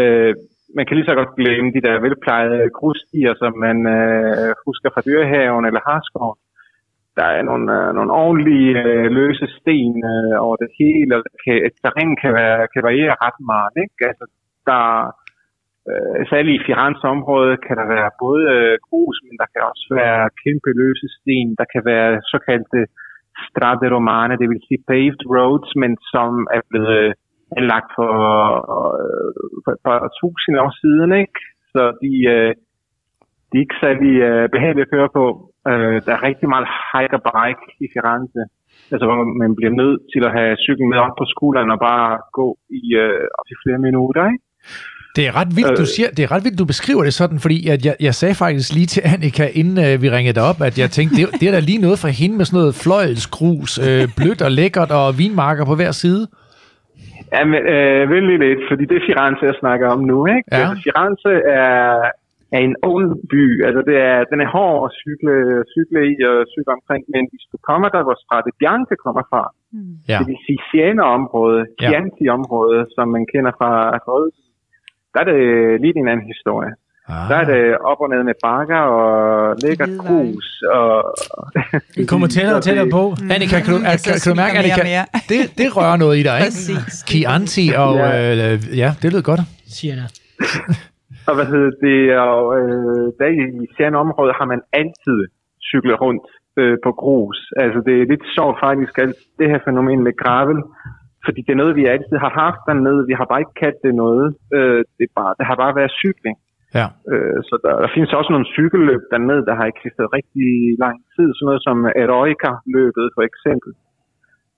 [0.00, 0.34] øh,
[0.76, 5.04] man kan lige så godt glemme de der velplejede grusstier, som man øh, husker fra
[5.06, 6.32] Dyrehaven eller Harskov.
[7.18, 11.56] Der er nogle, øh, nogle ordentlige øh, løse sten øh, over det hele, og kan,
[11.66, 13.74] et terræn kan, være, kan variere ret meget.
[13.84, 14.02] Ikke?
[14.10, 14.24] Altså,
[14.68, 14.82] der,
[15.90, 19.86] øh, særligt i Firenze område kan der være både øh, grus, men der kan også
[20.02, 21.48] være kæmpe løse sten.
[21.60, 22.80] Der kan være såkaldte
[23.48, 27.12] strade romane, det vil sige paved roads, men som er blevet øh,
[27.58, 28.12] anlagt øh, for,
[29.64, 31.40] for et par tusind år siden, ikke?
[31.72, 32.50] Så de, øh,
[33.48, 34.14] de er ikke særlig
[34.54, 35.26] behagelige at køre på.
[36.06, 38.42] Der er rigtig meget hike og bike i Firenze.
[38.92, 42.08] Altså, hvor man bliver nødt til at have cyklen med op på skulderen og bare
[42.38, 42.46] gå
[42.80, 44.44] i øh, op i flere minutter, ikke?
[45.16, 45.92] Det er ret vildt, du Øh.
[45.96, 48.68] siger, det er ret vildt, du beskriver det sådan, fordi at jeg, jeg sagde faktisk
[48.78, 51.52] lige til Annika, inden øh, vi ringede dig op, at jeg tænkte, det, det er
[51.56, 55.64] da lige noget for hende med sådan noget fløjelsgrus, øh, blødt og lækkert og vinmarker
[55.70, 56.22] på hver side.
[57.34, 60.46] Ja, men øh, vældig lidt, fordi det er Firenze, jeg snakker om nu, ikke?
[60.52, 60.56] Ja.
[60.60, 61.32] Altså, Firenze
[61.62, 61.76] er,
[62.56, 65.34] er en ung by, altså det er, den er hård at cykle,
[65.74, 69.42] cykle i og cykle omkring, men hvis du kommer der, hvor Strade Bianche kommer fra,
[70.10, 70.18] Ja.
[70.20, 71.74] det vil sige Siena-området, Ja.
[71.88, 73.70] Chianti-området, som man kender fra
[74.08, 74.30] Røde,
[75.12, 75.40] der er det
[75.84, 76.72] lidt en anden historie.
[77.08, 77.28] Ah.
[77.30, 80.08] Der er det op og ned med bakker og lækkert Hvidveje.
[80.08, 80.48] grus.
[80.78, 80.92] Og
[81.96, 83.02] Vi kommer tættere og tættere på.
[83.34, 86.22] Annika, kan du, Jeg kan, kan du mærke, Annika, mere det, det rører noget i
[86.28, 86.44] dig, ikke?
[86.46, 86.92] Præcis.
[87.10, 88.52] Chianti og, Ja.
[88.52, 89.40] øh, ja, det lød godt.
[89.76, 90.08] Siger jeg.
[91.28, 91.98] Og hvad hedder det,
[92.30, 93.28] og øh, der
[93.62, 95.18] i Sjæren område har man altid
[95.70, 96.26] cyklet rundt
[96.60, 97.38] øh, på grus.
[97.64, 100.58] Altså det er lidt sjovt faktisk, alt det her fænomen med gravel,
[101.26, 103.00] fordi det er noget, vi altid har haft dernede.
[103.10, 104.26] Vi har bare ikke kaldt det noget.
[104.56, 106.36] Øh, det, er bare, det har bare været cykling.
[106.78, 106.86] Ja.
[107.12, 110.48] Øh, så der, der findes også nogle cykelløb dernede, der har eksisteret rigtig
[110.84, 111.28] lang tid.
[111.32, 113.70] Sådan noget som Eroica-løbet for eksempel.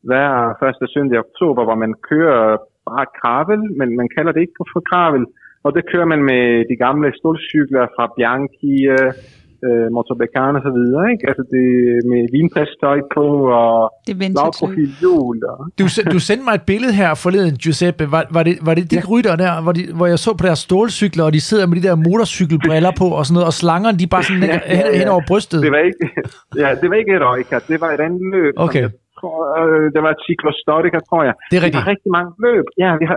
[0.08, 0.30] Hver
[0.62, 2.42] første søndag i oktober, hvor man kører
[2.90, 5.24] bare gravel, men man kalder det ikke for gravel.
[5.64, 8.74] Og det kører man med de gamle stålcykler fra Bianchi,
[9.66, 11.24] øh, Motorbecane og så videre, ikke?
[11.30, 11.66] Altså det
[12.10, 13.26] med vinpræstøj på
[13.60, 13.76] og
[14.10, 15.36] er lavprofil hjul.
[15.50, 15.58] Og...
[15.80, 15.84] Du,
[16.14, 18.04] du sendte mig et billede her forleden, Giuseppe.
[18.14, 19.06] Var, var, det, var det de ja.
[19.10, 21.84] rytter der, hvor, de, hvor jeg så på deres stålcykler, og de sidder med de
[21.88, 24.98] der motorcykelbriller på og sådan noget, og slangerne, de bare sådan ja, ja, hen, ja.
[25.00, 25.58] hen over brystet.
[25.66, 26.04] Det var ikke,
[26.62, 28.54] ja, det var ikke Eroica, det var et andet løb.
[28.66, 28.82] Okay.
[28.82, 30.12] Jeg tror, øh, det var
[30.62, 31.34] Storica, tror jeg.
[31.50, 31.82] Det er Vi rigtigt.
[31.82, 32.66] har rigtig mange løb.
[32.82, 33.16] Ja, vi har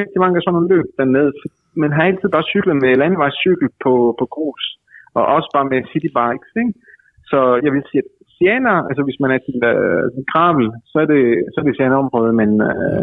[0.00, 1.32] rigtig mange sådan nogle løb dernede.
[1.82, 4.64] Man har altid bare cyklet med landevejscykel på, på grus.
[5.18, 6.74] Og også bare med citybikes, ikke?
[7.30, 10.96] Så så jeg vil sige, at Siena, altså hvis man er til uh, Gravel, så
[11.04, 11.22] er det,
[11.52, 13.02] så er det Siena-området, men uh, øh,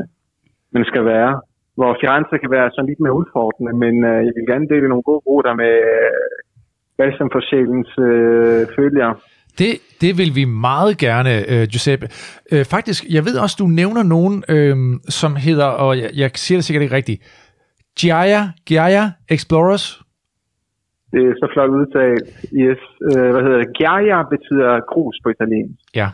[0.75, 1.31] man skal være.
[1.77, 5.07] Hvor Firenze kan være sådan lidt mere udfordrende, men uh, jeg vil gerne dele nogle
[5.09, 9.09] gode ruter med øh, uh, Balsam for Sjælens uh, følger.
[9.59, 9.71] Det,
[10.01, 12.05] det vil vi meget gerne, øh, Giuseppe.
[12.51, 14.75] Øh, faktisk, jeg ved også, du nævner nogen, øh,
[15.09, 17.21] som hedder, og jeg, jeg siger det sikkert ikke rigtigt,
[17.99, 20.00] Giaia, Giaia Explorers.
[21.11, 22.25] Det er så flot udtalt.
[22.65, 22.81] Yes.
[23.09, 23.69] Øh, hvad hedder det?
[23.77, 25.79] Giaia betyder grus på italiensk.
[26.01, 26.07] Ja.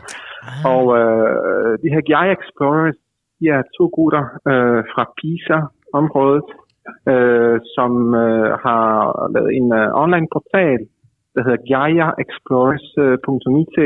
[0.74, 2.98] Og øh, de her Giaia Explorers,
[3.40, 6.48] de er to gutter øh, fra Pisa-området,
[7.12, 7.92] øh, som
[8.24, 8.86] øh, har
[9.34, 10.80] lavet en øh, online portal,
[11.34, 13.76] der hedder GaiaExplorers.it,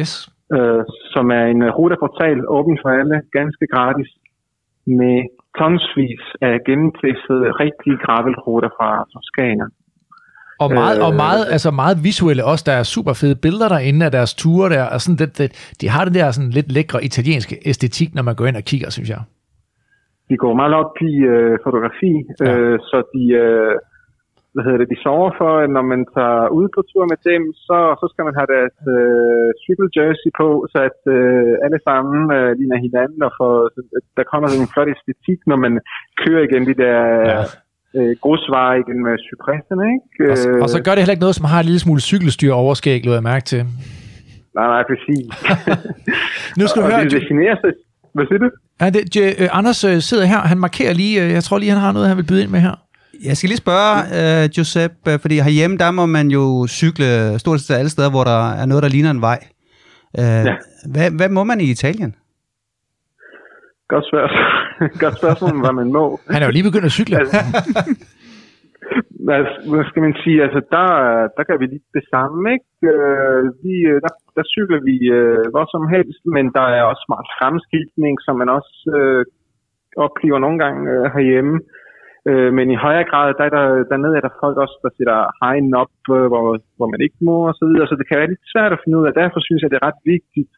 [0.00, 0.12] Yes.
[0.54, 0.82] øh,
[1.14, 4.10] som er en øh, ruteportal, åben for alle, ganske gratis,
[4.86, 5.18] med
[5.58, 9.66] tonsvis af gennemtestede rigtige gravelruter fra Toskana.
[10.64, 12.64] Og meget, øh, og meget, altså meget visuelle også.
[12.70, 14.84] Der er super fede billeder derinde af deres ture der.
[14.94, 15.48] Og sådan det, det,
[15.80, 18.90] de har den der sådan lidt lækre italienske æstetik, når man går ind og kigger,
[18.90, 19.20] synes jeg.
[20.30, 22.52] De går meget op i øh, fotografi, Ja.
[22.56, 23.74] øh, så de, øh,
[24.52, 27.42] hvad hedder det, de sover for, at når man tager ud på tur med dem,
[27.66, 32.18] så, så skal man have deres øh, cykel jersey på, så at øh, alle sammen
[32.36, 33.52] øh, ligner hinanden, og for,
[34.18, 35.74] der kommer sådan en flot æstetik, når man
[36.22, 36.98] kører igen de der
[37.32, 37.42] Ja.
[37.98, 40.32] Øh, grusveje igen med cypresserne, ikke?
[40.32, 43.04] Og, og så gør det heller ikke noget, som har en lille smule cykelstyr overskæg,
[43.06, 43.60] lod jeg mærke til.
[44.58, 45.26] Nej, nej, præcis.
[46.58, 47.70] Nu skal du og høre, det definerer sig...
[48.14, 48.50] Hvad siger du?
[48.80, 51.70] Ja, det, J- øh, Anders øh, sidder her, han markerer lige, øh, jeg tror lige,
[51.70, 52.74] han har noget, han vil byde ind med her.
[53.24, 57.60] Jeg skal lige spørge, uh, Giuseppe, øh, fordi herhjemme, der må man jo cykle stort
[57.60, 59.38] set alle steder, hvor der er noget, der ligner en vej.
[60.18, 60.54] Uh, Ja.
[60.92, 62.14] hvad, hvad må man i Italien?
[63.88, 64.46] Godt spørgsmål,
[65.04, 66.04] Godt spørgsmål hvad man må.
[66.34, 67.16] Han er jo lige begyndt at cykle.
[69.26, 69.40] hvad,
[69.70, 70.86] hvad skal man sige, altså der,
[71.36, 72.68] der gør vi lidt det samme, ikke?
[72.92, 77.02] Øh, vi, øh, der, der cykler vi øh, hvor som helst, men der er også
[77.08, 79.22] smart fremskiltning, som man også øh,
[80.06, 81.56] oplever nogle gange øh, herhjemme.
[82.30, 85.18] Øh, men i højere grad, der er der, dernede er der folk også, der sætter
[85.40, 86.46] hegn op, øh, hvor,
[86.76, 88.98] hvor man ikke må og så videre, så det kan være lidt svært at finde
[88.98, 89.12] ud af.
[89.22, 90.52] Derfor synes jeg, det er ret vigtigt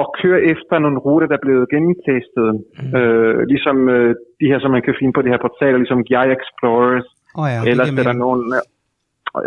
[0.00, 2.48] at køre efter nogle ruter, der er blevet gennemtestet.
[2.82, 2.92] Mm.
[2.98, 4.10] Øh, ligesom øh,
[4.40, 7.08] de her, som man kan finde på de her portaler, ligesom Gaia Explorers,
[7.40, 8.42] oh, ja, giver er der nogen,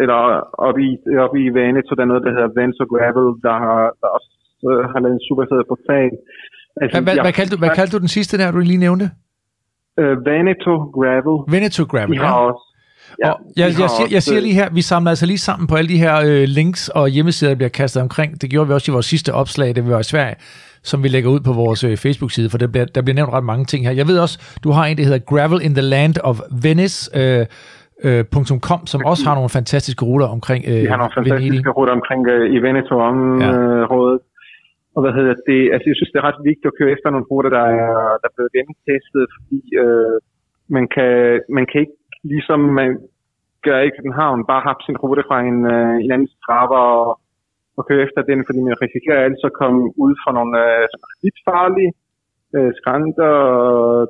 [0.04, 0.20] eller
[0.68, 0.92] oppe i,
[1.26, 4.30] oppe i Veneto, der er noget, der hedder Vento Gravel, der, har, der også
[4.70, 6.12] øh, har lavet en super fed portal.
[6.82, 8.86] Altså, Hvad, hvad, jeg- hvad, kaldte du, hvad kaldte du den sidste der, du lige
[8.88, 9.06] nævnte?
[10.02, 11.38] Øh, Veneto Gravel.
[11.56, 12.48] Veneto Gravel, De har ja.
[12.50, 12.66] også.
[13.24, 15.68] Ja, og jeg, jeg, siger, jeg siger øh, lige her, vi samler altså lige sammen
[15.68, 18.42] på alle de her øh, links og hjemmesider, der bliver kastet omkring.
[18.42, 20.36] Det gjorde vi også i vores sidste opslag, det var i Sverige,
[20.84, 23.44] som vi lægger ud på vores øh, Facebook-side, for der bliver, der bliver nævnt ret
[23.44, 23.94] mange ting her.
[24.02, 27.46] Jeg ved også, du har en, der hedder Gravel in the Land of Venice, øh,
[28.08, 28.24] øh,
[28.70, 31.32] .com, som også har nogle fantastiske ruter omkring øh, De har nogle Venedig.
[31.32, 33.08] fantastiske ruter omkring øh, i Veneto Ja.
[33.12, 34.20] området.
[34.96, 35.62] Og hvad hedder det?
[35.74, 37.92] Altså, jeg synes, det er ret vigtigt at køre efter nogle ruter, der er,
[38.22, 40.16] der er blevet gennemtestet, fordi øh,
[40.76, 41.12] man, kan,
[41.58, 42.90] man kan ikke, ligesom man
[43.68, 47.20] gør i København, bare have sin rute fra en, øh, en anden straffer og,
[47.78, 50.88] og køre efter den, fordi man risikerer altså at komme ud fra nogle øh,
[51.24, 51.92] lidt farlige
[52.56, 53.32] øh, skrænter.
[53.64, 54.08] Og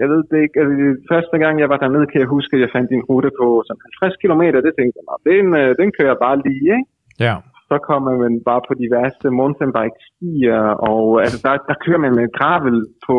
[0.00, 0.56] jeg ved det ikke.
[0.60, 0.74] Altså,
[1.12, 3.82] første gang, jeg var dernede, kan jeg huske, at jeg fandt en rute på sådan
[4.02, 4.42] 50 km.
[4.66, 6.90] Det tænkte jeg den, øh, den kører jeg bare lige, ikke?
[7.26, 7.34] Ja.
[7.70, 12.26] så kommer man bare på diverse mountainbike stier, og altså, der, der kører man med
[12.38, 13.16] gravel på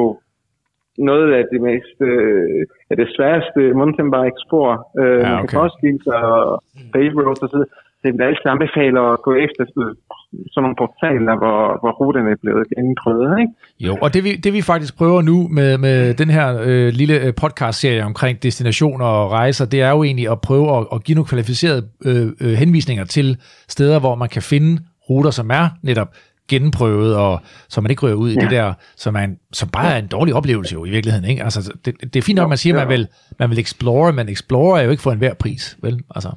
[0.98, 4.69] noget af det mest, øh, af det sværeste mountainbike spor.
[5.02, 5.48] Øh, Ja, Man okay.
[5.48, 6.64] kan også og
[6.94, 7.69] pave roads og så videre.
[8.03, 12.68] Det vil altid anbefale at gå efter sådan nogle portaler, hvor, hvor ruterne er blevet
[12.76, 13.53] gennemprøvet, ikke?
[13.80, 17.15] Jo, og det vi, det vi faktisk prøver nu med, med den her øh, lille
[17.26, 21.15] øh, podcast-serie omkring destinationer og rejser, det er jo egentlig at prøve at, at give
[21.15, 23.38] nogle kvalificerede øh, øh, henvisninger til
[23.68, 26.07] steder, hvor man kan finde ruter, som er netop
[26.48, 28.40] gennemprøvet, og så man ikke rører ud i ja.
[28.41, 31.30] det der, som, er en, som bare er en dårlig oplevelse jo i virkeligheden.
[31.30, 31.44] Ikke?
[31.44, 33.07] Altså, det, det er fint nok, at man siger, at man vil,
[33.40, 36.02] man vil explore, men explore er jo ikke for enhver pris, vel?
[36.15, 36.34] Altså, Er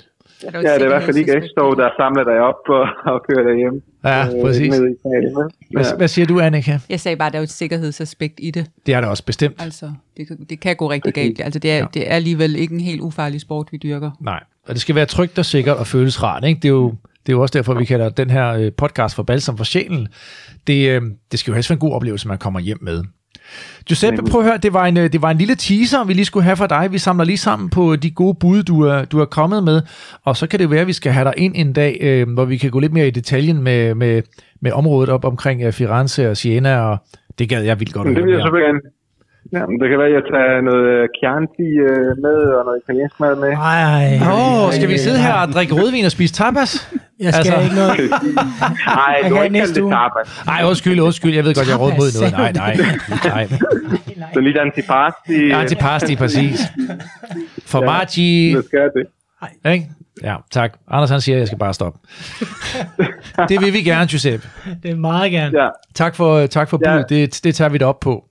[0.53, 1.43] Ja, et det er i hvert fald ikke det.
[1.57, 3.83] der samler dig op og, og kører dig hjem.
[4.05, 4.71] ja, præcis.
[4.71, 5.51] Ned i Italien, vel?
[5.73, 6.79] Hvad, hvad siger du, Annika?
[6.89, 8.67] Jeg sagde bare, at der er jo et sikkerhedsaspekt i det.
[8.87, 9.63] Det er der også bestemt.
[9.63, 11.41] Altså, det, kan- det kan gå rigtig galt.
[11.41, 11.81] Altså, det er, Ja.
[11.81, 11.87] ja.
[11.95, 14.11] det er alligevel ikke en helt ufarlig sport, vi dyrker.
[14.21, 16.45] Nej, og det skal være trygt og sikkert og føles rart.
[16.45, 16.59] Ikke?
[16.59, 16.95] Det, er jo,
[17.31, 20.09] det er jo også derfor, vi kalder den her øh, podcast for Balsam for sjælen.
[20.67, 23.03] Det, øh, det skal jo helst være en god oplevelse, man kommer hjem med.
[23.87, 26.25] Giuseppe, prøv at høre, det var, en, øh, det var en lille teaser, vi lige
[26.25, 26.89] skulle have for dig.
[26.93, 29.83] Vi samler lige sammen på de gode bud, du er, du er kommet med,
[30.25, 32.45] og så kan det være, at vi skal have dig ind en dag, øh, hvor
[32.45, 34.23] vi kan gå lidt mere i detaljen med, med,
[34.61, 36.99] med området op omkring Firenze og Siena, og
[37.39, 39.00] det gad jeg vildt godt at det høre vil jeg selvfølgelig gerne.
[39.53, 42.79] Ja, men det kan være, at jeg tager noget øh, Chianti øh, med og noget
[42.85, 43.53] italiensk mad med.
[43.53, 46.71] Ej, Åh, oh, skal vi sidde her og drikke rødvin og spise tapas?
[47.21, 47.99] Jeg skal Altså- ikke noget.
[48.87, 50.43] Nej, Jeg du kan må ikke kalde det tapas.
[50.47, 51.35] Nej, undskyld, undskyld.
[51.35, 52.33] Jeg ved godt, jeg er råd mod noget.
[52.33, 52.77] Nej, nej.
[53.25, 53.49] nej.
[54.35, 55.35] Så lidt antipasti.
[55.35, 56.61] øh, Antipasti, præcis.
[57.67, 58.55] Formaggi.
[58.57, 59.07] Det skal det.
[59.73, 59.87] Ikke?
[60.23, 60.73] Ja, tak.
[60.91, 61.99] Anders han siger, at jeg skal bare stoppe.
[63.51, 64.49] det vil vi gerne, Giuseppe.
[64.83, 65.63] Det er meget gerne.
[65.63, 66.93] Ja, Tak for, tak for Ja.
[66.93, 67.09] budet.
[67.11, 68.25] Det, det tager vi det op på.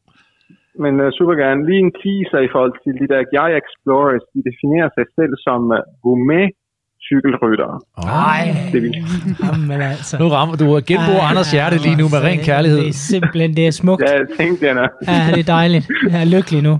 [0.83, 1.59] Men uh, super gerne.
[1.69, 4.23] Lige en teaser i forhold til de der Gaia Explorers.
[4.33, 6.47] De definerer sig selv som uh, gourmet
[7.07, 7.75] cykelryttere.
[8.17, 8.43] Nej,
[8.73, 8.91] Det vil
[9.43, 10.13] jamen altså.
[10.21, 12.79] Nu rammer du og genbruger Ej, Anders hjerte lige nu med ren det- kærlighed.
[12.79, 14.01] Det er simpelthen, det er smukt.
[14.07, 14.89] Ja, jeg tænkte jeg.
[15.07, 15.85] Ja, det er dejligt.
[16.11, 16.73] Jeg er lykkelig nu.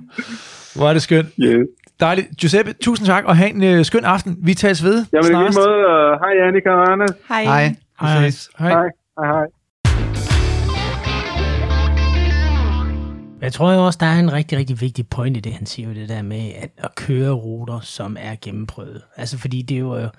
[0.78, 1.30] Hvor er det skønt.
[1.46, 1.68] Yes.
[2.00, 2.28] Dejligt.
[2.40, 4.32] Giuseppe, tusind tak, og have en øh, skøn aften.
[4.48, 5.60] Vi tages ved Jamen i lige snarest.
[5.60, 7.14] måde, uh, hej Annika og Anders.
[7.30, 7.44] Hej.
[7.44, 7.66] Hej.
[8.02, 8.30] Hej.
[8.60, 8.88] Hej.
[9.24, 9.46] Hej,
[13.42, 15.88] Jeg tror jo også, der er en rigtig, rigtig vigtig point i det, han siger
[15.88, 19.02] jo det der med at, at køre ruter, som er gennemprøvet.
[19.18, 20.10] Altså fordi det er jo øh,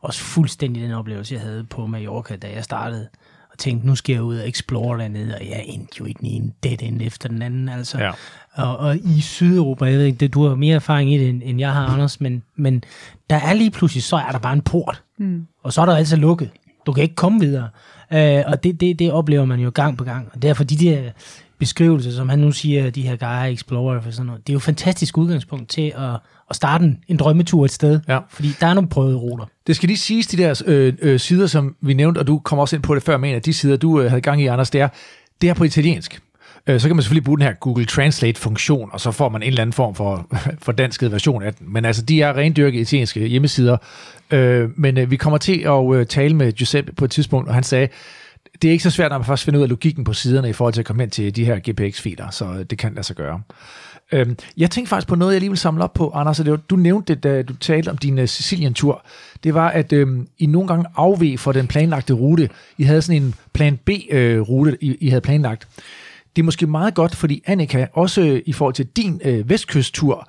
[0.00, 3.08] også fuldstændig den oplevelse, jeg havde på Mallorca, da jeg startede.
[3.52, 6.26] Og tænkte, nu skal jeg ud og explore dernede, og jeg endte jo i den
[6.26, 7.68] ene dead end efter den anden.
[7.68, 7.98] Altså.
[7.98, 8.10] Ja.
[8.52, 11.42] Og, og i Sydeuropa, jeg ved ikke, det, du har mere erfaring i det, end,
[11.44, 12.84] end jeg har, Anders, men, men
[13.30, 15.02] der er lige pludselig, så er der bare en port.
[15.18, 15.46] Mm.
[15.62, 16.50] Og så er der altså lukket.
[16.86, 17.68] Du kan ikke komme videre.
[18.12, 20.28] Øh, og det, det, det oplever man jo gang på gang.
[20.32, 21.10] Og derfor de der
[21.58, 24.58] beskrivelser, som han nu siger, de her Gaia Explorer og sådan noget, det er jo
[24.58, 26.10] et fantastisk udgangspunkt til at,
[26.50, 28.00] at starte en, en drømmetur et sted.
[28.08, 28.18] Ja.
[28.28, 29.44] Fordi der er nogle prøvede ruter.
[29.66, 32.58] Det skal lige siges, de der øh, øh, sider, som vi nævnte, og du kom
[32.58, 34.46] også ind på det før, men en af de sider, du øh, havde gang i,
[34.46, 34.88] Anders, det er,
[35.40, 36.20] det er på italiensk.
[36.66, 39.48] Øh, så kan man selvfølgelig bruge den her Google Translate-funktion, og så får man en
[39.48, 40.26] eller anden form for,
[40.64, 41.72] for dansket version af den.
[41.72, 43.76] Men altså, de er rendyrket italienske hjemmesider.
[44.30, 47.54] Øh, men øh, vi kommer til at øh, tale med Giuseppe på et tidspunkt, og
[47.54, 47.88] han sagde,
[48.62, 50.52] det er ikke så svært, når man først finder ud af logikken på siderne i
[50.52, 53.16] forhold til at komme hen til de her GPX-filer, så øh, det kan lade sig
[53.16, 53.40] gøre.
[54.12, 56.50] Øhm, jeg tænkte faktisk på noget, jeg lige vil samle op på, Anders, og det
[56.50, 59.04] var, du nævnte det, da du talte om din uh, Sicilien-tur.
[59.44, 62.48] Det var, at øhm, I nogle gange afveg for den planlagte rute.
[62.78, 65.68] I havde sådan en plan B-rute, I, I havde planlagt.
[66.36, 70.28] Det er måske meget godt, fordi Annika, også i forhold til din øh, vestkysttur,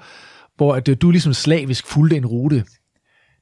[0.55, 2.65] hvor at, øh, du ligesom slavisk fulgte en rute,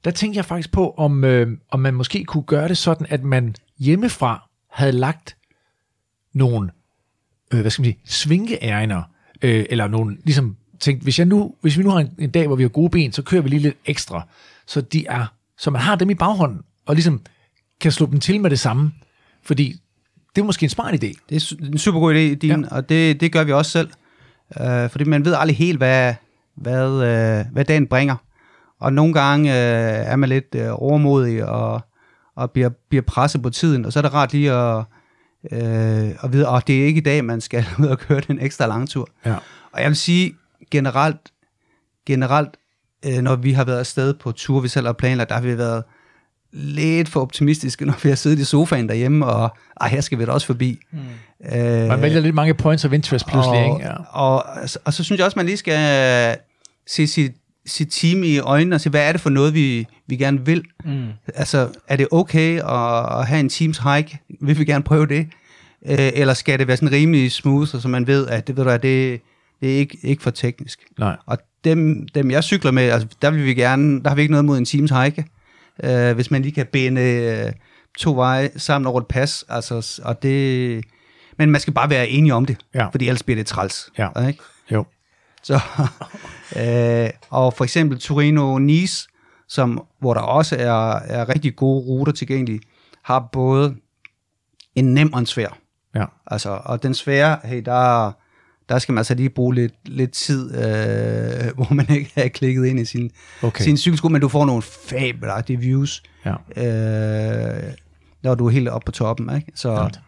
[0.03, 3.23] der tænkte jeg faktisk på, om, øh, om man måske kunne gøre det sådan, at
[3.23, 5.37] man hjemmefra havde lagt
[6.33, 6.69] nogle,
[7.53, 9.03] øh, hvad skal man sige, svinkeæringer,
[9.41, 12.47] øh, eller nogle, ligesom tænkt, hvis, jeg nu, hvis vi nu har en, en dag,
[12.47, 14.27] hvor vi har gode ben, så kører vi lige lidt ekstra,
[14.67, 15.25] så de er,
[15.57, 17.21] så man har dem i baghånden, og ligesom
[17.81, 18.91] kan slå dem til med det samme,
[19.43, 19.81] fordi
[20.35, 21.13] det er måske en smart idé.
[21.29, 22.75] Det er en super god idé, din, ja.
[22.75, 23.89] og det, det gør vi også selv.
[24.59, 26.13] Uh, fordi man ved aldrig helt, hvad,
[26.55, 28.15] hvad, uh, hvad dagen bringer.
[28.79, 29.55] Og nogle gange uh,
[30.11, 31.81] er man lidt uh, overmodig og,
[32.35, 34.77] og bliver, bliver presset på tiden, og så er det rart lige at,
[35.51, 38.39] uh, at vide, at det er ikke i dag, man skal ud og køre den
[38.41, 39.09] ekstra langtur.
[39.25, 39.35] Ja.
[39.71, 40.35] Og jeg vil sige,
[40.71, 41.31] generelt,
[42.05, 42.57] generelt
[43.05, 45.57] øh, når vi har været afsted på tur, vi selv har planlagt, der har vi
[45.57, 45.83] været
[46.51, 50.25] lidt for optimistiske, når vi har siddet i sofaen derhjemme, og ej, her skal vi
[50.25, 50.79] da også forbi.
[50.91, 50.99] Mm.
[51.57, 53.89] Øh, Man vælger lidt mange points of interest pludselig, og, ikke?
[53.89, 53.95] Ja.
[54.09, 56.37] og, og, og så synes jeg også, man lige skal
[56.87, 57.31] se sit,
[57.65, 60.63] sit team i øjnene og se, hvad er det for noget, vi, vi gerne vil.
[60.85, 61.07] Mm.
[61.35, 64.19] Altså, er det okay at, at have en teams hike?
[64.41, 65.27] Vil vi gerne prøve det?
[65.85, 68.69] Øh, eller skal det være sådan rimelig smooth, så man ved, at det, ved du,
[68.69, 69.21] hvad, det,
[69.61, 70.79] det er ikke, ikke for teknisk.
[70.99, 71.15] Nej.
[71.25, 74.31] Og dem, dem jeg cykler med, altså, der vil vi gerne, der har vi ikke
[74.31, 75.25] noget mod en teams hike.
[75.83, 77.51] Øh, hvis man lige kan binde øh,
[77.97, 80.85] to veje sammen over et pas, altså, og det,
[81.37, 82.87] men man skal bare være enige om det, Ja.
[82.87, 83.89] fordi ellers bliver det træls.
[83.97, 84.27] Ja.
[84.27, 84.39] Ikke?
[84.71, 84.85] Jo.
[85.43, 85.53] Så,
[86.61, 89.07] øh, og for eksempel Torino-Nice,
[89.47, 92.59] som, hvor der også er, er rigtig gode ruter tilgængelige,
[93.03, 93.75] har både
[94.75, 95.57] en nem og en svær.
[95.95, 96.05] Ja.
[96.27, 98.11] Altså, og den svære, hey, der,
[98.69, 100.61] der skal man altså lige bruge lidt, lidt tid, øh,
[101.55, 103.63] hvor man ikke har klikket ind i sin, Okay.
[103.63, 106.63] sin cykelsko, men du får nogle fabelagtige views, Ja.
[106.63, 107.73] øh,
[108.23, 109.35] når du er helt oppe på toppen.
[109.35, 109.51] Ikke?
[109.55, 109.99] Så, Godt.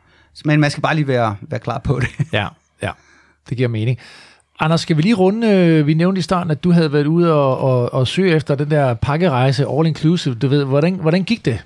[0.46, 2.10] men man skal bare lige være, være klar på det.
[2.34, 2.48] Ja,
[2.84, 2.92] ja.
[3.50, 3.98] Det giver mening.
[4.60, 7.34] Anders, skal vi lige runde, øh, vi nævnte i starten, at du havde været ude
[7.34, 11.46] og, og, og søge efter den der pakkerejse, all inclusive, du ved, hvordan, hvordan gik
[11.46, 11.66] det?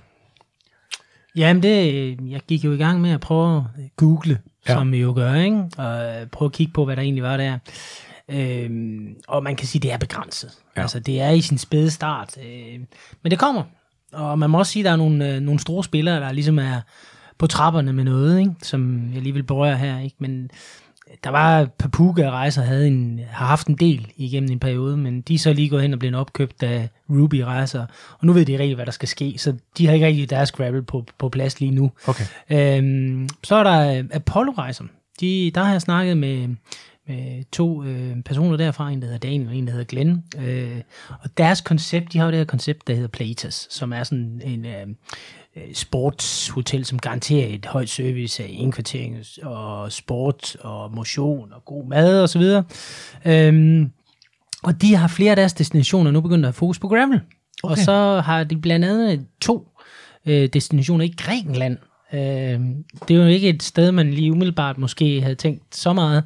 [1.35, 4.73] Jamen, det, jeg gik jo i gang med at prøve at google, Ja.
[4.73, 5.63] som vi jo gør, ikke?
[5.77, 7.57] og øh, prøve at kigge på, hvad der egentlig var der.
[8.29, 10.51] Øhm, og man kan sige, at det er begrænset.
[10.77, 10.81] Ja.
[10.81, 12.37] Altså, det er i sin spæde start.
[12.45, 12.79] Øh,
[13.23, 13.63] men det kommer.
[14.13, 16.59] Og man må også sige, at der er nogle, øh, nogle store spillere, der ligesom
[16.59, 16.81] er
[17.37, 18.51] på trapperne med noget, ikke?
[18.61, 19.99] som jeg lige vil berøre her.
[19.99, 20.15] Ikke?
[20.19, 20.49] Men
[21.23, 25.33] der var Papuga Rejser havde en, har haft en del igennem en periode, men de
[25.33, 27.85] er så lige gået hen og blevet opkøbt af Ruby Rejser,
[28.19, 30.51] og nu ved de rigtig, hvad der skal ske, så de har ikke rigtig deres
[30.51, 31.91] gravel på, på plads lige nu.
[32.07, 32.23] Okay.
[32.49, 34.83] Øhm, så er der Apollo Rejser.
[35.19, 36.47] De, der har jeg snakket med,
[37.07, 40.23] med to øh, personer derfra, en der hedder Daniel og en der hedder Glenn.
[40.37, 44.03] Øh, og deres koncept, de har jo det her koncept, der hedder Platas, som er
[44.03, 44.87] sådan en øh, øh,
[45.73, 52.21] sportshotel, som garanterer et højt service af indkvartering og sport og motion og god mad
[52.21, 52.63] og så videre.
[53.25, 53.91] Øhm,
[54.63, 57.21] og de har flere af deres destinationer nu begyndt at have fokus på gravel.
[57.63, 57.71] Okay.
[57.71, 59.67] Og så har de blandt andet to
[60.25, 61.77] øh, destinationer i Grækenland.
[62.13, 62.59] Øh,
[63.07, 66.23] det er jo ikke et sted, man lige umiddelbart måske havde tænkt så meget.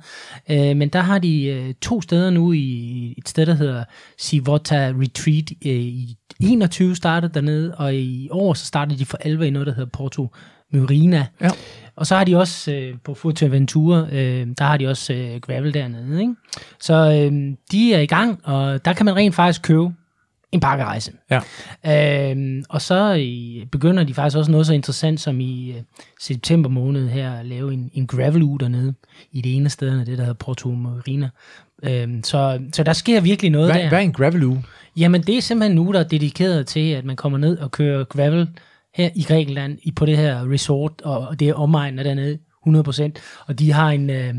[0.49, 3.83] Øh, men der har de øh, to steder nu i et sted, der hedder
[4.17, 5.51] Sivota Retreat.
[5.65, 9.67] Øh, I 21 startede dernede, og i år så startede de for 11 i noget,
[9.67, 10.27] der hedder Porto
[10.73, 11.25] Murina.
[11.41, 11.49] Ja.
[11.95, 15.73] Og så har de også øh, på Fuerteventura, øh, der har de også øh, gravel
[15.73, 16.21] dernede.
[16.21, 16.35] Ikke?
[16.79, 19.93] Så øh, de er i gang, og der kan man rent faktisk købe
[20.51, 21.11] en pakkerejse.
[21.31, 22.31] Ja.
[22.31, 25.81] Øhm, og så i, begynder de faktisk også noget så interessant som i øh,
[26.19, 28.93] september måned her at lave en, en gravel uge dernede
[29.31, 31.29] i det ene sted, det der hedder Porto Marina.
[31.83, 33.89] Øhm, så, så der sker virkelig noget Hvad, der.
[33.89, 34.63] hvad er en gravel uge?
[34.97, 37.71] Jamen det er simpelthen en uge, der er dedikeret til, at man kommer ned og
[37.71, 38.49] kører gravel
[38.93, 42.37] her i Grækenland i, på det her resort, og det er omegnen dernede
[42.75, 43.11] 100%.
[43.47, 44.33] Og de har en, øh,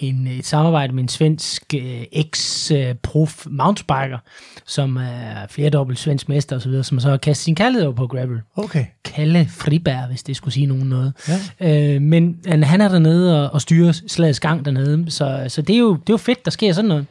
[0.00, 4.18] en, et samarbejde med en svensk øh, ex-prof mountainbiker,
[4.66, 8.38] som er flerdobbelt svensk mester osv., som så har kastet sin kærlighed over på gravel.
[8.56, 8.84] Okay.
[9.04, 11.12] Kalle Friberg, hvis det skulle sige nogen noget.
[11.60, 11.94] Ja.
[11.94, 15.74] Øh, men han han er dernede og, og styrer slagets gang dernede, så, så det,
[15.74, 17.06] er jo, det er jo fedt, der sker sådan noget.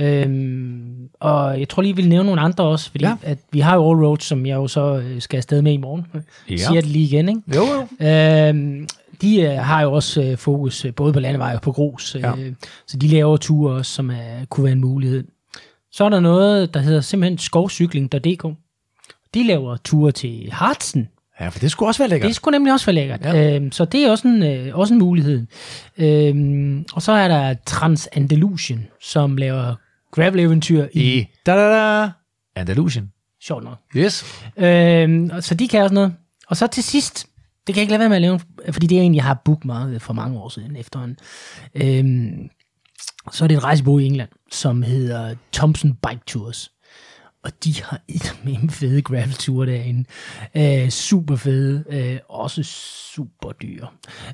[0.00, 3.14] Øhm, og jeg tror lige, vi vil nævne nogle andre også, fordi Ja.
[3.22, 5.76] at vi har jo All Roads, som jeg jo så øh, skal afsted med i
[5.76, 6.06] morgen.
[6.14, 6.18] Ja.
[6.50, 6.56] Ja.
[6.56, 7.40] Siger det lige igen, ikke?
[7.54, 7.62] Jo,
[8.00, 8.06] jo.
[8.06, 8.88] Øhm,
[9.22, 12.20] de øh, har jo også øh, fokus øh, både på landevej og på grus, øh,
[12.22, 12.32] Ja.
[12.86, 15.24] så de laver ture også, som er, kunne være en mulighed.
[15.92, 18.46] Så er der noget, der hedder simpelthen skovcykling.dk.
[19.34, 21.08] De laver ture til Hartsen.
[21.40, 22.28] Ja, for det skulle også være lækkert.
[22.28, 23.20] Det skulle nemlig også være lækkert.
[23.24, 23.54] Ja.
[23.56, 25.46] Øhm, så det er også en, øh, også en mulighed.
[25.98, 29.74] Øhm, og så er der Transandalusien, som laver
[30.12, 31.18] gravel-eventyr i...
[31.18, 32.10] I da da da
[32.56, 33.12] Andalusien.
[33.42, 33.78] Sjovt nok.
[33.96, 34.24] Yes.
[34.56, 36.14] Øhm, så de kan også noget.
[36.48, 37.26] Og så til sidst,
[37.68, 38.40] det kan jeg ikke lade være med at lave,
[38.70, 41.18] fordi det er en, jeg har booket for mange år siden efterhånden.
[41.74, 42.48] Øhm,
[43.32, 46.70] så er det et rejsebureau i England, som hedder Thompson Bike Tours.
[47.44, 50.04] Og de har et med fede gravelture derinde.
[50.56, 51.84] Øh, super fede.
[51.90, 52.62] Øh, også
[53.14, 53.86] super dyre.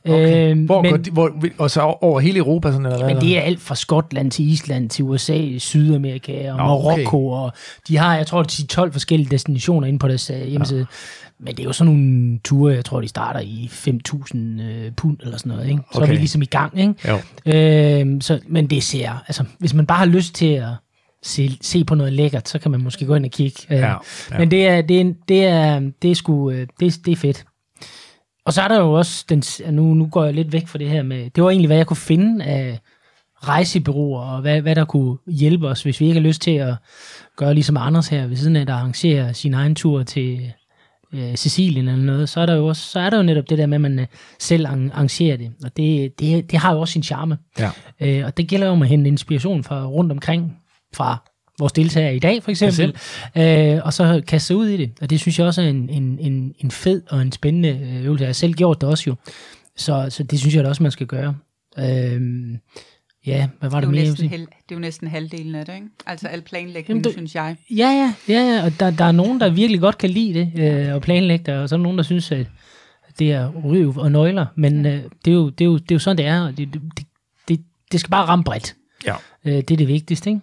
[0.05, 0.51] Okay.
[0.51, 3.15] Øhm, Hvor, men, går de, hvor, og så over hele Europa, sådan, eller hvad?
[3.15, 7.29] men det er alt fra Skotland til Island til USA, Sydamerika og Nå, Marokko.
[7.29, 7.53] Og
[7.89, 10.81] de har, jeg tror, de 12 forskellige destinationer inde på deres øh, hjemmeside.
[10.81, 10.85] Ja.
[11.39, 15.17] Men det er jo sådan nogle ture, jeg tror, de starter i 5.000 øh, pund
[15.23, 15.69] eller sådan noget.
[15.69, 15.83] Ikke?
[15.93, 16.01] Så okay.
[16.01, 16.13] er Okay.
[16.13, 16.81] vi ligesom i gang.
[16.81, 16.95] Ikke?
[17.09, 17.19] Jo.
[17.53, 20.69] Øhm, så, men det ser, altså, hvis man bare har lyst til at
[21.25, 23.61] se, se på noget lækkert, så kan man måske gå ind og kigge.
[23.71, 24.39] Øh, Ja, ja.
[24.39, 27.17] Men det er, det er, det er, det er sgu, øh, det er, det er
[27.17, 27.45] fedt.
[28.47, 29.43] Og så er der jo også, den,
[29.75, 31.87] nu, nu går jeg lidt væk fra det her med, det var egentlig, hvad jeg
[31.87, 32.79] kunne finde af
[33.37, 36.75] rejsebyråer, og hvad, hvad der kunne hjælpe os, hvis vi ikke har lyst til at
[37.37, 40.53] gøre ligesom Anders her, ved siden af, der arrangerer sin egen tur til
[41.15, 43.59] øh, Sicilien eller noget, så er der jo også, så er der jo netop det
[43.59, 44.07] der med, at man øh,
[44.39, 47.39] selv arran- arrangerer det, og det, det, det har jo også sin charme.
[47.59, 47.71] Ja.
[48.01, 50.57] Øh, og det gælder jo om at hente inspiration fra rundt omkring,
[50.95, 52.97] fra vores deltagere i dag for eksempel,
[53.37, 54.91] øh, og så kaste sig ud i det.
[55.01, 58.05] Og det synes jeg også er en, en, en, en fed og en spændende øh,
[58.05, 58.23] øvelse.
[58.23, 59.15] Jeg har selv gjort det også jo.
[59.77, 61.37] Så, så det synes jeg da også, man skal gøre.
[61.79, 62.21] Øh,
[63.27, 64.05] ja, hvad var Det det, er, mere?
[64.11, 65.87] næsten hel, det er jo næsten halvdelen af det, ikke?
[66.07, 67.57] Altså al planlægning, Jamen, du- synes jeg.
[67.71, 68.65] Ja, ja, ja, ja.
[68.65, 70.53] og der, der er nogen, der virkelig godt kan lide det
[70.89, 72.47] øh, og planlægge det, og så er der nogen, der synes, at
[73.19, 75.95] det er røv og nøgler, men øh, det, er jo, det, er jo, det er
[75.95, 76.83] jo sådan, det er, og det, det,
[77.49, 77.61] det,
[77.93, 78.75] det skal bare ramme bredt.
[79.07, 79.15] Ja.
[79.45, 80.43] Øh, det er det vigtigste, ikke?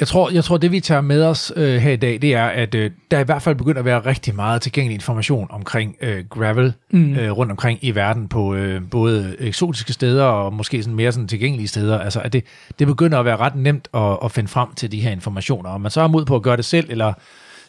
[0.00, 2.46] Jeg tror, jeg tror, det vi tager med os øh, her i dag, det er,
[2.46, 6.24] at øh, der i hvert fald begynder at være rigtig meget tilgængelig information omkring øh,
[6.30, 7.14] gravel mm.
[7.14, 11.28] øh, rundt omkring i verden på øh, både eksotiske steder og måske sådan mere sådan
[11.28, 11.98] tilgængelige steder.
[11.98, 12.44] Altså, at det,
[12.78, 15.70] det begynder at være ret nemt at, at finde frem til de her informationer.
[15.70, 17.12] Om man så er mod på at gøre det selv, eller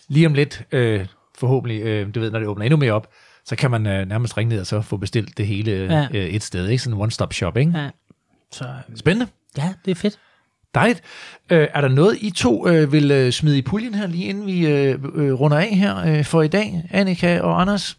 [0.07, 1.05] lige om lidt, øh,
[1.37, 3.07] forhåbentlig, øh, du ved, når det åbner endnu mere op,
[3.45, 5.93] så kan man øh, nærmest ringe ned og så få bestilt det hele Ja.
[5.93, 6.07] ja.
[6.13, 6.67] øh, et sted.
[6.67, 6.83] Ikke?
[6.83, 7.71] Sådan en one-stop shop, ikke?
[7.75, 7.89] Ja.
[8.51, 9.27] Så Spændende.
[9.57, 10.19] ja, det er fedt.
[10.75, 11.01] Dejligt.
[11.49, 14.45] Øh, er der noget, I to øh, vil øh, smide i puljen her, lige inden
[14.47, 17.97] vi øh, øh, runder af her øh, for i dag, Annika og Anders?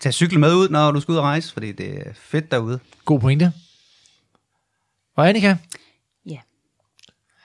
[0.00, 2.78] Tag cykel med ud, når du skal ud og rejse, fordi det er fedt derude.
[3.04, 3.52] God pointe.
[5.16, 5.56] Og Annika?
[6.26, 6.38] Ja,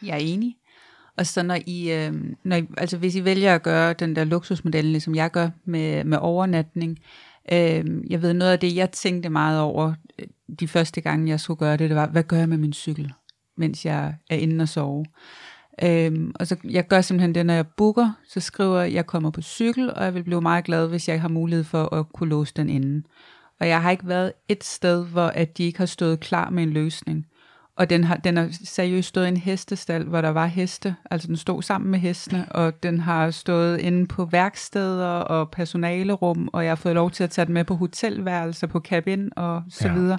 [0.01, 0.55] jeg er enig.
[1.17, 2.13] Og så når I, øh,
[2.43, 6.03] når I, altså hvis I vælger at gøre den der luksusmodel, ligesom jeg gør med,
[6.03, 6.99] med overnatning,
[7.51, 9.93] øh, jeg ved noget af det, jeg tænkte meget over
[10.59, 13.13] de første gange, jeg skulle gøre det, det var, hvad gør jeg med min cykel,
[13.57, 15.05] mens jeg er inde og sove?
[15.83, 19.29] Øhm, og så jeg gør simpelthen det, når jeg booker, så skriver jeg, jeg kommer
[19.29, 22.29] på cykel, og jeg vil blive meget glad, hvis jeg har mulighed for at kunne
[22.29, 23.03] låse den inde.
[23.59, 26.63] Og jeg har ikke været et sted, hvor at de ikke har stået klar med
[26.63, 27.25] en løsning.
[27.75, 30.95] Og den har, den har seriøst stået i en hestestal, hvor der var heste.
[31.11, 36.49] Altså den stod sammen med hestene, og den har stået inde på værksteder og personalerum,
[36.53, 39.63] og jeg har fået lov til at tage den med på hotelværelser, på cabin og
[39.69, 39.93] så ja.
[39.93, 40.17] videre.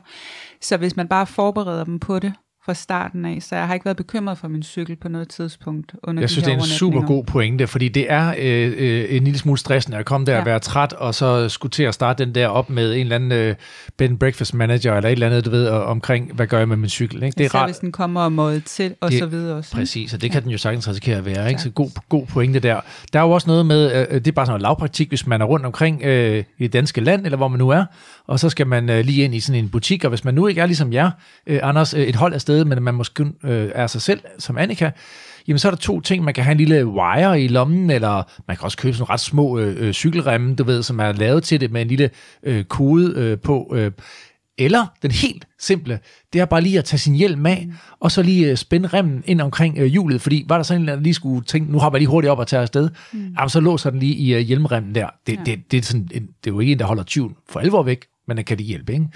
[0.60, 2.32] Så hvis man bare forbereder dem på det
[2.68, 5.92] fra starten af, så jeg har ikke været bekymret for min cykel på noget tidspunkt
[6.02, 8.72] under Jeg de synes, her det er en super god pointe, fordi det er øh,
[8.78, 10.38] øh, en lille smule stressende at komme der ja.
[10.38, 10.50] og Ja.
[10.50, 13.32] være træt, og så skulle til at starte den der op med en eller anden
[13.32, 13.54] øh,
[13.96, 16.68] bed and breakfast manager, eller et eller andet, du ved, og, omkring, hvad gør jeg
[16.68, 17.22] med min cykel.
[17.22, 17.34] Ikke?
[17.38, 17.68] Det er Især rart.
[17.68, 19.72] hvis den kommer og måde til, og Det- så videre også.
[19.76, 21.48] Præcis, og det kan den jo sagtens risikere at være.
[21.48, 21.62] Ikke?
[21.62, 22.80] Så god, god pointe der.
[23.12, 25.40] Der er jo også noget med, øh, det er bare sådan noget lavpraktik, hvis man
[25.40, 27.84] er rundt omkring øh, i det danske land, eller hvor man nu er,
[28.28, 30.46] og så skal man øh, lige ind i sådan en butik, og hvis man nu
[30.46, 31.10] ikke er ligesom jer,
[31.46, 34.58] øh, Anders, øh, et hold af sted, men man måske øh, er sig selv, som
[34.58, 34.90] Annika,
[35.48, 36.24] jamen så er der to ting.
[36.24, 39.20] Man kan have en lille wire i lommen, eller man kan også købe sådan ret
[39.20, 42.10] små øh, øh, cykelremme, du ved, som er lavet til det med en lille
[42.42, 43.74] øh, kode øh, på.
[43.76, 43.90] Øh,
[44.58, 46.00] eller den helt simple,
[46.32, 47.74] det er bare lige at tage sin hjelm af, mm.
[48.00, 50.88] og så lige øh, spænde remmen ind omkring øh, hjulet, fordi var der sådan en,
[50.88, 53.34] der lige skulle tænke, nu hopper jeg lige hurtigt op og tager afsted, mm.
[53.38, 55.08] jamen, så låser den lige i øh, hjelmremmen der.
[55.26, 55.42] Det, ja.
[55.46, 58.04] Det, det, er sådan det er jo ikke en, der holder tyven for alvor væk,
[58.28, 59.06] men den kan det hjælpe, ikke?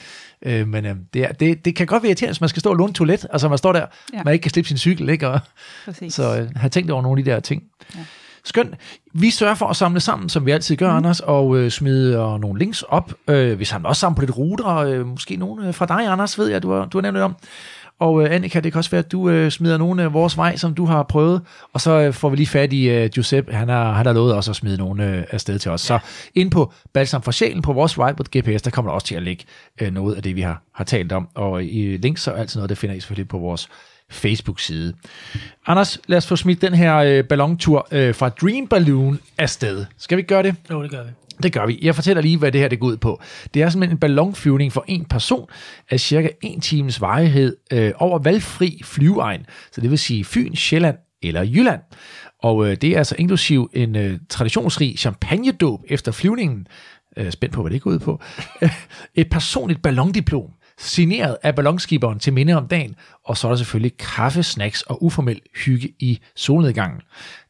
[0.43, 2.71] Øh, men øh, det, er, det, det kan godt være irriterende, hvis man skal stå
[2.71, 4.23] og låne et toilet, altså man står der, ja.
[4.25, 5.29] Man ikke kan slippe sin cykel, ikke?
[5.29, 5.41] Og,
[5.85, 6.15] Præcis.
[6.15, 7.63] så øh, have tænkt over nogle af de der ting.
[7.95, 8.01] Ja.
[8.45, 8.75] Skønt.
[9.15, 10.97] Vi sørger for at samle sammen, som vi altid gør, mm.
[10.97, 13.15] Anders, og øh, smide øh, nogle links op.
[13.29, 16.39] Øh, vi samler også sammen på lidt ruter, øh, måske nogle øh, fra dig, Anders,
[16.39, 17.37] ved jeg, du har, du har nævnt lidt om.
[17.99, 20.57] Og øh, Annika, det kan også være, at du øh, smider nogle af vores vej,
[20.57, 21.43] som du har prøvet.
[21.73, 23.53] Og så øh, får vi lige fat i øh, Giuseppe.
[23.53, 25.91] Han har, han har lovet også at smide nogle øh, afsted til os.
[25.91, 25.99] Ja.
[25.99, 29.15] Så ind på Balsam for Sjælen på vores Whiteboard GPS, der kommer der også til
[29.15, 29.45] at ligge
[29.81, 31.29] øh, noget af det, vi har, har talt om.
[31.35, 33.69] Og i links og alt sådan noget, det finder I selvfølgelig på vores
[34.11, 34.95] Facebook-side.
[35.67, 39.85] Anders, lad os få smidt den her øh, ballontur øh, fra Dream Balloon afsted.
[39.99, 40.55] Skal vi gøre det?
[40.71, 41.11] Jo, det gør vi.
[41.43, 41.79] Det gør vi.
[41.83, 43.23] Jeg fortæller lige, hvad det her det går ud på.
[43.55, 45.49] Det er simpelthen en ballonflyvning for en person
[45.91, 49.47] af cirka en times varighed øh, over valgfri flyveegn.
[49.73, 51.81] Så det vil sige Fyn, Sjælland eller Jylland.
[52.43, 56.67] Og øh, det er altså inklusiv en øh, traditionsrig champagnedåb efter flyvningen.
[57.17, 58.23] Øh, spændt på, hvad det går ud på.
[59.15, 62.95] Et personligt ballondiplom signeret af ballonskiberen til minde om dagen,
[63.25, 67.01] og så er der selvfølgelig kaffe, snacks og uformel hygge i solnedgangen.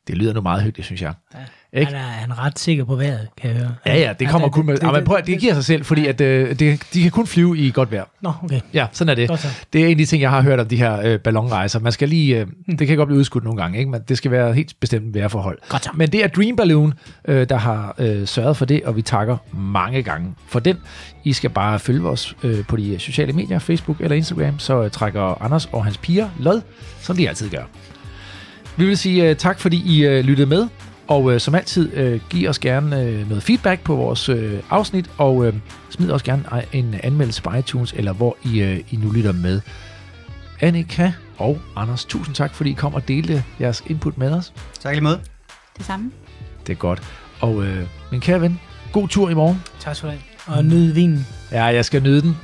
[0.07, 1.15] Det lyder nu meget hyggeligt, synes jeg.
[1.35, 1.39] Ja.
[1.77, 1.93] Ikke?
[1.93, 3.75] Han er, han er ret sikker på vejret, kan jeg høre.
[3.87, 4.77] Ja, ja, det kommer kun med...
[4.79, 7.27] Det, det, prøv, at- det giver sig selv, fordi at, øh, det, de kan kun
[7.27, 8.05] flyve i godt vejr.
[8.21, 8.61] Nå, okay.
[8.75, 9.29] Ja, sådan er det.
[9.29, 9.49] Godt så.
[9.73, 11.81] Det er en af de ting, jeg har hørt om de her øh, ballonrejser.
[11.81, 12.41] Man skal lige...
[12.41, 12.47] Øh,
[12.79, 13.91] det kan godt blive udskudt nogle gange, ikke?
[13.91, 15.59] men det skal være helt bestemt vejrforhold.
[15.69, 15.91] Godt så.
[15.95, 16.95] Men det er Dream Balloon,
[17.29, 20.77] øh, der har øh, sørget for det, og vi takker mange gange for den.
[21.25, 24.91] I skal bare følge os øh, på de sociale medier, Facebook eller Instagram, så øh,
[24.91, 26.61] trækker Anders og hans piger lod,
[27.01, 27.63] som de altid gør.
[28.77, 30.69] Vi vil sige uh, tak, fordi I uh, lyttede med.
[31.13, 34.37] Og uh, som altid, uh, giv os gerne uh, noget feedback på vores uh,
[34.71, 35.55] afsnit, og uh,
[35.91, 39.61] smid også gerne en anmeldelse på iTunes, eller hvor I, uh, I nu lytter med.
[40.61, 44.53] Annika og Anders, tusind tak, fordi I kom og delte jeres input med os.
[44.81, 45.21] Tak lige måde.
[45.79, 46.11] Det samme.
[46.67, 47.03] Det er godt.
[47.41, 47.67] Og uh,
[48.11, 48.61] min kære ven,
[48.93, 49.63] god tur i morgen.
[49.81, 50.15] Tak skal du
[50.47, 50.59] have.
[50.59, 51.27] Og nyd vinen.
[51.51, 52.37] Ja, jeg skal nyde den.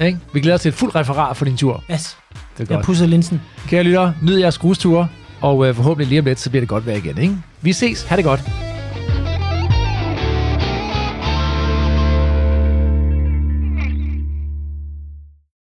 [0.00, 0.18] Ikke?
[0.32, 1.84] Vi glæder os til et fuldt referat for din tur.
[1.90, 2.16] Yes.
[2.30, 2.86] Det er Jeg godt.
[2.86, 3.40] pusser linsen.
[3.66, 5.08] Kære lyttere, nyd jeres grusture,
[5.40, 7.18] og øh, forhåbentlig lige om lidt, så bliver det godt vejr igen.
[7.18, 7.36] Ikke?
[7.62, 8.02] Vi ses.
[8.02, 8.67] Ha' det godt.